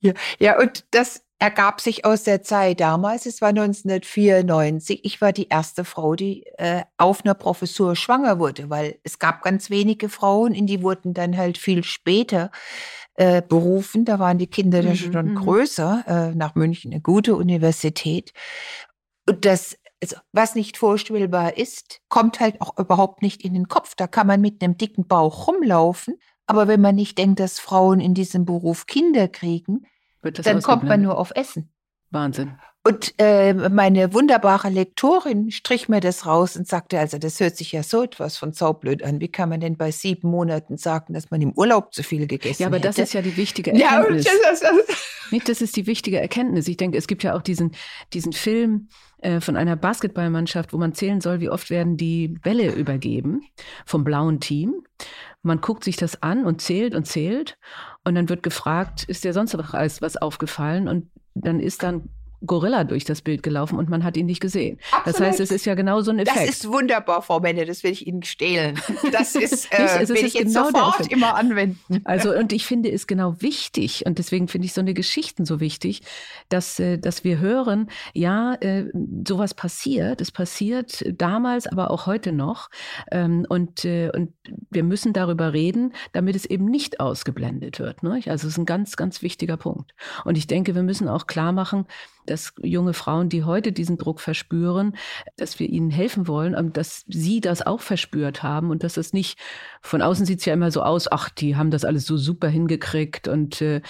Ja, 0.01 0.13
ja 0.39 0.59
und 0.59 0.85
das 0.91 1.22
ergab 1.39 1.81
sich 1.81 2.05
aus 2.05 2.23
der 2.23 2.41
Zeit 2.41 2.79
damals, 2.79 3.25
es 3.25 3.41
war 3.41 3.49
1994, 3.49 5.03
ich 5.03 5.19
war 5.19 5.33
die 5.33 5.49
erste 5.49 5.83
Frau, 5.83 6.15
die 6.15 6.45
äh, 6.57 6.83
auf 6.97 7.25
einer 7.25 7.33
Professur 7.33 7.95
schwanger 7.95 8.39
wurde, 8.39 8.69
weil 8.69 8.99
es 9.03 9.19
gab 9.19 9.41
ganz 9.41 9.69
wenige 9.69 10.09
Frauen, 10.09 10.53
in 10.53 10.67
die 10.67 10.81
wurden 10.81 11.13
dann 11.13 11.35
halt 11.37 11.57
viel 11.57 11.83
später 11.83 12.51
äh, 13.15 13.41
berufen. 13.41 14.05
Da 14.05 14.19
waren 14.19 14.37
die 14.37 14.47
Kinder 14.47 14.81
mhm, 14.81 14.85
dann 14.85 14.95
schon 14.95 15.29
mhm. 15.31 15.35
größer, 15.35 16.03
äh, 16.07 16.35
nach 16.35 16.55
München, 16.55 16.91
eine 16.91 17.01
gute 17.01 17.35
Universität. 17.35 18.33
Und 19.27 19.45
das 19.45 19.77
also, 20.01 20.17
was 20.33 20.55
nicht 20.55 20.77
vorstellbar 20.77 21.55
ist, 21.55 22.01
kommt 22.09 22.41
halt 22.41 22.59
auch 22.59 22.77
überhaupt 22.77 23.21
nicht 23.21 23.41
in 23.45 23.53
den 23.53 23.69
Kopf. 23.69 23.95
Da 23.95 24.05
kann 24.05 24.27
man 24.27 24.41
mit 24.41 24.61
einem 24.61 24.77
dicken 24.77 25.07
Bauch 25.07 25.47
rumlaufen. 25.47 26.15
Aber 26.45 26.67
wenn 26.67 26.81
man 26.81 26.95
nicht 26.95 27.17
denkt, 27.17 27.39
dass 27.39 27.59
Frauen 27.59 28.01
in 28.01 28.13
diesem 28.13 28.43
Beruf 28.43 28.85
Kinder 28.85 29.29
kriegen, 29.29 29.85
dann 30.23 30.61
kommt 30.61 30.83
man 30.83 31.01
nur 31.01 31.17
auf 31.17 31.31
Essen. 31.35 31.69
Wahnsinn. 32.11 32.55
Und 32.85 33.13
äh, 33.17 33.53
meine 33.53 34.13
wunderbare 34.13 34.69
Lektorin 34.69 35.51
strich 35.51 35.87
mir 35.87 36.01
das 36.01 36.25
raus 36.25 36.57
und 36.57 36.67
sagte, 36.67 36.99
also 36.99 37.17
das 37.17 37.39
hört 37.39 37.55
sich 37.55 37.71
ja 37.71 37.81
so 37.81 38.03
etwas 38.03 38.35
von 38.35 38.51
saublöd 38.51 39.03
an. 39.03 39.21
Wie 39.21 39.29
kann 39.29 39.47
man 39.47 39.61
denn 39.61 39.77
bei 39.77 39.89
sieben 39.91 40.29
Monaten 40.29 40.75
sagen, 40.77 41.13
dass 41.13 41.31
man 41.31 41.41
im 41.41 41.53
Urlaub 41.53 41.93
zu 41.93 42.03
viel 42.03 42.27
gegessen 42.27 42.55
hat? 42.55 42.59
Ja, 42.59 42.67
aber 42.67 42.75
hätte? 42.75 42.87
das 42.89 42.97
ist 42.97 43.13
ja 43.13 43.21
die 43.21 43.37
wichtige 43.37 43.71
Erkenntnis. 43.71 44.25
Ja, 44.25 44.31
das, 44.51 44.59
das, 44.59 45.31
Nicht, 45.31 45.47
das 45.47 45.61
ist 45.61 45.77
die 45.77 45.87
wichtige 45.87 46.19
Erkenntnis. 46.19 46.67
Ich 46.67 46.75
denke, 46.75 46.97
es 46.97 47.07
gibt 47.07 47.23
ja 47.23 47.35
auch 47.35 47.41
diesen, 47.41 47.71
diesen 48.11 48.33
Film 48.33 48.89
äh, 49.19 49.39
von 49.39 49.55
einer 49.55 49.77
Basketballmannschaft, 49.77 50.73
wo 50.73 50.77
man 50.77 50.93
zählen 50.93 51.21
soll, 51.21 51.39
wie 51.39 51.49
oft 51.49 51.69
werden 51.69 51.95
die 51.95 52.27
Bälle 52.27 52.73
übergeben 52.73 53.45
vom 53.85 54.03
blauen 54.03 54.41
Team. 54.41 54.83
Man 55.43 55.61
guckt 55.61 55.83
sich 55.83 55.97
das 55.97 56.23
an 56.23 56.45
und 56.45 56.61
zählt 56.61 56.95
und 56.95 57.05
zählt. 57.05 57.57
Und 58.03 58.15
dann 58.15 58.29
wird 58.29 58.43
gefragt, 58.43 59.03
ist 59.03 59.23
dir 59.23 59.33
sonst 59.33 59.53
noch 59.53 59.73
alles 59.73 60.01
was 60.01 60.17
aufgefallen? 60.17 60.87
Und 60.87 61.09
dann 61.35 61.59
ist 61.59 61.83
dann 61.83 62.09
Gorilla 62.45 62.83
durch 62.83 63.05
das 63.05 63.21
Bild 63.21 63.43
gelaufen 63.43 63.77
und 63.77 63.89
man 63.89 64.03
hat 64.03 64.17
ihn 64.17 64.25
nicht 64.25 64.41
gesehen. 64.41 64.79
Absolut. 64.91 65.07
Das 65.07 65.21
heißt, 65.21 65.39
es 65.39 65.51
ist 65.51 65.65
ja 65.65 65.75
genau 65.75 66.01
so 66.01 66.11
ein 66.11 66.19
Effekt. 66.19 66.37
Das 66.37 66.55
ist 66.55 66.67
wunderbar, 66.67 67.21
Frau 67.21 67.39
Menne, 67.39 67.65
das 67.65 67.83
will 67.83 67.91
ich 67.91 68.05
Ihnen 68.07 68.23
stehlen. 68.23 68.79
Das 69.11 69.35
ist, 69.35 69.73
äh, 69.73 69.99
nicht, 69.99 70.09
will 70.09 70.25
ich 70.25 70.33
jetzt 70.33 70.53
genau 70.53 70.65
sofort 70.65 71.11
immer 71.11 71.35
anwenden. 71.35 72.01
Also, 72.03 72.33
und 72.37 72.51
ich 72.51 72.65
finde 72.65 72.91
es 72.91 73.07
genau 73.07 73.41
wichtig, 73.41 74.05
und 74.05 74.19
deswegen 74.19 74.47
finde 74.47 74.65
ich 74.65 74.73
so 74.73 74.81
eine 74.81 74.93
Geschichten 74.93 75.45
so 75.45 75.59
wichtig, 75.59 76.01
dass, 76.49 76.79
äh, 76.79 76.97
dass 76.97 77.23
wir 77.23 77.39
hören, 77.39 77.89
ja, 78.13 78.55
äh, 78.55 78.85
sowas 79.27 79.53
passiert, 79.53 80.21
es 80.21 80.31
passiert 80.31 81.03
damals, 81.17 81.67
aber 81.67 81.91
auch 81.91 82.05
heute 82.05 82.31
noch. 82.31 82.69
Ähm, 83.11 83.45
und, 83.47 83.85
äh, 83.85 84.11
und 84.13 84.33
wir 84.69 84.83
müssen 84.83 85.13
darüber 85.13 85.53
reden, 85.53 85.93
damit 86.11 86.35
es 86.35 86.45
eben 86.45 86.65
nicht 86.65 86.99
ausgeblendet 86.99 87.79
wird. 87.79 88.03
Ne? 88.03 88.21
Also, 88.25 88.47
es 88.47 88.53
ist 88.53 88.57
ein 88.57 88.65
ganz, 88.65 88.97
ganz 88.97 89.21
wichtiger 89.21 89.57
Punkt. 89.57 89.93
Und 90.25 90.37
ich 90.37 90.47
denke, 90.47 90.75
wir 90.75 90.83
müssen 90.83 91.07
auch 91.07 91.27
klar 91.27 91.51
machen, 91.51 91.85
dass 92.25 92.53
junge 92.61 92.93
Frauen, 92.93 93.29
die 93.29 93.43
heute 93.43 93.71
diesen 93.71 93.97
Druck 93.97 94.19
verspüren, 94.19 94.95
dass 95.37 95.59
wir 95.59 95.69
ihnen 95.69 95.89
helfen 95.89 96.27
wollen, 96.27 96.55
ähm, 96.57 96.73
dass 96.73 97.05
sie 97.07 97.41
das 97.41 97.65
auch 97.65 97.81
verspürt 97.81 98.43
haben 98.43 98.69
und 98.69 98.83
dass 98.83 98.93
das 98.93 99.13
nicht, 99.13 99.37
von 99.81 100.01
außen 100.01 100.25
sieht 100.25 100.39
es 100.39 100.45
ja 100.45 100.53
immer 100.53 100.71
so 100.71 100.83
aus, 100.83 101.11
ach, 101.11 101.29
die 101.29 101.55
haben 101.55 101.71
das 101.71 101.85
alles 101.85 102.05
so 102.05 102.17
super 102.17 102.47
hingekriegt 102.47 103.27
und 103.27 103.61
äh, 103.61 103.81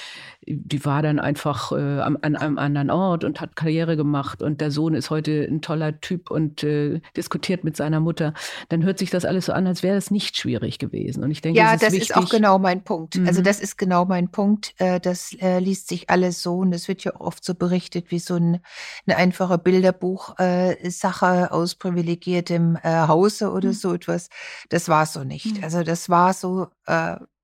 die 0.48 0.86
war 0.86 1.02
dann 1.02 1.20
einfach 1.20 1.72
äh, 1.72 1.76
an, 1.76 2.18
an, 2.18 2.36
einem 2.36 2.58
anderen 2.58 2.89
Ort 2.89 3.24
und 3.24 3.41
hat 3.41 3.56
Karriere 3.56 3.98
gemacht 3.98 4.41
und 4.41 4.62
der 4.62 4.72
Sohn 4.72 4.94
ist 4.94 5.10
heute 5.10 5.48
ein 5.50 5.62
toller 5.62 6.00
Typ 6.00 6.32
und 6.32 6.64
äh, 6.64 7.02
diskutiert 7.18 7.64
mit 7.64 7.76
seiner 7.76 8.00
Mutter, 8.00 8.34
dann 8.70 8.84
hört 8.84 9.00
sich 9.00 9.10
das 9.10 9.26
alles 9.26 9.48
so 9.48 9.54
an, 9.54 9.68
als 9.68 9.84
wäre 9.84 9.98
es 9.98 10.12
nicht 10.12 10.38
schwierig 10.38 10.80
gewesen. 10.80 11.24
Und 11.24 11.32
ich 11.32 11.41
denke, 11.41 11.60
ja, 11.60 11.74
ist 11.74 11.84
das 11.84 11.94
wichtig. 11.94 12.12
ist 12.12 12.16
auch 12.16 12.30
genau 12.30 12.60
mein 12.60 12.84
Punkt. 12.84 13.16
Also 13.16 13.22
mhm. 13.22 13.28
Also 13.34 13.41
das 13.41 13.60
ist 13.60 13.78
genau 13.78 14.06
mein 14.06 14.30
Punkt. 14.30 14.76
Äh, 14.78 15.00
das 15.00 15.34
äh, 15.41 15.58
liest 15.58 15.88
sich 15.88 16.10
alles 16.10 16.44
so 16.44 16.58
und 16.60 16.72
es 16.72 16.88
wird 16.88 17.04
ja 17.04 17.16
auch 17.16 17.34
oft 17.34 17.44
so 17.44 17.56
berichtet 17.56 18.12
wie 18.12 18.20
so 18.20 18.36
ein, 18.36 18.60
eine 19.08 19.18
einfache 19.18 19.58
Bilderbuch-Sache 19.58 21.48
äh, 21.50 21.54
aus 21.54 21.76
privilegiertem 21.76 22.78
äh, 22.84 23.08
Hause 23.08 23.52
oder 23.52 23.70
mhm. 23.70 23.74
so 23.74 23.94
etwas. 23.94 24.30
Das 24.70 24.88
war 24.88 25.08
so 25.08 25.24
nicht. 25.24 25.58
Mhm. 25.58 25.64
Also 25.64 25.82
das 25.82 26.10
war 26.10 26.34
so, 26.34 26.68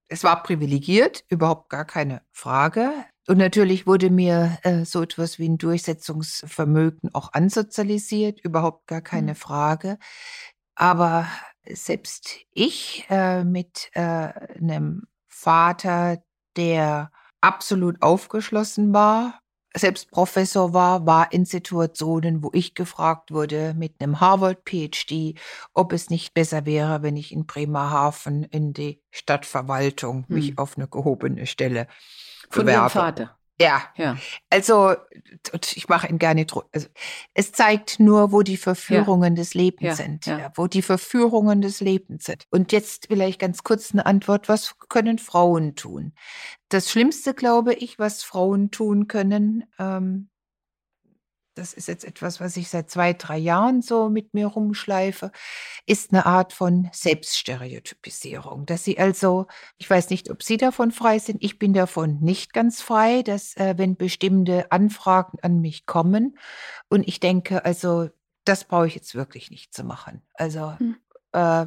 es 0.10 0.24
war 0.24 0.44
privilegiert, 0.44 1.24
überhaupt 1.30 1.70
gar 1.70 1.86
keine 1.86 2.22
Frage. 2.32 2.92
Und 3.28 3.38
natürlich 3.38 3.86
wurde 3.86 4.10
mir 4.10 4.58
äh, 4.64 4.86
so 4.86 5.04
etwas 5.04 5.38
wie 5.38 5.48
ein 5.48 5.60
Durchsetzungsvermögen 5.60 7.14
auch 7.14 7.32
ansozialisiert, 7.34 8.40
überhaupt 8.44 8.88
gar 8.88 9.02
keine 9.02 9.34
mhm. 9.34 9.38
Frage. 9.38 9.98
Aber 10.76 11.28
selbst 11.68 12.38
ich 12.52 13.06
äh, 13.10 13.44
mit 13.44 13.92
äh, 13.94 14.02
einem 14.02 15.04
Vater, 15.28 16.24
der 16.58 17.12
absolut 17.42 18.02
aufgeschlossen 18.02 18.94
war, 18.94 19.40
selbst 19.76 20.10
Professor 20.12 20.74
war, 20.74 21.06
war 21.06 21.32
in 21.32 21.46
Situationen, 21.46 22.44
wo 22.44 22.50
ich 22.54 22.74
gefragt 22.74 23.32
wurde 23.32 23.74
mit 23.78 23.96
einem 24.00 24.20
Harvard-PhD, 24.20 25.40
ob 25.74 25.94
es 25.94 26.10
nicht 26.10 26.34
besser 26.34 26.66
wäre, 26.66 27.04
wenn 27.04 27.18
ich 27.18 27.32
in 27.32 27.46
Bremerhaven 27.46 28.44
in 28.44 28.74
die 28.74 29.02
Stadtverwaltung 29.12 30.26
hm. 30.28 30.36
mich 30.36 30.58
auf 30.58 30.78
eine 30.78 30.88
gehobene 30.88 31.46
Stelle 31.46 31.88
Von 32.50 32.66
bewerbe. 32.66 32.82
Ihrem 32.82 32.90
Vater? 32.90 33.39
Ja. 33.62 33.84
ja. 33.98 34.18
Also, 34.50 34.96
ich 35.76 35.90
mache 35.90 36.08
ihn 36.08 36.18
gerne. 36.18 36.46
Also, 36.72 36.88
es 37.34 37.52
zeigt 37.52 38.00
nur, 38.00 38.32
wo 38.32 38.42
die 38.42 38.58
Verführungen 38.58 39.36
ja. 39.36 39.42
des 39.42 39.54
Lebens 39.54 39.84
ja. 39.84 39.96
sind. 39.96 40.26
Ja. 40.26 40.52
Wo 40.56 40.68
die 40.68 40.82
Verführungen 40.82 41.62
des 41.62 41.82
Lebens 41.82 42.26
sind. 42.26 42.46
Und 42.52 42.72
jetzt 42.72 43.08
vielleicht 43.08 43.40
ganz 43.40 43.64
kurz 43.64 43.92
eine 43.92 44.06
Antwort. 44.06 44.48
Was 44.48 44.78
können 44.88 45.18
Frauen 45.20 45.76
tun? 45.76 46.14
Das 46.70 46.90
Schlimmste, 46.90 47.34
glaube 47.34 47.74
ich, 47.74 48.00
was 48.00 48.24
Frauen 48.24 48.72
tun 48.72 49.08
können, 49.08 49.66
ähm, 49.78 50.30
das 51.60 51.74
ist 51.74 51.88
jetzt 51.88 52.06
etwas, 52.06 52.40
was 52.40 52.56
ich 52.56 52.70
seit 52.70 52.90
zwei, 52.90 53.12
drei 53.14 53.38
Jahren 53.38 53.82
so 53.82 54.10
mit 54.10 54.34
mir 54.34 54.48
rumschleife, 54.48 55.32
ist 55.86 56.14
eine 56.14 56.26
Art 56.26 56.54
von 56.54 56.90
Selbststereotypisierung. 56.94 58.66
Dass 58.66 58.86
sie 58.86 58.98
also, 58.98 59.48
ich 59.78 59.90
weiß 59.90 60.10
nicht, 60.10 60.32
ob 60.32 60.42
Sie 60.42 60.56
davon 60.56 60.92
frei 60.92 61.20
sind, 61.20 61.44
ich 61.44 61.60
bin 61.60 61.74
davon 61.74 62.20
nicht 62.22 62.54
ganz 62.54 62.82
frei, 62.82 63.24
dass 63.24 63.58
äh, 63.58 63.74
wenn 63.78 63.98
bestimmte 63.98 64.72
Anfragen 64.72 65.38
an 65.42 65.60
mich 65.60 65.86
kommen 65.86 66.38
und 66.90 67.08
ich 67.08 67.20
denke, 67.20 67.66
also 67.66 68.10
das 68.46 68.64
brauche 68.64 68.88
ich 68.88 68.96
jetzt 68.96 69.14
wirklich 69.14 69.52
nicht 69.52 69.74
zu 69.74 69.84
machen. 69.84 70.22
Also, 70.36 70.78
hm. 70.80 70.96
äh, 71.34 71.66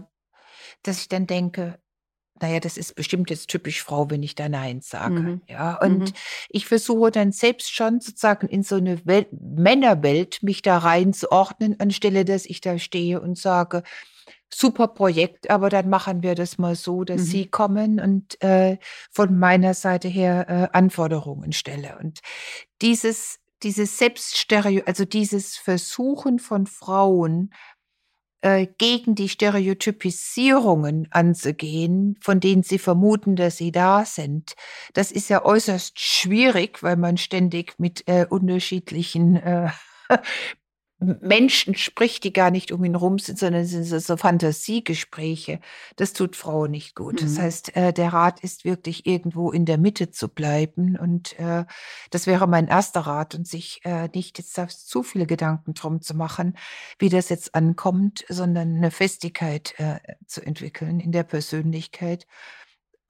dass 0.83 1.01
ich 1.01 1.09
dann 1.09 1.27
denke, 1.27 1.82
naja, 2.41 2.61
das 2.61 2.77
ist 2.77 2.95
bestimmt 2.95 3.31
jetzt 3.31 3.49
typisch 3.49 3.83
Frau, 3.83 4.11
wenn 4.11 4.23
ich 4.23 4.35
da 4.35 4.49
Nein 4.49 4.81
sage. 4.81 5.21
Mhm. 5.21 5.43
Ja, 5.49 5.81
und 5.81 5.99
mhm. 5.99 6.13
ich 6.49 6.67
versuche 6.67 7.11
dann 7.11 7.31
selbst 7.33 7.73
schon 7.75 8.01
sozusagen 8.01 8.49
in 8.49 8.63
so 8.63 8.77
eine 8.77 9.05
Welt, 9.07 9.29
Männerwelt 9.33 10.43
mich 10.43 10.63
da 10.63 10.79
reinzuordnen, 10.79 11.79
anstelle 11.79 12.25
dass 12.25 12.47
ich 12.47 12.61
da 12.61 12.79
stehe 12.79 13.21
und 13.21 13.39
sage, 13.39 13.83
super 14.55 14.89
Projekt, 14.89 15.51
aber 15.51 15.69
dann 15.69 15.89
machen 15.89 16.23
wir 16.23 16.35
das 16.35 16.59
mal 16.59 16.75
so, 16.75 17.05
dass 17.05 17.23
mhm. 17.23 17.27
Sie 17.27 17.47
kommen 17.47 18.01
und 18.01 18.43
äh, 18.43 18.79
von 19.11 19.39
meiner 19.39 19.75
Seite 19.75 20.09
her 20.09 20.47
äh, 20.49 20.77
Anforderungen 20.77 21.53
stelle. 21.53 21.99
Und 22.01 22.21
dieses, 22.83 23.39
dieses 23.63 23.99
Selbststereo, 23.99 24.83
also 24.87 25.05
dieses 25.05 25.57
Versuchen 25.57 26.39
von 26.39 26.67
Frauen, 26.67 27.51
äh, 28.43 28.67
gegen 28.79 29.15
die 29.15 29.29
Stereotypisierungen 29.29 31.09
anzugehen, 31.11 32.19
von 32.21 32.41
denen 32.41 32.63
sie 32.63 32.79
vermuten, 32.79 33.37
dass 33.37 33.57
sie 33.57 33.73
da 33.73 34.05
sind. 34.05 34.55
Das 34.95 35.11
ist 35.13 35.31
ja 35.31 35.45
äußerst 35.45 35.99
schwierig, 35.99 36.83
weil 36.83 36.97
man 36.97 37.17
ständig 37.17 37.79
mit 37.79 38.07
äh, 38.07 38.27
unterschiedlichen 38.29 39.37
äh, 39.37 39.71
Menschen 41.21 41.75
spricht, 41.75 42.25
die 42.25 42.33
gar 42.33 42.51
nicht 42.51 42.73
um 42.73 42.85
ihn 42.85 42.95
rum 42.95 43.19
sind, 43.19 43.39
sondern 43.39 43.63
es 43.63 43.71
sind 43.71 43.85
so 43.85 44.17
Fantasiegespräche. 44.17 45.61
Das 45.97 46.13
tut 46.13 46.37
Frauen 46.37 46.71
nicht 46.71 46.95
gut. 46.95 47.21
Mhm. 47.21 47.27
Das 47.27 47.39
heißt, 47.39 47.77
äh, 47.77 47.93
der 47.93 48.13
Rat 48.13 48.41
ist 48.41 48.65
wirklich 48.65 49.07
irgendwo 49.07 49.51
in 49.51 49.65
der 49.65 49.79
Mitte 49.79 50.11
zu 50.11 50.29
bleiben. 50.29 50.97
Und 50.97 51.39
äh, 51.39 51.65
das 52.11 52.27
wäre 52.27 52.47
mein 52.47 52.69
erster 52.69 53.01
Rat 53.01 53.35
und 53.35 53.47
sich 53.47 53.81
äh, 53.85 54.09
nicht 54.15 54.39
jetzt 54.39 54.89
zu 54.89 55.03
viele 55.03 55.27
Gedanken 55.27 55.75
drum 55.75 56.01
zu 56.01 56.15
machen, 56.15 56.57
wie 56.99 57.09
das 57.09 57.29
jetzt 57.29 57.55
ankommt, 57.55 58.25
sondern 58.29 58.77
eine 58.77 58.91
Festigkeit 58.91 59.75
äh, 59.79 59.99
zu 60.27 60.45
entwickeln 60.45 61.01
in 61.01 61.13
der 61.13 61.25
Persönlichkeit 61.25 62.27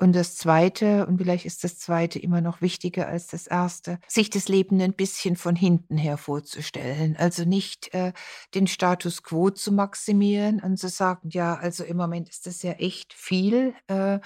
und 0.03 0.15
das 0.15 0.35
Zweite, 0.35 1.07
und 1.07 1.19
vielleicht 1.19 1.47
ist 1.47 1.63
das 1.63 1.79
Zweite 1.79 2.19
immer 2.19 2.41
noch 2.41 2.61
wichtiger 2.61 3.07
als 3.07 3.29
das 3.29 3.47
Erste, 3.47 4.01
sich 4.09 4.31
das 4.31 4.49
Leben 4.49 4.81
ein 4.81 4.95
bisschen 4.95 5.37
von 5.37 5.55
hinten 5.55 5.97
her 5.97 6.19
vorzustellen. 6.19 7.17
Also 7.17 7.45
nicht 7.45 7.95
äh, 7.95 8.13
den 8.53 8.67
Status 8.67 9.23
quo 9.23 9.51
zu 9.51 9.71
maximieren 9.71 10.61
und 10.61 10.77
zu 10.77 10.89
sagen, 10.89 11.29
ja, 11.31 11.55
also 11.55 11.85
im 11.85 11.97
Moment 11.97 12.29
ist 12.29 12.47
das 12.47 12.65
ja 12.65 12.73
echt 12.73 13.13
viel 13.13 13.75
äh, 13.87 14.19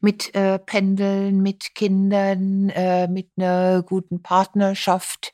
mit 0.00 0.34
äh, 0.34 0.58
Pendeln, 0.58 1.42
mit 1.42 1.74
Kindern, 1.74 2.70
äh, 2.70 3.06
mit 3.06 3.28
einer 3.36 3.82
guten 3.82 4.22
Partnerschaft 4.22 5.32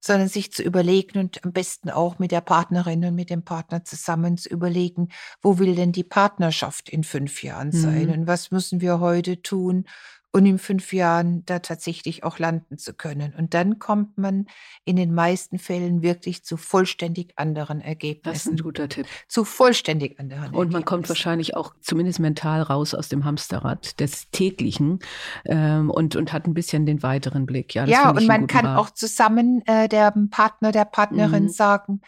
sondern 0.00 0.28
sich 0.28 0.52
zu 0.52 0.62
überlegen 0.62 1.18
und 1.18 1.44
am 1.44 1.52
besten 1.52 1.90
auch 1.90 2.18
mit 2.18 2.32
der 2.32 2.40
Partnerin 2.40 3.04
und 3.04 3.14
mit 3.14 3.30
dem 3.30 3.44
Partner 3.44 3.84
zusammen 3.84 4.38
zu 4.38 4.48
überlegen, 4.48 5.08
wo 5.42 5.58
will 5.58 5.74
denn 5.74 5.92
die 5.92 6.04
Partnerschaft 6.04 6.88
in 6.88 7.04
fünf 7.04 7.42
Jahren 7.42 7.70
sein 7.72 8.06
mhm. 8.06 8.12
und 8.12 8.26
was 8.26 8.50
müssen 8.50 8.80
wir 8.80 9.00
heute 9.00 9.42
tun, 9.42 9.84
und 10.32 10.46
in 10.46 10.58
fünf 10.58 10.92
Jahren 10.92 11.44
da 11.44 11.58
tatsächlich 11.58 12.22
auch 12.22 12.38
landen 12.38 12.78
zu 12.78 12.94
können. 12.94 13.34
Und 13.34 13.52
dann 13.54 13.78
kommt 13.78 14.16
man 14.16 14.46
in 14.84 14.96
den 14.96 15.12
meisten 15.12 15.58
Fällen 15.58 16.02
wirklich 16.02 16.44
zu 16.44 16.56
vollständig 16.56 17.32
anderen 17.36 17.80
Ergebnissen. 17.80 18.32
Das 18.32 18.46
ist 18.46 18.52
ein 18.52 18.56
guter 18.58 18.88
Tipp. 18.88 19.06
Zu 19.28 19.44
vollständig 19.44 20.20
anderen 20.20 20.42
Ergebnissen. 20.42 20.66
Und 20.66 20.72
man 20.72 20.84
kommt 20.84 21.08
wahrscheinlich 21.08 21.56
auch 21.56 21.74
zumindest 21.80 22.20
mental 22.20 22.62
raus 22.62 22.94
aus 22.94 23.08
dem 23.08 23.24
Hamsterrad 23.24 23.98
des 23.98 24.30
täglichen 24.30 25.00
ähm, 25.46 25.90
und, 25.90 26.14
und 26.14 26.32
hat 26.32 26.46
ein 26.46 26.54
bisschen 26.54 26.86
den 26.86 27.02
weiteren 27.02 27.44
Blick. 27.44 27.74
Ja, 27.74 27.86
ja 27.86 28.10
und 28.10 28.26
man 28.26 28.46
kann 28.46 28.66
Rat. 28.66 28.78
auch 28.78 28.90
zusammen 28.90 29.62
äh, 29.66 29.88
dem 29.88 30.30
Partner, 30.30 30.70
der 30.70 30.84
Partnerin 30.84 31.44
mhm. 31.44 31.48
sagen, 31.48 32.00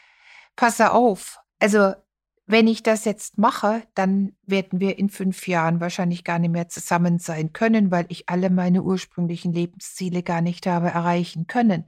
passe 0.54 0.92
auf. 0.92 1.40
Also 1.58 1.94
wenn 2.52 2.68
ich 2.68 2.82
das 2.82 3.06
jetzt 3.06 3.38
mache, 3.38 3.82
dann 3.94 4.36
werden 4.46 4.78
wir 4.78 4.98
in 4.98 5.08
fünf 5.08 5.48
Jahren 5.48 5.80
wahrscheinlich 5.80 6.22
gar 6.22 6.38
nicht 6.38 6.50
mehr 6.50 6.68
zusammen 6.68 7.18
sein 7.18 7.54
können, 7.54 7.90
weil 7.90 8.04
ich 8.10 8.28
alle 8.28 8.50
meine 8.50 8.82
ursprünglichen 8.82 9.52
Lebensziele 9.52 10.22
gar 10.22 10.42
nicht 10.42 10.66
habe 10.66 10.88
erreichen 10.88 11.46
können. 11.46 11.86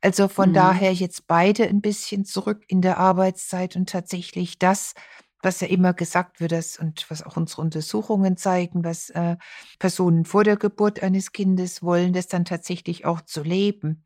Also 0.00 0.28
von 0.28 0.50
mhm. 0.50 0.54
daher 0.54 0.94
jetzt 0.94 1.26
beide 1.26 1.68
ein 1.68 1.82
bisschen 1.82 2.24
zurück 2.24 2.64
in 2.68 2.80
der 2.80 2.98
Arbeitszeit 2.98 3.76
und 3.76 3.90
tatsächlich 3.90 4.58
das 4.58 4.94
was 5.40 5.60
ja 5.60 5.68
immer 5.68 5.92
gesagt 5.94 6.40
wird, 6.40 6.52
dass, 6.52 6.78
und 6.78 7.08
was 7.10 7.22
auch 7.22 7.36
unsere 7.36 7.62
Untersuchungen 7.62 8.36
zeigen, 8.36 8.82
was 8.82 9.10
äh, 9.10 9.36
Personen 9.78 10.24
vor 10.24 10.42
der 10.42 10.56
Geburt 10.56 11.02
eines 11.02 11.32
Kindes 11.32 11.82
wollen, 11.82 12.12
das 12.12 12.26
dann 12.26 12.44
tatsächlich 12.44 13.04
auch 13.04 13.20
zu 13.20 13.42
leben. 13.42 14.04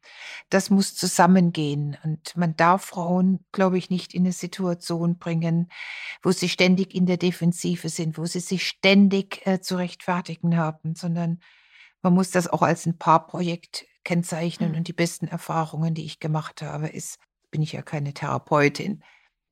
Das 0.51 0.68
muss 0.68 0.95
zusammengehen. 0.95 1.97
Und 2.05 2.37
man 2.37 2.55
darf 2.57 2.85
Frauen, 2.85 3.45
glaube 3.51 3.78
ich, 3.78 3.89
nicht 3.89 4.12
in 4.12 4.24
eine 4.24 4.33
Situation 4.33 5.18
bringen, 5.18 5.70
wo 6.22 6.33
sie 6.33 6.51
ständig 6.51 6.95
in 6.95 7.07
der 7.07 7.16
Defensive 7.16 7.89
sind, 7.89 8.18
wo 8.18 8.26
sie 8.26 8.41
sich 8.41 8.66
ständig 8.68 9.47
äh, 9.47 9.61
zu 9.61 9.76
rechtfertigen 9.76 10.59
haben, 10.59 10.95
sondern 10.95 11.41
man 12.03 12.12
muss 12.12 12.30
das 12.30 12.49
auch 12.49 12.62
als 12.62 12.85
ein 12.85 12.99
Paarprojekt 12.99 13.87
kennzeichnen. 14.05 14.72
Mhm. 14.72 14.78
Und 14.78 14.89
die 14.89 14.93
besten 14.93 15.28
Erfahrungen, 15.28 15.95
die 15.95 16.05
ich 16.05 16.20
gemacht 16.20 16.61
habe, 16.61 16.89
ist, 16.89 17.18
bin 17.51 17.62
ich 17.62 17.72
ja 17.72 17.80
keine 17.80 18.12
Therapeutin, 18.12 19.03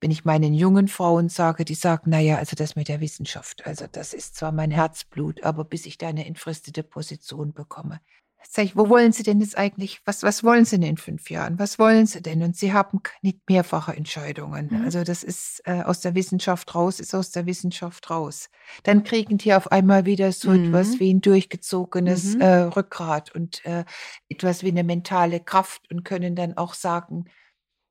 wenn 0.01 0.11
ich 0.11 0.25
meinen 0.25 0.55
jungen 0.55 0.89
Frauen 0.89 1.29
sage, 1.29 1.65
die 1.65 1.75
sagen, 1.75 2.11
naja, 2.11 2.37
also 2.37 2.57
das 2.57 2.77
mit 2.77 2.89
der 2.89 3.01
Wissenschaft, 3.01 3.67
also 3.67 3.87
das 3.91 4.15
ist 4.15 4.37
zwar 4.37 4.53
mein 4.53 4.71
Herzblut, 4.71 5.43
aber 5.43 5.65
bis 5.65 5.87
ich 5.87 5.99
da 5.99 6.09
eine 6.09 6.27
entfristete 6.27 6.83
Position 6.83 7.53
bekomme. 7.53 8.01
Sag 8.49 8.65
ich, 8.65 8.77
wo 8.77 8.89
wollen 8.89 9.13
Sie 9.13 9.23
denn 9.23 9.41
jetzt 9.41 9.57
eigentlich, 9.57 10.01
was, 10.07 10.23
was 10.23 10.43
wollen 10.43 10.65
Sie 10.65 10.79
denn 10.79 10.91
in 10.91 10.97
fünf 10.97 11.31
Jahren? 11.31 11.59
Was 11.59 11.79
wollen 11.79 12.07
Sie 12.07 12.23
denn? 12.23 12.43
Und 12.43 12.57
Sie 12.57 12.73
haben 12.73 13.01
nicht 13.23 13.39
mehrfache 13.49 13.95
Entscheidungen. 13.95 14.71
Mhm. 14.71 14.85
Also 14.85 15.05
das 15.05 15.23
ist 15.23 15.61
äh, 15.67 15.83
aus 15.83 16.01
der 16.01 16.15
Wissenschaft 16.15 16.75
raus, 16.75 17.01
ist 17.01 17.15
aus 17.15 17.31
der 17.31 17.47
Wissenschaft 17.47 18.09
raus. 18.09 18.49
Dann 18.83 19.05
kriegen 19.05 19.37
die 19.37 19.53
auf 19.53 19.71
einmal 19.71 20.07
wieder 20.07 20.33
so 20.33 20.51
mhm. 20.51 20.69
etwas 20.69 20.99
wie 20.99 21.13
ein 21.13 21.21
durchgezogenes 21.21 22.37
mhm. 22.37 22.41
äh, 22.41 22.61
Rückgrat 22.63 23.35
und 23.35 23.65
äh, 23.67 23.85
etwas 24.29 24.63
wie 24.63 24.71
eine 24.71 24.85
mentale 24.85 25.41
Kraft 25.41 25.91
und 25.91 26.03
können 26.05 26.35
dann 26.35 26.57
auch 26.57 26.73
sagen, 26.73 27.27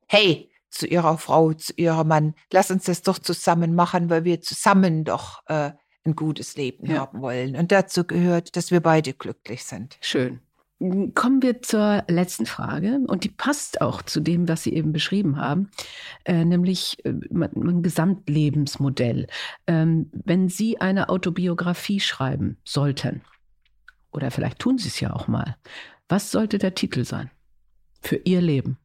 hey, 0.08 0.52
zu 0.70 0.88
ihrer 0.88 1.18
Frau, 1.18 1.54
zu 1.54 1.74
ihrem 1.76 2.08
Mann, 2.08 2.34
lass 2.52 2.72
uns 2.72 2.86
das 2.86 3.02
doch 3.02 3.20
zusammen 3.20 3.76
machen, 3.76 4.10
weil 4.10 4.24
wir 4.24 4.42
zusammen 4.42 5.04
doch 5.04 5.42
äh, 5.48 5.72
ein 6.06 6.16
gutes 6.16 6.56
Leben 6.56 6.86
ja. 6.86 7.00
haben 7.00 7.22
wollen. 7.22 7.56
Und 7.56 7.72
dazu 7.72 8.04
gehört, 8.04 8.56
dass 8.56 8.72
wir 8.72 8.82
beide 8.82 9.14
glücklich 9.14 9.64
sind. 9.66 9.98
Schön. 10.02 10.40
Kommen 11.14 11.42
wir 11.42 11.62
zur 11.62 12.06
letzten 12.08 12.46
Frage 12.46 13.02
und 13.08 13.26
die 13.26 13.30
passt 13.30 13.82
auch 13.82 14.02
zu 14.02 14.22
dem, 14.22 14.48
was 14.48 14.64
Sie 14.64 14.74
eben 14.74 14.94
beschrieben 14.94 15.36
haben, 15.36 15.70
äh, 16.24 16.46
nämlich 16.46 17.04
äh, 17.04 17.10
ein 17.10 17.84
Gesamtlebensmodell. 17.84 19.28
Ähm, 19.68 20.10
wenn 20.14 20.48
Sie 20.48 20.80
eine 20.80 21.10
Autobiografie 21.10 22.00
schreiben 22.00 22.58
sollten, 22.64 23.24
oder 24.14 24.32
vielleicht 24.32 24.60
tun 24.60 24.78
Sie 24.78 24.88
es 24.88 25.02
ja 25.02 25.12
auch 25.12 25.28
mal, 25.28 25.58
was 26.08 26.32
sollte 26.32 26.60
der 26.60 26.76
Titel 26.76 27.04
sein 27.04 27.30
für 28.02 28.16
Ihr 28.16 28.40
Leben? 28.40 28.78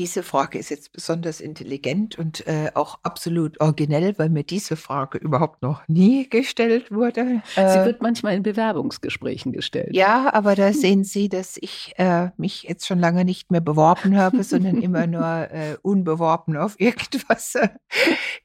Diese 0.00 0.22
Frage 0.22 0.58
ist 0.58 0.70
jetzt 0.70 0.94
besonders 0.94 1.42
intelligent 1.42 2.18
und 2.18 2.46
äh, 2.46 2.70
auch 2.72 3.00
absolut 3.02 3.60
originell, 3.60 4.14
weil 4.16 4.30
mir 4.30 4.44
diese 4.44 4.76
Frage 4.76 5.18
überhaupt 5.18 5.60
noch 5.60 5.86
nie 5.88 6.26
gestellt 6.26 6.90
wurde. 6.90 7.42
Sie 7.54 7.60
äh, 7.60 7.84
wird 7.84 8.00
manchmal 8.00 8.34
in 8.34 8.42
Bewerbungsgesprächen 8.42 9.52
gestellt. 9.52 9.94
Ja, 9.94 10.32
aber 10.32 10.54
da 10.54 10.72
sehen 10.72 11.04
Sie, 11.04 11.28
dass 11.28 11.58
ich 11.60 11.92
äh, 11.98 12.30
mich 12.38 12.62
jetzt 12.62 12.86
schon 12.86 12.98
lange 12.98 13.26
nicht 13.26 13.50
mehr 13.50 13.60
beworben 13.60 14.16
habe, 14.16 14.42
sondern 14.42 14.80
immer 14.80 15.06
nur 15.06 15.50
äh, 15.50 15.76
unbeworben 15.82 16.56
auf 16.56 16.80
irgendwas 16.80 17.56
äh, 17.56 17.68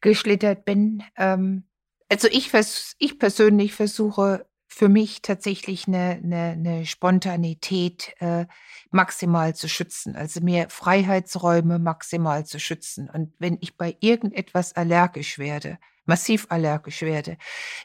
geschlittert 0.01 0.65
bin. 0.65 1.03
Ähm, 1.15 1.63
also 2.09 2.27
ich, 2.29 2.51
ich 2.97 3.17
persönlich 3.17 3.73
versuche 3.73 4.45
für 4.75 4.89
mich 4.89 5.21
tatsächlich 5.21 5.87
eine, 5.87 6.19
eine, 6.21 6.41
eine 6.51 6.85
Spontanität 6.85 8.13
äh, 8.19 8.45
maximal 8.91 9.55
zu 9.55 9.69
schützen, 9.69 10.17
also 10.17 10.41
mir 10.41 10.67
Freiheitsräume 10.69 11.79
maximal 11.79 12.45
zu 12.45 12.59
schützen. 12.59 13.09
Und 13.09 13.31
wenn 13.39 13.57
ich 13.61 13.77
bei 13.77 13.95
irgendetwas 14.01 14.75
allergisch 14.75 15.39
werde, 15.39 15.77
massiv 16.03 16.47
allergisch 16.49 17.03
werde, 17.03 17.37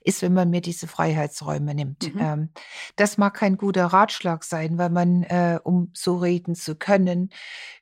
ist, 0.03 0.21
wenn 0.21 0.35
man 0.35 0.51
mir 0.51 0.63
diese 0.63 0.89
Freiheitsräume 0.89 1.77
nimmt. 1.77 2.13
Mhm. 2.13 2.21
Ähm, 2.21 2.49
das 2.97 3.19
mag 3.19 3.35
kein 3.35 3.57
guter 3.57 3.87
Ratschlag 3.87 4.43
sein, 4.43 4.77
weil 4.77 4.91
man, 4.91 5.23
äh, 5.23 5.61
um 5.63 5.93
so 5.95 6.17
reden 6.17 6.57
zu 6.57 6.75
können, 6.75 7.31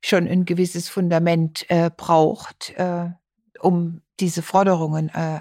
schon 0.04 0.28
ein 0.28 0.44
gewisses 0.44 0.90
Fundament 0.90 1.64
äh, 1.70 1.90
braucht, 1.96 2.74
äh, 2.76 3.06
um 3.58 4.02
diese 4.20 4.42
Forderungen 4.42 5.08
äh, 5.08 5.40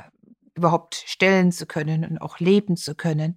überhaupt 0.58 0.95
stellen 1.05 1.51
zu 1.51 1.66
können 1.66 2.03
und 2.03 2.18
auch 2.20 2.39
leben 2.39 2.76
zu 2.76 2.95
können. 2.95 3.36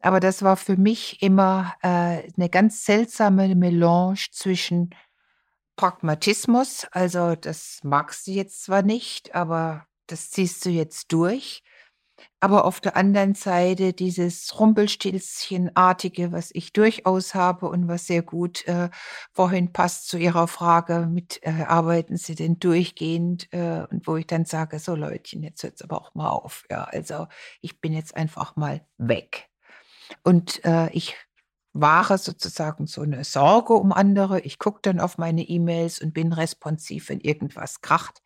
Aber 0.00 0.20
das 0.20 0.42
war 0.42 0.56
für 0.56 0.76
mich 0.76 1.22
immer 1.22 1.74
äh, 1.82 2.22
eine 2.36 2.48
ganz 2.50 2.84
seltsame 2.84 3.54
Melange 3.54 4.26
zwischen 4.30 4.90
Pragmatismus, 5.76 6.86
also 6.90 7.36
das 7.36 7.80
magst 7.82 8.26
du 8.26 8.32
jetzt 8.32 8.64
zwar 8.64 8.82
nicht, 8.82 9.34
aber 9.34 9.86
das 10.06 10.30
ziehst 10.30 10.64
du 10.64 10.70
jetzt 10.70 11.12
durch, 11.12 11.62
aber 12.40 12.64
auf 12.64 12.80
der 12.80 12.96
anderen 12.96 13.34
Seite 13.34 13.92
dieses 13.92 14.58
Rumpelstilzchenartige, 14.58 16.32
was 16.32 16.50
ich 16.52 16.72
durchaus 16.72 17.34
habe 17.34 17.68
und 17.68 17.88
was 17.88 18.06
sehr 18.06 18.22
gut 18.22 18.66
äh, 18.66 18.90
vorhin 19.32 19.72
passt 19.72 20.08
zu 20.08 20.18
Ihrer 20.18 20.48
Frage 20.48 21.08
mit, 21.10 21.40
äh, 21.42 21.64
arbeiten 21.66 22.16
Sie 22.16 22.34
denn 22.34 22.58
durchgehend? 22.58 23.52
Äh, 23.52 23.86
und 23.90 24.06
wo 24.06 24.16
ich 24.16 24.26
dann 24.26 24.44
sage, 24.44 24.78
so 24.78 24.94
Leutchen, 24.94 25.42
jetzt 25.42 25.62
hört 25.62 25.74
es 25.74 25.82
aber 25.82 26.00
auch 26.00 26.14
mal 26.14 26.30
auf. 26.30 26.64
Ja, 26.70 26.84
also 26.84 27.26
ich 27.60 27.80
bin 27.80 27.92
jetzt 27.92 28.16
einfach 28.16 28.56
mal 28.56 28.86
weg. 28.98 29.48
Und 30.22 30.64
äh, 30.64 30.88
ich 30.90 31.16
wahre 31.80 32.18
sozusagen 32.18 32.86
so 32.86 33.02
eine 33.02 33.24
Sorge 33.24 33.74
um 33.74 33.92
andere. 33.92 34.40
Ich 34.40 34.58
gucke 34.58 34.80
dann 34.82 35.00
auf 35.00 35.18
meine 35.18 35.42
E-Mails 35.42 36.00
und 36.00 36.14
bin 36.14 36.32
responsiv, 36.32 37.08
wenn 37.08 37.20
irgendwas 37.20 37.80
kracht. 37.80 38.22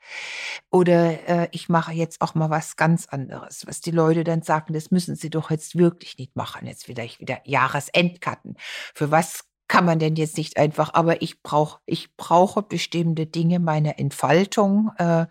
Oder 0.71 1.29
äh, 1.29 1.49
ich 1.53 1.69
mache 1.69 1.93
jetzt 1.93 2.21
auch 2.21 2.35
mal 2.35 2.51
was 2.51 2.77
ganz 2.77 3.07
anderes, 3.07 3.67
was 3.67 3.81
die 3.81 3.91
Leute 3.91 4.25
dann 4.25 4.43
sagen, 4.43 4.73
das 4.73 4.91
müssen 4.91 5.17
sie 5.17 5.31
doch 5.31 5.51
jetzt 5.51 5.77
wirklich 5.77 6.19
nicht 6.19 6.37
machen. 6.37 6.67
Jetzt 6.67 6.85
vielleicht 6.85 7.21
wieder 7.21 7.41
Jahresendkarten. 7.45 8.57
Für 8.95 9.11
was 9.11 9.45
kann 9.71 9.85
man 9.85 10.01
denn 10.01 10.17
jetzt 10.17 10.37
nicht 10.37 10.57
einfach, 10.57 10.95
aber 10.95 11.23
ich 11.23 11.45
brauche, 11.45 11.79
ich 11.87 12.17
brauche 12.17 12.61
bestimmte 12.61 13.27
Dinge 13.27 13.61
meiner 13.61 14.01
Entfaltung 14.01 14.91
äh, 14.97 15.27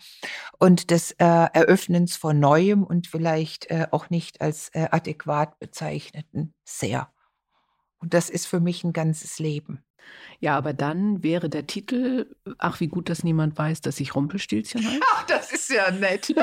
und 0.59 0.91
des 0.91 1.11
äh, 1.11 1.25
Eröffnens 1.25 2.15
von 2.15 2.39
Neuem 2.39 2.85
und 2.85 3.07
vielleicht 3.07 3.69
äh, 3.69 3.87
auch 3.91 4.09
nicht 4.09 4.39
als 4.39 4.69
äh, 4.69 4.87
adäquat 4.91 5.59
bezeichneten 5.59 6.53
sehr. 6.63 7.09
Und 7.99 8.13
das 8.13 8.29
ist 8.29 8.47
für 8.47 8.59
mich 8.59 8.83
ein 8.83 8.93
ganzes 8.93 9.39
Leben. 9.39 9.83
Ja, 10.39 10.57
aber 10.57 10.73
dann 10.73 11.21
wäre 11.21 11.49
der 11.49 11.67
Titel, 11.67 12.33
ach, 12.57 12.79
wie 12.79 12.87
gut, 12.87 13.09
dass 13.09 13.23
niemand 13.23 13.57
weiß, 13.57 13.81
dass 13.81 13.99
ich 13.99 14.15
Rumpelstilzchen 14.15 14.81
heiße. 14.87 14.99
Ach, 15.13 15.25
das 15.27 15.51
ist 15.51 15.69
ja 15.69 15.91
nett. 15.91 16.33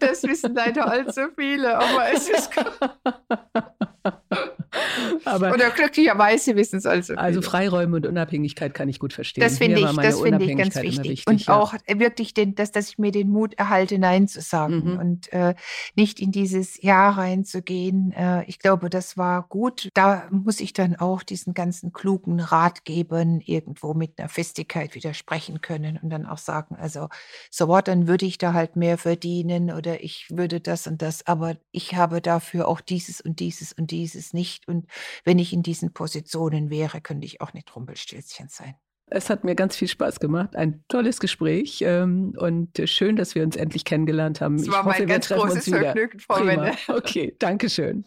Das 0.00 0.22
wissen 0.22 0.54
leider 0.54 0.90
allzu 0.90 1.28
viele, 1.36 1.76
aber 1.76 2.12
es 2.12 2.28
ist. 2.28 2.50
Aber, 5.24 5.52
Oder 5.52 5.70
glücklicherweise 5.70 6.56
wissen 6.56 6.76
es 6.76 6.86
also. 6.86 7.14
Also 7.14 7.42
Freiräume 7.42 7.96
und 7.96 8.06
Unabhängigkeit 8.06 8.74
kann 8.74 8.88
ich 8.88 8.98
gut 8.98 9.12
verstehen. 9.12 9.42
Das 9.42 9.58
finde 9.58 9.80
ich, 9.80 9.96
das 9.96 10.20
finde 10.20 10.44
ich 10.44 10.56
ganz 10.56 10.76
wichtig. 10.76 10.98
wichtig 10.98 11.24
und 11.26 11.46
ja. 11.46 11.54
auch 11.54 11.74
wirklich, 11.86 12.34
den, 12.34 12.54
dass, 12.54 12.72
dass 12.72 12.88
ich 12.88 12.98
mir 12.98 13.12
den 13.12 13.30
Mut 13.30 13.54
erhalte, 13.54 13.98
Nein 13.98 14.28
zu 14.28 14.40
sagen 14.40 14.92
mhm. 14.92 14.98
und 14.98 15.32
äh, 15.32 15.54
nicht 15.94 16.20
in 16.20 16.32
dieses 16.32 16.80
Ja 16.82 17.10
reinzugehen. 17.10 18.12
Äh, 18.12 18.44
ich 18.44 18.58
glaube, 18.58 18.90
das 18.90 19.16
war 19.16 19.46
gut. 19.48 19.88
Da 19.94 20.28
muss 20.30 20.60
ich 20.60 20.72
dann 20.72 20.96
auch 20.96 21.22
diesen 21.22 21.54
ganzen 21.54 21.92
klugen 21.92 22.40
Ratgebern 22.40 23.40
irgendwo 23.40 23.94
mit 23.94 24.18
einer 24.18 24.28
Festigkeit 24.28 24.94
widersprechen 24.94 25.60
können 25.60 25.98
und 26.02 26.10
dann 26.10 26.26
auch 26.26 26.38
sagen, 26.38 26.76
also 26.76 27.08
so 27.50 27.68
what, 27.68 27.88
dann 27.88 28.06
würde 28.06 28.26
ich 28.26 28.38
da 28.38 28.52
halt 28.52 28.76
mehr 28.76 28.98
verdienen 28.98 29.70
oder 29.70 30.02
ich 30.02 30.26
würde 30.30 30.60
das 30.60 30.86
und 30.86 31.02
das, 31.02 31.26
aber 31.26 31.56
ich 31.72 31.94
habe 31.94 32.20
dafür 32.20 32.68
auch 32.68 32.80
dieses 32.80 33.20
und 33.20 33.40
dieses 33.40 33.72
und 33.72 33.90
dieses 33.90 34.32
nicht. 34.32 34.68
Und 34.68 34.83
wenn 35.24 35.38
ich 35.38 35.52
in 35.52 35.62
diesen 35.62 35.92
Positionen 35.92 36.70
wäre, 36.70 37.00
könnte 37.00 37.26
ich 37.26 37.40
auch 37.40 37.52
nicht 37.52 37.74
Rumpelstilzchen 37.74 38.48
sein. 38.48 38.74
Es 39.06 39.28
hat 39.28 39.44
mir 39.44 39.54
ganz 39.54 39.76
viel 39.76 39.88
Spaß 39.88 40.18
gemacht. 40.18 40.56
Ein 40.56 40.82
tolles 40.88 41.20
Gespräch 41.20 41.82
ähm, 41.86 42.32
und 42.38 42.70
schön, 42.86 43.16
dass 43.16 43.34
wir 43.34 43.42
uns 43.44 43.54
endlich 43.56 43.84
kennengelernt 43.84 44.40
haben. 44.40 44.56
Es 44.56 44.68
war 44.68 44.80
ich 44.80 44.86
hoffe, 44.86 44.98
mein 45.00 45.08
ganz 45.08 45.28
großes 45.28 45.68
Vergnügen, 45.68 46.18
Frau 46.20 46.36
Prima. 46.36 46.70
Okay, 46.88 47.34
danke 47.38 47.68
schön. 47.68 48.04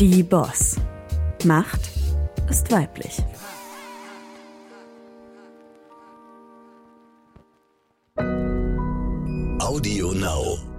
Die 0.00 0.22
Boss. 0.22 0.76
Macht 1.44 1.90
ist 2.48 2.70
weiblich. 2.72 3.22
Audio 9.58 10.12
Now. 10.12 10.75